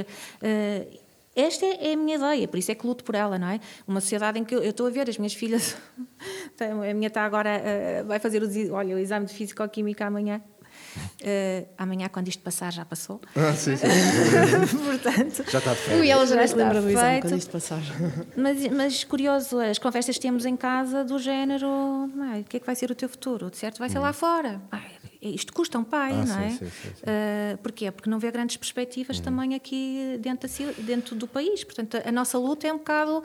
eh, 0.41 0.87
esta 1.35 1.67
é 1.67 1.89
é 1.91 1.93
a 1.95 1.97
minha 1.97 2.15
ideia, 2.15 2.47
por 2.47 2.59
isso 2.59 2.71
é 2.71 2.77
que 2.77 2.87
luto 2.87 3.03
por 3.03 3.17
ela, 3.17 3.41
não 3.41 3.49
é? 3.49 3.59
Uma 3.89 4.01
sociedade 4.01 4.39
em 4.39 4.45
que 4.45 4.55
eu 4.55 4.63
estou 4.63 4.87
a 4.87 4.91
ver 4.91 5.11
as 5.11 5.19
minhas 5.19 5.35
filhas. 5.35 5.77
a 6.61 6.95
minha 6.95 7.09
está 7.09 7.25
agora. 7.25 7.51
eh, 7.51 8.05
vai 8.07 8.21
fazer 8.21 8.41
o, 8.41 8.73
olha, 8.73 8.95
o 8.95 8.99
exame 9.01 9.27
de 9.27 9.35
Físico-Química 9.35 10.07
amanhã. 10.07 10.41
Eh, 11.21 11.65
amanhã, 11.79 12.09
quando 12.09 12.29
isto 12.29 12.43
passar, 12.43 12.73
já 12.73 12.85
passou. 12.85 13.21
Ah, 13.37 13.55
sim, 13.55 13.77
sim. 13.77 13.87
Portanto, 14.85 15.45
Já 15.51 15.59
está 15.59 15.75
de 15.75 15.81
Ui, 15.81 15.85
férias. 15.87 16.09
ela 16.11 16.27
já 16.27 16.47
Já 16.47 16.57
lembra 16.57 16.79
está 16.79 16.91
exame 16.91 17.11
feito. 17.13 17.23
quando 17.23 17.39
isto 17.39 17.51
passar. 17.51 17.81
mas, 18.37 18.67
mas 18.69 19.05
curioso, 19.05 19.59
as 19.61 19.79
conversas 19.79 20.17
que 20.17 20.23
temos 20.23 20.45
em 20.45 20.57
casa 20.57 21.05
do 21.05 21.19
género, 21.19 21.67
não 22.15 22.35
é? 22.35 22.41
o 22.41 22.45
que 22.45 22.57
é 22.57 22.61
que 22.61 22.67
vai 22.67 22.75
ser 22.75 22.91
o 22.91 22.95
teu 22.95 23.09
futuro? 23.09 23.51
De 23.51 23.57
certo 23.57 23.79
vai 23.79 23.89
ser 23.89 23.99
lá 23.99 24.13
fora. 24.13 24.61
Ai, 24.71 24.91
isto 25.23 25.53
custa 25.53 25.79
um 25.79 25.85
pai, 25.85 26.13
Ah, 26.13 26.17
não 26.17 26.27
sim, 26.27 26.43
é? 26.43 26.51
sim, 26.51 26.59
sim, 26.59 26.71
sim. 26.95 27.03
Ah, 27.07 27.59
porquê? 27.63 27.91
Porque 27.91 28.11
não 28.11 28.19
vê 28.19 28.31
grandes 28.31 28.57
perspectivas 28.57 29.21
também 29.21 29.55
aqui 29.55 30.19
dentro, 30.21 30.49
da 30.49 30.73
dentro 30.83 31.15
do 31.17 31.27
país. 31.29 31.63
Portanto, 31.65 31.99
a 32.05 32.13
nossa 32.13 32.39
luta 32.39 32.67
é 32.67 32.73
um 32.73 32.79
bocado. 32.79 33.23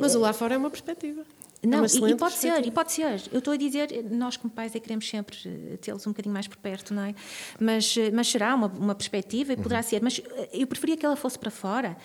Mas 0.00 0.14
o 0.14 0.18
lá 0.20 0.32
fora 0.32 0.54
é 0.54 0.58
uma 0.58 0.70
perspectiva. 0.70 1.22
É 1.66 1.68
Não, 1.68 1.78
uma 1.80 1.86
e, 1.86 2.12
e 2.12 2.16
pode 2.16 2.34
ser, 2.34 2.66
e 2.66 2.70
pode 2.70 2.92
ser. 2.92 3.22
Eu 3.32 3.38
estou 3.40 3.52
a 3.52 3.56
dizer, 3.56 3.88
nós 4.10 4.36
como 4.36 4.52
pais 4.52 4.70
é 4.74 4.78
que 4.78 4.84
queremos 4.84 5.08
sempre 5.08 5.36
eh, 5.44 5.76
tê-los 5.78 6.06
um 6.06 6.10
bocadinho 6.10 6.32
mais 6.32 6.46
por 6.46 6.56
perto, 6.58 6.94
não 6.94 7.02
é? 7.02 7.14
Mas, 7.60 7.96
eh, 7.96 8.10
mas 8.12 8.28
será 8.28 8.54
uma, 8.54 8.68
uma 8.68 8.94
perspectiva 8.94 9.52
e 9.52 9.56
Uhum. 9.56 9.62
poderá 9.62 9.82
ser. 9.82 10.00
Mas 10.02 10.20
eh, 10.24 10.48
eu 10.52 10.66
preferia 10.66 10.96
que 10.96 11.04
ela 11.04 11.16
fosse 11.16 11.38
para 11.38 11.50
fora, 11.50 11.96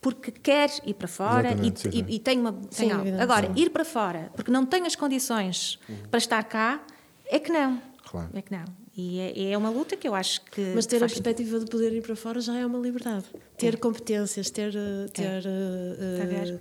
porque 0.00 0.30
quer 0.30 0.70
ir 0.86 0.94
para 0.94 1.06
fora 1.08 1.52
e, 1.52 1.72
sim, 1.78 2.04
e- 2.08 2.16
e 2.16 2.18
tem 2.18 2.38
uma. 2.40 2.52
Tem 2.52 2.70
Sim, 2.70 2.90
algo. 2.92 3.02
evidente, 3.02 3.22
Agora, 3.22 3.46
sim. 3.48 3.60
ir 3.62 3.70
para 3.70 3.84
fora, 3.84 4.30
porque 4.34 4.50
não 4.50 4.64
tem 4.64 4.86
as 4.86 4.96
condições 4.96 5.78
para 6.10 6.18
estar 6.18 6.42
cá, 6.44 6.80
é 7.26 7.38
que 7.38 7.52
não. 7.52 7.72
Uhum. 7.72 7.80
Claro. 8.10 8.30
É 8.34 8.42
que 8.42 8.52
não. 8.52 8.64
E 8.96 9.20
é, 9.20 9.52
é 9.52 9.56
uma 9.58 9.70
luta 9.70 9.96
que 9.96 10.06
eu 10.08 10.14
acho 10.14 10.40
que. 10.46 10.72
Mas 10.74 10.84
ter 10.86 10.96
a 10.96 11.00
perspectiva 11.06 11.58
de 11.60 11.66
poder 11.66 11.92
ir 11.92 12.02
para 12.02 12.16
fora 12.16 12.40
já 12.40 12.56
é 12.56 12.66
uma 12.66 12.78
liberdade. 12.78 13.24
Ter 13.56 13.78
competências, 13.78 14.50
ter, 14.50 14.74
eh, 14.74 15.06
ter 15.12 15.42
ver? 15.42 16.54
eh, 16.54 16.58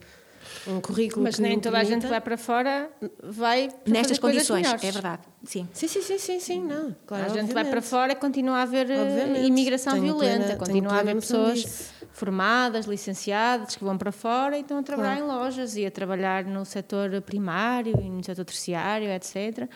um 0.68 0.82
currículo 0.82 1.24
Mas 1.24 1.36
que 1.36 1.42
nem 1.42 1.60
toda 1.60 1.78
a 1.80 1.84
gente 1.84 2.06
vai 2.08 2.20
para 2.22 2.38
fora, 2.38 2.90
vai 3.24 3.70
para 3.70 3.94
Nestas 3.94 4.20
condições, 4.20 4.62
melhores. 4.64 4.84
é 4.84 4.92
verdade. 4.92 5.22
Sim. 5.44 5.68
Sim, 5.74 5.88
sim, 5.88 6.02
sim, 6.02 6.18
sim, 6.18 6.40
sim, 6.40 6.64
não. 6.64 6.96
Claro, 7.08 7.26
a 7.26 7.30
gente 7.30 7.54
vai 7.54 7.66
para 7.66 7.82
fora 7.82 8.12
e 8.12 8.16
continua 8.16 8.58
a 8.58 8.62
haver 8.64 8.90
eh, 8.90 9.00
Obviamente. 9.02 9.46
imigração 9.48 9.94
Tenho 9.94 10.06
violenta, 10.06 10.44
plena- 10.44 10.58
continua 10.58 10.94
a 10.94 11.00
haver 11.00 11.16
pessoas 11.16 11.60
disso. 11.60 11.94
formadas, 12.12 12.86
licenciadas, 12.86 13.76
que 13.76 13.84
vão 13.84 13.98
para 13.98 14.12
fora 14.12 14.58
e 14.58 14.62
estão 14.62 14.78
a 14.80 14.84
trabalhar 14.84 15.18
Claro. 15.18 15.32
em 15.32 15.36
lojas 15.44 15.76
e 15.78 15.86
a 15.86 15.92
trabalhar 15.92 16.44
no 16.44 16.66
setor 16.66 17.22
primário 17.22 17.94
e 18.02 18.10
no 18.10 18.24
setor 18.24 18.44
terciário, 18.46 19.08
etc. 19.10 19.70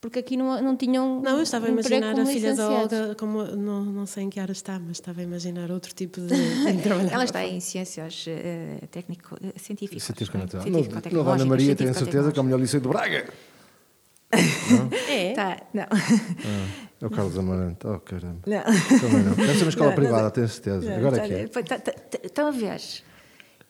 Porque 0.00 0.20
aqui 0.20 0.36
não, 0.36 0.62
não 0.62 0.76
tinham. 0.76 1.20
Não, 1.20 1.36
eu 1.38 1.42
estava 1.42 1.66
a 1.66 1.70
imaginar 1.70 2.16
a 2.18 2.24
filha 2.26 2.54
da. 2.54 2.70
Olga, 2.70 3.16
como, 3.16 3.42
não, 3.44 3.84
não 3.84 4.06
sei 4.06 4.24
em 4.24 4.30
que 4.30 4.38
área 4.38 4.52
está, 4.52 4.78
mas 4.78 4.92
estava 4.98 5.20
a 5.20 5.24
imaginar 5.24 5.70
outro 5.72 5.92
tipo 5.92 6.20
de, 6.20 6.28
de 6.28 6.82
trabalhar. 6.84 7.12
Ela 7.12 7.24
está 7.24 7.44
em 7.44 7.58
ciências 7.58 8.24
eh, 8.28 8.78
técnico, 8.92 9.36
eh, 9.42 9.58
científicas. 9.58 10.04
Científica 10.04 10.38
não 10.38 10.42
é? 10.44 10.46
natural. 10.46 10.66
Não, 10.70 11.24
Dona 11.24 11.44
Maria, 11.46 11.74
tenho 11.74 11.92
científico-tecnológicas. 11.92 11.96
certeza 11.98 12.32
que 12.32 12.38
é 12.38 12.42
o 12.42 12.44
melhor 12.44 12.60
liceu 12.60 12.80
de 12.80 12.88
Braga. 12.88 13.28
É? 15.08 15.32
Tá, 15.32 15.56
não. 15.72 15.84
É 17.00 17.06
o 17.06 17.10
Carlos 17.10 17.38
Amarante. 17.38 17.86
Oh, 17.86 17.98
caramba. 18.00 18.40
não. 18.46 18.62
Também 19.00 19.22
não. 19.24 19.34
Deve 19.34 19.54
ser 19.54 19.62
uma 19.64 19.68
escola 19.70 19.88
Não, 19.90 19.96
privada, 19.96 20.30
tenho 20.30 20.48
certeza. 20.48 20.94
Agora 20.94 21.16
é 21.16 21.26
que 21.26 21.34
é. 21.34 21.48
Tá- 21.48 21.62
tá- 21.62 21.78
tá- 21.78 22.18
Estão 22.22 22.48
a 22.48 22.50
ver? 22.50 22.80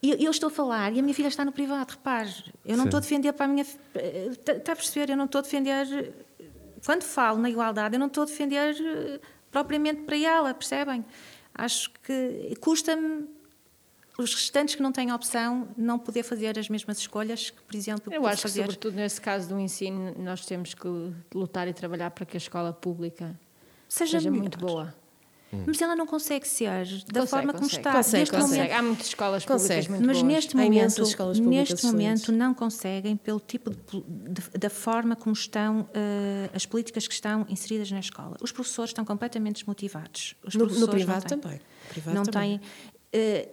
Eu, 0.03 0.17
eu 0.17 0.31
estou 0.31 0.47
a 0.49 0.51
falar 0.51 0.93
e 0.95 1.01
a 1.01 1.03
minha 1.03 1.15
filha 1.15 1.29
está 1.29 1.45
no 1.45 1.51
privado, 1.53 1.91
repare. 1.91 2.31
Eu 2.65 2.77
não 2.77 2.85
Sim. 2.85 2.89
estou 2.89 2.99
a 2.99 3.01
defender 3.01 3.33
para 3.33 3.47
a 3.47 3.49
minha. 3.49 3.67
eh, 3.95 4.29
Está 4.31 4.73
a 4.73 4.77
perceber? 4.77 5.11
Eu 5.13 5.17
não 5.17 5.25
estou 5.25 5.41
a 5.41 5.43
defender. 5.43 6.15
Quando 6.85 7.03
falo 7.03 7.39
na 7.39 7.51
igualdade, 7.51 7.97
eu 7.97 7.99
não 7.99 8.07
estou 8.07 8.23
a 8.23 8.27
defender 8.27 8.77
eh, 8.81 9.21
propriamente 9.51 10.03
para 10.03 10.17
ela, 10.17 10.55
percebem? 10.55 11.05
Acho 11.55 11.91
que 12.05 12.55
custa-me 12.61 13.27
os 14.17 14.35
restantes 14.35 14.75
que 14.77 14.83
não 14.83 14.93
têm 14.93 15.13
opção 15.13 15.69
não 15.77 15.99
poder 15.99 16.23
fazer 16.23 16.57
as 16.59 16.69
mesmas 16.69 16.99
escolhas 16.99 17.51
que, 17.51 17.61
por 17.63 17.75
exemplo, 17.75 18.13
Eu 18.13 18.27
acho 18.27 18.37
que, 18.37 18.43
fazer. 18.43 18.63
sobretudo 18.63 18.95
nesse 18.95 19.21
caso 19.21 19.49
do 19.49 19.59
ensino, 19.59 20.15
nós 20.19 20.45
temos 20.47 20.75
que 20.75 20.89
lutar 21.35 21.67
e 21.69 21.73
trabalhar 21.73 22.11
para 22.11 22.25
que 22.27 22.37
a 22.37 22.39
escola 22.39 22.73
pública 22.73 23.39
Seja 23.89 24.19
seja 24.19 24.31
muito 24.31 24.59
boa. 24.59 24.95
Mas 25.67 25.81
ela 25.81 25.97
não 25.97 26.07
consegue 26.07 26.47
ser 26.47 26.69
da 26.69 27.21
Consegue, 27.21 27.27
forma 27.29 27.53
como 27.53 27.65
consegue. 27.65 27.77
está. 27.81 27.93
Consegue, 27.95 28.19
neste 28.21 28.35
consegue. 28.37 28.57
momento. 28.63 28.73
Há 28.73 28.83
muitas 28.83 29.07
escolas 29.07 29.45
Consegue. 29.47 29.69
públicas 29.69 29.89
muito 29.89 30.07
Mas 30.07 30.17
boas. 30.19 30.33
neste 30.35 30.57
momento, 30.57 30.73
neste 30.83 31.91
momento 31.93 32.33
não 32.33 32.55
conseguem 32.55 33.17
pelo 33.17 33.41
tipo 33.41 33.71
de, 33.71 33.77
de- 34.03 34.59
da 34.59 34.69
forma 34.71 35.17
como 35.17 35.33
estão 35.33 35.89
eh, 35.95 36.51
as 36.53 36.67
políticas 36.67 37.07
que 37.09 37.15
estão 37.15 37.47
inseridas 37.49 37.91
na 37.91 38.01
escola. 38.01 38.37
Os 38.43 38.53
professores 38.53 38.91
estão 38.91 39.05
completamente 39.05 39.57
desmotivados. 39.57 40.35
Os 40.45 40.55
No, 40.55 40.61
no 40.65 40.67
professores 40.67 40.95
privado 40.95 41.21
não 41.23 41.29
têm, 41.29 41.39
também. 41.41 41.61
Privado 41.89 42.15
não 42.17 42.23
também. 42.25 42.59
têm 42.59 42.69
eh, 43.13 43.49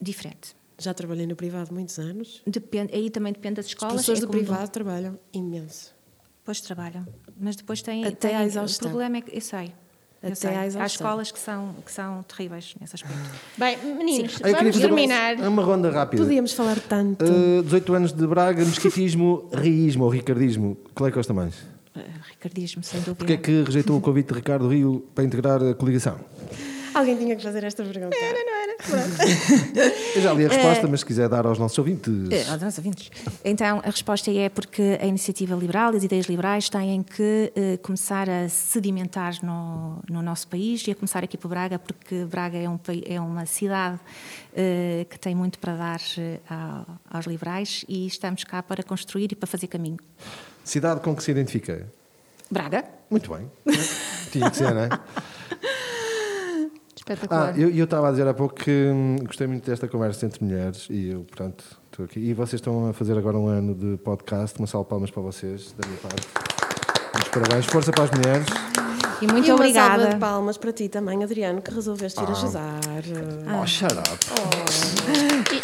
diferente. 0.00 0.56
Já 0.78 0.92
trabalhei 0.94 1.26
no 1.26 1.36
privado 1.36 1.72
muitos 1.74 1.98
anos. 1.98 2.42
Depende, 2.46 2.94
aí 2.94 3.10
também 3.10 3.32
depende 3.32 3.56
das 3.56 3.66
Os 3.66 3.70
escolas. 3.72 3.94
professores 3.94 4.22
é 4.22 4.26
do 4.26 4.30
privado 4.30 4.70
trabalham 4.70 5.18
imenso. 5.32 5.94
Depois 6.38 6.60
trabalham, 6.60 7.06
mas 7.38 7.54
depois 7.56 7.80
têm, 7.80 8.04
Até 8.04 8.28
têm- 8.30 8.38
o 8.38 8.42
exaustão. 8.42 8.88
problema 8.90 9.18
é 9.18 9.20
que 9.20 9.36
eu 9.36 9.40
sei. 9.40 9.72
Até 10.24 10.34
sei. 10.34 10.50
à 10.54 10.82
Há 10.82 10.86
escolas 10.86 11.30
que 11.30 11.38
são 11.38 11.74
que 11.84 11.92
são 11.92 12.22
terríveis 12.24 12.74
nesse 12.80 12.94
aspecto. 12.96 13.16
Bem, 13.58 13.76
meninos, 13.96 14.36
Ah, 14.42 14.48
vamos 14.52 14.74
fazer 14.74 14.86
uma- 14.86 14.96
terminar. 14.96 15.36
uma 15.48 15.62
ronda 15.62 15.90
rápida. 15.90 16.22
Podíamos 16.22 16.52
falar 16.52 16.78
tanto. 16.80 17.24
Uh, 17.24 17.62
18 17.62 17.94
anos 17.94 18.12
de 18.12 18.26
Braga, 18.26 18.64
mosquitismo, 18.64 19.48
riismo 19.54 20.04
ou 20.04 20.10
ricardismo. 20.10 20.76
Qual 20.94 21.06
é 21.08 21.10
que 21.10 21.16
gosta 21.16 21.32
mais? 21.34 21.54
Eh, 21.96 22.00
Ricardismo, 22.30 22.82
sem 22.82 23.00
dúvida. 23.00 23.14
Porquê 23.16 23.32
é 23.34 23.36
que 23.36 23.62
rejeitou 23.62 23.96
o 23.96 24.00
convite 24.00 24.28
de 24.28 24.34
Ricardo 24.34 24.68
Rio 24.68 25.04
para 25.14 25.24
integrar 25.24 25.62
a 25.62 25.74
coligação? 25.74 26.18
Alguém 26.94 27.16
tinha 27.16 27.34
que 27.36 27.42
fazer 27.42 27.64
esta 27.64 27.82
pergunta. 27.82 28.16
Eu 30.14 30.22
já 30.22 30.32
li 30.32 30.46
a 30.46 30.48
resposta, 30.48 30.86
mas 30.88 31.00
se 31.00 31.06
quiser 31.06 31.28
dar 31.28 31.46
aos 31.46 31.58
nossos 31.58 31.76
ouvintes. 31.78 32.12
Eh, 32.30 32.48
aos 32.50 32.60
nossos 32.62 32.78
ouvintes. 32.78 33.10
Então, 33.44 33.80
a 33.84 33.90
resposta 33.90 34.30
é 34.30 34.48
porque 34.48 34.98
a 35.00 35.06
iniciativa 35.06 35.54
liberal 35.56 35.92
e 35.94 35.96
as 35.96 36.04
ideias 36.04 36.26
liberais 36.26 36.68
têm 36.68 37.02
que 37.02 37.52
eh, 37.56 37.76
começar 37.78 38.28
a 38.30 38.48
sedimentar 38.48 39.34
no, 39.44 39.98
no 40.08 40.22
nosso 40.22 40.46
país 40.48 40.86
e 40.86 40.90
a 40.92 40.94
começar 40.94 41.24
aqui 41.24 41.36
por 41.36 41.48
Braga, 41.48 41.78
porque 41.78 42.24
Braga 42.26 42.58
é, 42.58 42.68
um, 42.68 42.78
é 43.06 43.20
uma 43.20 43.46
cidade 43.46 43.98
eh, 44.56 45.06
que 45.10 45.18
tem 45.18 45.34
muito 45.34 45.58
para 45.58 45.74
dar 45.76 46.00
eh, 46.18 46.38
ao- 46.48 46.86
aos 47.10 47.26
liberais 47.26 47.84
e 47.88 48.06
estamos 48.06 48.44
cá 48.44 48.62
para 48.62 48.82
construir 48.82 49.32
e 49.32 49.34
para 49.34 49.46
fazer 49.46 49.66
caminho. 49.66 49.98
Cidade 50.64 51.00
com 51.00 51.14
que 51.14 51.22
se 51.22 51.30
identifica? 51.30 51.86
Braga? 52.50 52.84
Muito 53.10 53.34
bem. 53.34 53.50
Tinha 54.30 54.50
que 54.50 54.56
ser, 54.56 54.72
não 54.74 54.82
é? 54.82 54.88
Espetacular. 57.06 57.54
Ah, 57.54 57.58
eu 57.58 57.84
estava 57.84 58.08
a 58.08 58.10
dizer 58.10 58.26
há 58.26 58.32
pouco 58.32 58.54
que 58.54 58.70
hum, 58.70 59.16
gostei 59.24 59.46
muito 59.46 59.68
desta 59.68 59.86
conversa 59.86 60.24
entre 60.24 60.42
mulheres 60.42 60.86
e 60.88 61.10
eu, 61.10 61.20
portanto, 61.20 61.64
estou 61.90 62.06
aqui. 62.06 62.18
E 62.18 62.32
vocês 62.32 62.54
estão 62.54 62.88
a 62.88 62.92
fazer 62.94 63.18
agora 63.18 63.36
um 63.36 63.46
ano 63.46 63.74
de 63.74 63.98
podcast. 63.98 64.58
Uma 64.58 64.66
salva 64.66 64.84
de 64.84 64.90
palmas 64.90 65.10
para 65.10 65.22
vocês, 65.22 65.74
da 65.78 65.86
minha 65.86 66.00
parte. 66.00 66.26
Muitos 67.12 67.28
parabéns. 67.28 67.66
Força 67.66 67.92
para 67.92 68.04
as 68.04 68.10
mulheres. 68.10 68.73
E 69.24 69.32
muito 69.32 69.46
e 69.46 69.50
uma 69.50 69.54
obrigada. 69.56 69.96
salva 70.02 70.14
de 70.14 70.20
palmas 70.20 70.58
para 70.58 70.72
ti 70.72 70.88
também, 70.88 71.22
Adriano, 71.24 71.62
que 71.62 71.72
resolveste 71.72 72.20
ir 72.22 72.28
ajudar. 72.30 72.80
Oh, 73.62 73.66
shut 73.66 73.90
up. 73.92 74.04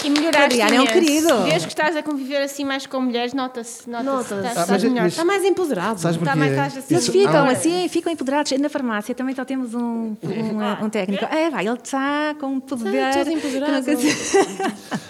E, 0.03 0.07
e 0.07 0.11
melhoraste 0.11 0.45
Adriano 0.63 0.75
é 0.77 0.81
um 0.81 0.87
querido. 0.87 1.29
Desde 1.45 1.67
que 1.67 1.73
estás 1.73 1.97
a 1.97 2.03
conviver 2.03 2.43
assim 2.43 2.65
mais 2.65 2.87
com 2.87 3.01
mulheres, 3.01 3.35
nota-se. 3.35 3.89
Nota-se. 3.89 4.05
Nota-se. 4.35 4.35
Estás, 4.35 4.57
Ah, 4.59 4.67
mas- 4.73 4.85
melhor. 4.85 5.03
mas- 5.03 5.13
Está 5.13 5.25
mais 5.25 5.45
empoderado. 5.45 6.01
Sabes 6.01 6.17
Está 6.17 6.37
mais- 6.37 6.53
estás 6.53 6.77
assim, 6.79 6.95
Eles 6.95 7.03
Isso- 7.05 7.13
ficam 7.13 7.45
há- 7.45 7.51
assim, 7.51 7.89
ficam 7.89 8.13
empoderados. 8.13 8.53
Na 8.53 8.69
farmácia 8.69 9.15
também 9.15 9.35
só 9.35 9.45
temos 9.45 9.75
um, 9.75 10.17
um, 10.23 10.85
um 10.85 10.89
técnico. 10.91 11.25
É, 11.25 11.51
vai, 11.51 11.67
ele 11.67 11.77
está 11.83 12.35
com 12.41 12.47
um 12.47 12.61
poder. 12.61 13.13
todo 13.15 13.31
empoderado. 13.31 13.85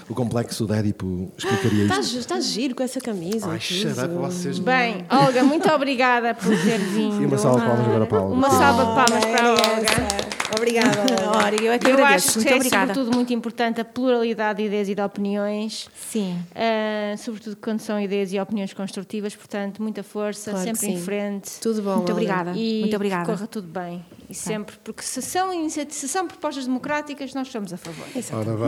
O 0.08 0.14
complexo 0.14 0.66
do 0.66 0.74
Édipo 0.74 1.30
explicaria 1.38 1.84
isto. 1.84 1.90
Estás, 2.00 2.12
estás 2.14 2.44
giro 2.46 2.74
com 2.74 2.82
essa 2.82 3.00
camisa. 3.00 3.48
Ai, 3.50 3.60
shut 3.60 3.92
up, 3.98 4.08
vocês. 4.14 4.58
Bem, 4.58 5.04
Olga, 5.08 5.42
muito 5.44 5.68
obrigada 5.72 6.34
por 6.34 6.48
ter 6.48 6.78
vindo. 6.78 7.22
E 7.22 7.26
uma 7.26 7.38
salva 7.38 7.60
de 7.60 7.66
palmas 7.66 7.86
agora 7.86 8.06
para 8.06 8.18
a 8.18 8.22
Olga. 8.22 8.34
Uma 8.40 8.50
salva 8.50 8.86
de 8.86 8.94
palmas 8.94 9.24
para 9.26 9.46
a 9.46 9.50
Olga. 9.50 10.30
Obrigada. 10.56 11.28
Ora, 11.36 11.54
eu 11.62 11.72
é 11.72 11.78
que 11.78 11.86
Eu 11.86 11.92
agradeço. 11.92 12.28
acho 12.30 12.38
Muito 12.38 12.48
que 12.48 12.54
é 12.54 12.56
obrigada. 12.56 12.86
sobretudo 12.94 13.14
muito 13.14 13.34
importante 13.34 13.80
a 13.82 13.84
pluralidade 13.84 14.62
de 14.62 14.64
ideias 14.66 14.88
e 14.88 14.94
de 14.94 15.02
opiniões, 15.02 15.90
Sim. 15.94 16.38
ah, 16.54 17.14
sobretudo 17.18 17.56
quando 17.56 17.80
são 17.80 18.00
ideias 18.00 18.32
e 18.32 18.40
opiniões 18.40 18.72
construtivas, 18.72 19.36
portanto, 19.36 19.82
muita 19.82 20.02
força, 20.02 20.52
Claro 20.52 20.64
sempre 20.64 20.88
em 20.88 20.98
frente. 20.98 21.60
Tudo 21.60 21.82
bom. 21.82 21.96
Muito 21.96 22.12
obrigada. 22.12 22.52
E 22.56 22.80
Muito 22.80 22.96
obrigada. 22.96 23.26
que 23.26 23.30
corra 23.30 23.46
tudo 23.46 23.68
bem. 23.68 24.02
E 24.30 24.34
sempre, 24.34 24.76
porque 24.84 25.02
se 25.02 25.20
são, 25.20 25.50
se 25.68 26.08
são 26.08 26.26
propostas 26.28 26.64
democráticas, 26.64 27.34
nós 27.34 27.48
somos 27.48 27.72
a 27.72 27.76
favor. 27.76 28.06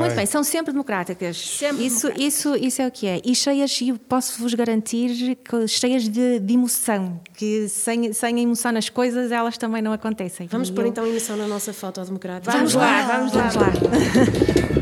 Muito 0.00 0.14
bem, 0.16 0.26
são 0.26 0.42
sempre 0.42 0.72
democráticas. 0.72 1.36
Sempre 1.36 1.86
isso, 1.86 2.08
democráticas. 2.08 2.34
isso, 2.34 2.56
isso 2.56 2.82
é 2.82 2.86
o 2.88 2.90
que 2.90 3.06
é. 3.06 3.20
E 3.24 3.32
cheias, 3.34 3.80
e 3.80 3.92
posso-vos 3.92 4.54
garantir, 4.54 5.36
que 5.36 5.68
cheias 5.68 6.08
de, 6.08 6.40
de 6.40 6.54
emoção, 6.54 7.20
que 7.34 7.68
sem, 7.68 8.12
sem 8.12 8.36
a 8.36 8.40
emoção 8.40 8.72
nas 8.72 8.88
coisas 8.88 9.30
elas 9.30 9.56
também 9.56 9.80
não 9.80 9.92
acontecem. 9.92 10.48
Vamos 10.50 10.68
E 10.68 10.72
pôr 10.72 10.82
eu- 10.82 10.88
então 10.88 11.06
emoção 11.06 11.36
na 11.36 11.46
nossa 11.46 11.72
foto 11.72 12.02
democrática. 12.04 12.50
Vamos 12.50 12.74
lá, 12.74 13.02
vamos 13.02 13.32
lá. 13.32 13.48
Vamos 13.48 13.54
lá. 13.56 14.72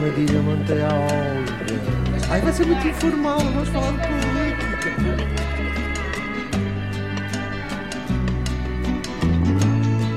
Maria 0.00 0.42
Monteal. 0.42 1.06
Ai, 2.30 2.40
vai 2.40 2.52
ser 2.52 2.66
muito 2.66 2.86
informal, 2.88 3.38
vamos 3.38 3.68
falar 3.68 3.92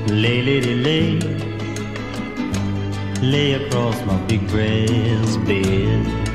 Lay, 0.08 0.40
lady, 0.40 0.74
lay. 0.76 1.18
Lay 3.22 3.54
across 3.54 4.00
my 4.06 4.16
big 4.28 4.46
brass 4.48 5.36
bed. 5.38 6.25